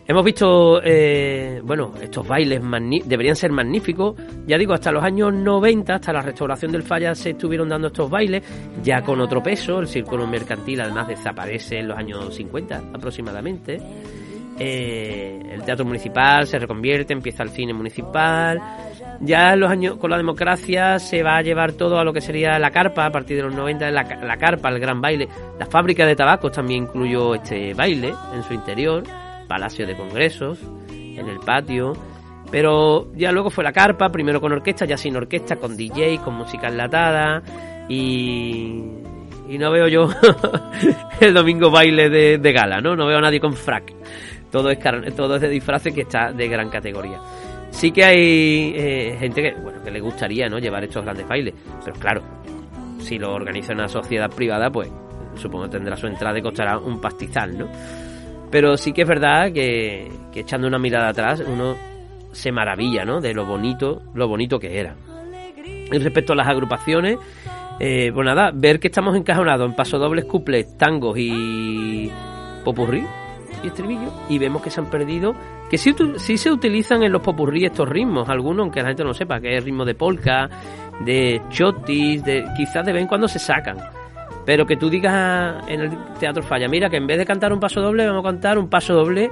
Hemos 0.07 0.25
visto, 0.25 0.81
eh, 0.83 1.61
bueno, 1.65 1.95
estos 2.01 2.27
bailes 2.27 2.63
deberían 3.05 3.37
ser 3.37 3.51
magníficos. 3.51 4.15
Ya 4.47 4.57
digo, 4.59 4.75
hasta 4.75 4.91
los 4.91 5.03
años 5.03 5.33
90, 5.35 5.95
hasta 5.95 6.13
la 6.13 6.23
restauración 6.23 6.73
del 6.73 6.83
Falla, 6.83 7.15
se 7.15 7.31
estuvieron 7.31 7.69
dando 7.69 7.89
estos 7.89 8.11
bailes, 8.11 8.43
ya 8.83 9.03
con 9.03 9.21
otro 9.21 9.43
peso. 9.43 9.81
El 9.81 9.87
círculo 9.87 10.27
mercantil, 10.27 10.81
además, 10.81 11.09
desaparece 11.09 11.79
en 11.79 11.89
los 11.89 11.99
años 11.99 12.35
50 12.35 12.85
aproximadamente. 12.95 13.79
Eh, 14.59 15.41
el 15.53 15.63
teatro 15.63 15.85
municipal 15.85 16.47
se 16.47 16.59
reconvierte, 16.59 17.13
empieza 17.13 17.43
el 17.43 17.51
cine 17.51 17.73
municipal. 17.73 18.61
Ya 19.21 19.53
en 19.53 19.61
los 19.61 19.71
años 19.71 19.97
con 19.97 20.11
la 20.11 20.17
democracia 20.17 20.99
se 20.99 21.23
va 21.23 21.39
a 21.39 21.43
llevar 21.43 21.73
todo 21.73 21.99
a 21.99 22.05
lo 22.05 22.13
que 22.13 22.21
sería 22.21 22.59
la 22.59 22.71
carpa 22.71 23.07
a 23.07 23.11
partir 23.11 23.37
de 23.37 23.43
los 23.43 23.55
90, 23.55 23.91
la, 23.91 24.37
carpa, 24.37 24.69
el 24.69 24.79
gran 24.79 25.01
baile. 25.01 25.29
La 25.59 25.67
fábrica 25.67 26.07
de 26.07 26.15
tabacos 26.15 26.53
también 26.53 26.85
incluyó 26.85 27.35
este 27.35 27.75
baile 27.75 28.15
en 28.33 28.43
su 28.45 28.55
interior 28.55 29.03
palacio 29.49 29.87
de 29.87 29.97
congresos, 29.97 30.61
en 30.91 31.29
el 31.29 31.41
patio. 31.41 31.95
Pero 32.51 33.13
ya 33.15 33.33
luego 33.33 33.51
fue 33.51 33.65
la 33.65 33.73
carpa, 33.73 34.11
primero 34.11 34.41
con 34.41 34.53
orquesta, 34.53 34.85
ya 34.85 34.97
sin 34.97 35.17
orquesta, 35.17 35.57
con 35.57 35.77
DJ, 35.77 36.19
con 36.19 36.35
música 36.35 36.69
enlatada. 36.69 37.43
Y, 37.89 38.83
y 39.49 39.59
no 39.59 39.71
veo 39.71 39.89
yo 39.89 40.09
el 41.21 41.35
domingo 41.35 41.71
baile 41.71 42.09
de, 42.39 42.53
gala, 42.53 42.81
¿no? 42.81 42.95
No 42.95 43.07
veo 43.07 43.19
a 43.19 43.23
nadie 43.23 43.41
con 43.41 43.55
frac. 43.55 43.93
Todo 44.51 44.71
es, 44.71 44.79
todo 45.15 45.35
es 45.35 45.43
de 45.43 45.49
disfraces 45.49 45.93
que 45.93 46.03
está 46.03 46.33
de 46.33 46.49
gran 46.49 46.71
categoría. 46.71 47.19
Sí 47.71 47.93
que 47.93 48.05
hay 48.05 48.73
eh, 48.75 49.17
gente 49.19 49.43
que, 49.43 49.55
bueno, 49.61 49.83
que 49.83 49.91
le 49.91 50.01
gustaría 50.01 50.49
¿no? 50.49 50.59
llevar 50.59 50.85
estos 50.85 51.05
grandes 51.05 51.29
bailes, 51.29 51.55
pero 51.85 51.99
claro, 51.99 52.23
si 52.99 53.19
lo 53.19 53.33
organiza 53.33 53.73
una 53.73 53.89
sociedad 53.89 54.31
privada, 54.31 54.71
pues 54.71 54.91
supongo 55.37 55.65
que 55.65 55.71
tendrá 55.71 55.97
su 55.97 56.07
entrada 56.07 56.39
y 56.39 56.43
costará 56.43 56.79
un 56.79 57.01
pastizal, 57.01 57.57
¿no? 57.57 57.69
Pero 58.51 58.77
sí 58.77 58.93
que 58.93 59.03
es 59.03 59.09
verdad 59.09 59.53
que, 59.53 60.11
echando 60.35 60.69
una 60.69 60.79
mirada 60.79 61.09
atrás 61.09 61.43
uno 61.47 61.77
se 62.33 62.53
maravilla, 62.53 63.05
¿no? 63.05 63.21
De 63.21 63.35
lo 63.35 63.45
bonito, 63.45 64.03
lo 64.15 64.29
bonito 64.29 64.59
que 64.59 64.79
era. 64.79 64.95
Y 65.65 65.99
respecto 65.99 66.33
a 66.33 66.37
las 66.37 66.49
agrupaciones, 66.49 67.19
eh, 67.81 68.11
pues 68.13 68.25
nada, 68.25 68.51
ver 68.55 68.79
que 68.79 68.89
estamos 68.89 69.17
encajonados 69.17 69.69
en 69.69 69.75
pasodobles, 69.75 70.25
cuples, 70.25 70.77
tangos 70.77 71.17
y 71.19 72.11
popurrí 72.65 73.05
y 73.63 73.69
estribillo 73.69 74.13
y 74.29 74.39
vemos 74.39 74.63
que 74.63 74.71
se 74.71 74.81
han 74.81 74.87
perdido, 74.87 75.35
que 75.71 75.79
sí, 75.79 75.95
sí 76.17 76.39
se 76.39 76.51
utilizan 76.51 77.03
en 77.03 77.13
los 77.13 77.23
popurrí 77.23 77.65
estos 77.65 77.89
ritmos, 77.89 78.29
algunos, 78.29 78.65
aunque 78.65 78.83
la 78.83 78.89
gente 78.89 79.05
no 79.05 79.15
sepa, 79.15 79.41
que 79.41 79.57
es 79.57 79.65
ritmo 79.65 79.85
de 79.85 79.95
polka, 79.95 80.49
de 81.05 81.43
chotis, 81.51 82.25
de, 82.25 82.45
quizás 82.57 82.85
de 82.85 82.93
vez 82.93 83.03
en 83.03 83.09
cuando 83.09 83.29
se 83.29 83.39
sacan 83.39 83.79
pero 84.49 84.65
que 84.65 84.79
tú 84.79 84.89
digas 84.89 85.63
en 85.69 85.81
el 85.83 85.91
Teatro 86.19 86.43
Falla, 86.43 86.69
mira 86.69 86.89
que 86.89 86.97
en 86.97 87.07
vez 87.07 87.19
de 87.19 87.27
cantar 87.27 87.53
un 87.53 87.61
paso 87.61 87.83
doble, 87.83 88.07
vamos 88.07 88.25
a 88.25 88.29
cantar 88.31 88.57
un 88.57 88.71
paso 88.71 88.95
doble, 88.95 89.31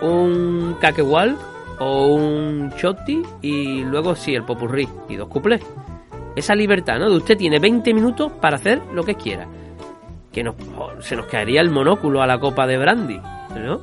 un 0.00 0.76
caquewal 0.80 1.36
o 1.80 2.06
un 2.14 2.70
chotti 2.76 3.22
y 3.42 3.82
luego 3.82 4.14
sí, 4.14 4.36
el 4.36 4.44
popurrí 4.44 4.88
y 5.08 5.16
dos 5.16 5.26
cuplés. 5.26 5.62
Esa 6.36 6.54
libertad, 6.54 7.00
¿no? 7.00 7.10
De 7.10 7.16
usted 7.16 7.36
tiene 7.36 7.58
20 7.58 7.92
minutos 7.92 8.30
para 8.40 8.54
hacer 8.54 8.80
lo 8.94 9.02
que 9.02 9.16
quiera. 9.16 9.48
Que 10.30 10.44
nos, 10.44 10.54
se 11.00 11.16
nos 11.16 11.26
caería 11.26 11.60
el 11.60 11.70
monóculo 11.70 12.22
a 12.22 12.26
la 12.28 12.38
copa 12.38 12.68
de 12.68 12.78
brandy, 12.78 13.20
¿no? 13.60 13.80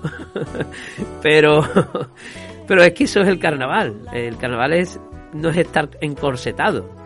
pero, 1.22 1.62
pero 2.68 2.84
es 2.84 2.94
que 2.94 3.06
eso 3.06 3.22
es 3.22 3.28
el 3.28 3.40
carnaval. 3.40 4.02
El 4.14 4.38
carnaval 4.38 4.74
es 4.74 5.00
no 5.34 5.50
es 5.50 5.58
estar 5.58 5.90
encorsetado 6.02 7.04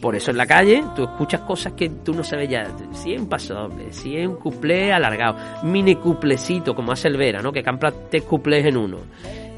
por 0.00 0.16
eso 0.16 0.30
en 0.30 0.38
la 0.38 0.46
calle 0.46 0.82
tú 0.96 1.04
escuchas 1.04 1.42
cosas 1.42 1.74
que 1.74 1.88
tú 1.88 2.14
no 2.14 2.24
sabes 2.24 2.48
ya. 2.48 2.66
Si 2.92 3.12
es 3.12 3.20
un 3.20 3.28
paso 3.28 3.54
doble, 3.54 3.92
si 3.92 4.16
es 4.16 4.26
un 4.26 4.36
cuplé 4.36 4.92
alargado, 4.92 5.36
mini 5.64 5.96
cuplecito 5.96 6.74
como 6.74 6.92
hace 6.92 7.08
el 7.08 7.16
Vera, 7.16 7.42
¿no? 7.42 7.52
Que 7.52 7.62
cambia 7.62 7.92
tres 8.10 8.22
cuplés 8.22 8.66
en 8.66 8.76
uno. 8.76 8.98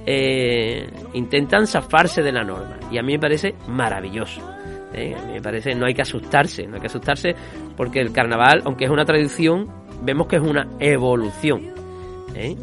Eh, 0.04 0.88
intentan 1.12 1.66
zafarse 1.66 2.22
de 2.22 2.32
la 2.32 2.42
norma 2.42 2.76
y 2.90 2.98
a 2.98 3.02
mí 3.02 3.12
me 3.12 3.20
parece 3.20 3.54
maravilloso. 3.68 4.40
¿eh? 4.92 5.14
A 5.16 5.24
mí 5.26 5.34
me 5.34 5.42
parece, 5.42 5.74
no 5.74 5.86
hay 5.86 5.94
que 5.94 6.02
asustarse, 6.02 6.66
no 6.66 6.74
hay 6.74 6.80
que 6.80 6.88
asustarse 6.88 7.34
porque 7.76 8.00
el 8.00 8.12
carnaval, 8.12 8.62
aunque 8.64 8.84
es 8.86 8.90
una 8.90 9.04
tradición, 9.04 9.68
vemos 10.02 10.26
que 10.26 10.36
es 10.36 10.42
una 10.42 10.66
evolución. 10.80 11.81
¿Eh? 12.34 12.56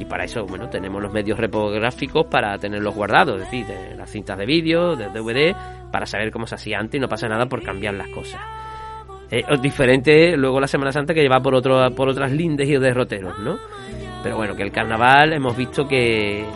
y 0.00 0.04
para 0.06 0.24
eso, 0.24 0.46
bueno, 0.46 0.70
tenemos 0.70 1.02
los 1.02 1.12
medios 1.12 1.38
repográficos 1.38 2.26
para 2.26 2.56
tenerlos 2.56 2.94
guardados, 2.94 3.34
es 3.34 3.50
decir, 3.50 3.66
de 3.66 3.94
las 3.94 4.10
cintas 4.10 4.38
de 4.38 4.46
vídeo, 4.46 4.96
de 4.96 5.10
DVD, 5.10 5.54
para 5.92 6.06
saber 6.06 6.30
cómo 6.30 6.46
se 6.46 6.54
hacía 6.54 6.78
antes 6.78 6.98
y 6.98 7.00
no 7.00 7.06
pasa 7.06 7.28
nada 7.28 7.44
por 7.44 7.62
cambiar 7.62 7.92
las 7.94 8.08
cosas. 8.08 8.40
Eh, 9.30 9.44
es 9.46 9.60
diferente 9.60 10.38
luego 10.38 10.58
la 10.58 10.66
Semana 10.66 10.90
Santa 10.90 11.12
que 11.12 11.20
lleva 11.20 11.40
por 11.40 11.54
otro, 11.54 11.94
por 11.94 12.08
otras 12.08 12.32
lindes 12.32 12.66
y 12.66 12.78
derroteros, 12.78 13.38
¿no? 13.40 13.58
Pero 14.22 14.36
bueno, 14.36 14.56
que 14.56 14.62
el 14.62 14.72
carnaval 14.72 15.34
hemos 15.34 15.54
visto 15.54 15.86
que, 15.86 16.46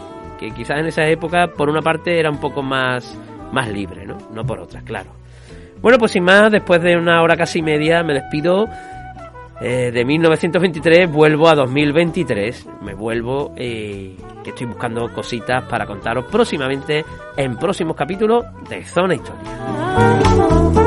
que 0.40 0.50
quizás 0.52 0.80
en 0.80 0.86
esa 0.86 1.06
época, 1.06 1.48
por 1.48 1.68
una 1.68 1.82
parte, 1.82 2.18
era 2.18 2.30
un 2.30 2.40
poco 2.40 2.62
más, 2.62 3.14
más 3.52 3.68
libre, 3.68 4.06
¿no? 4.06 4.16
No 4.32 4.44
por 4.44 4.58
otras, 4.58 4.82
claro. 4.84 5.10
Bueno, 5.82 5.98
pues 5.98 6.12
sin 6.12 6.24
más, 6.24 6.50
después 6.50 6.80
de 6.80 6.96
una 6.96 7.20
hora 7.20 7.36
casi 7.36 7.60
media, 7.60 8.02
me 8.02 8.14
despido. 8.14 8.66
Eh, 9.60 9.90
de 9.92 10.04
1923 10.04 11.10
vuelvo 11.10 11.48
a 11.48 11.54
2023. 11.54 12.66
Me 12.82 12.94
vuelvo, 12.94 13.52
eh, 13.56 14.16
que 14.42 14.50
estoy 14.50 14.66
buscando 14.66 15.12
cositas 15.12 15.64
para 15.64 15.86
contaros 15.86 16.26
próximamente 16.26 17.04
en 17.36 17.56
próximos 17.56 17.96
capítulos 17.96 18.44
de 18.68 18.84
Zona 18.84 19.14
Historia. 19.14 20.83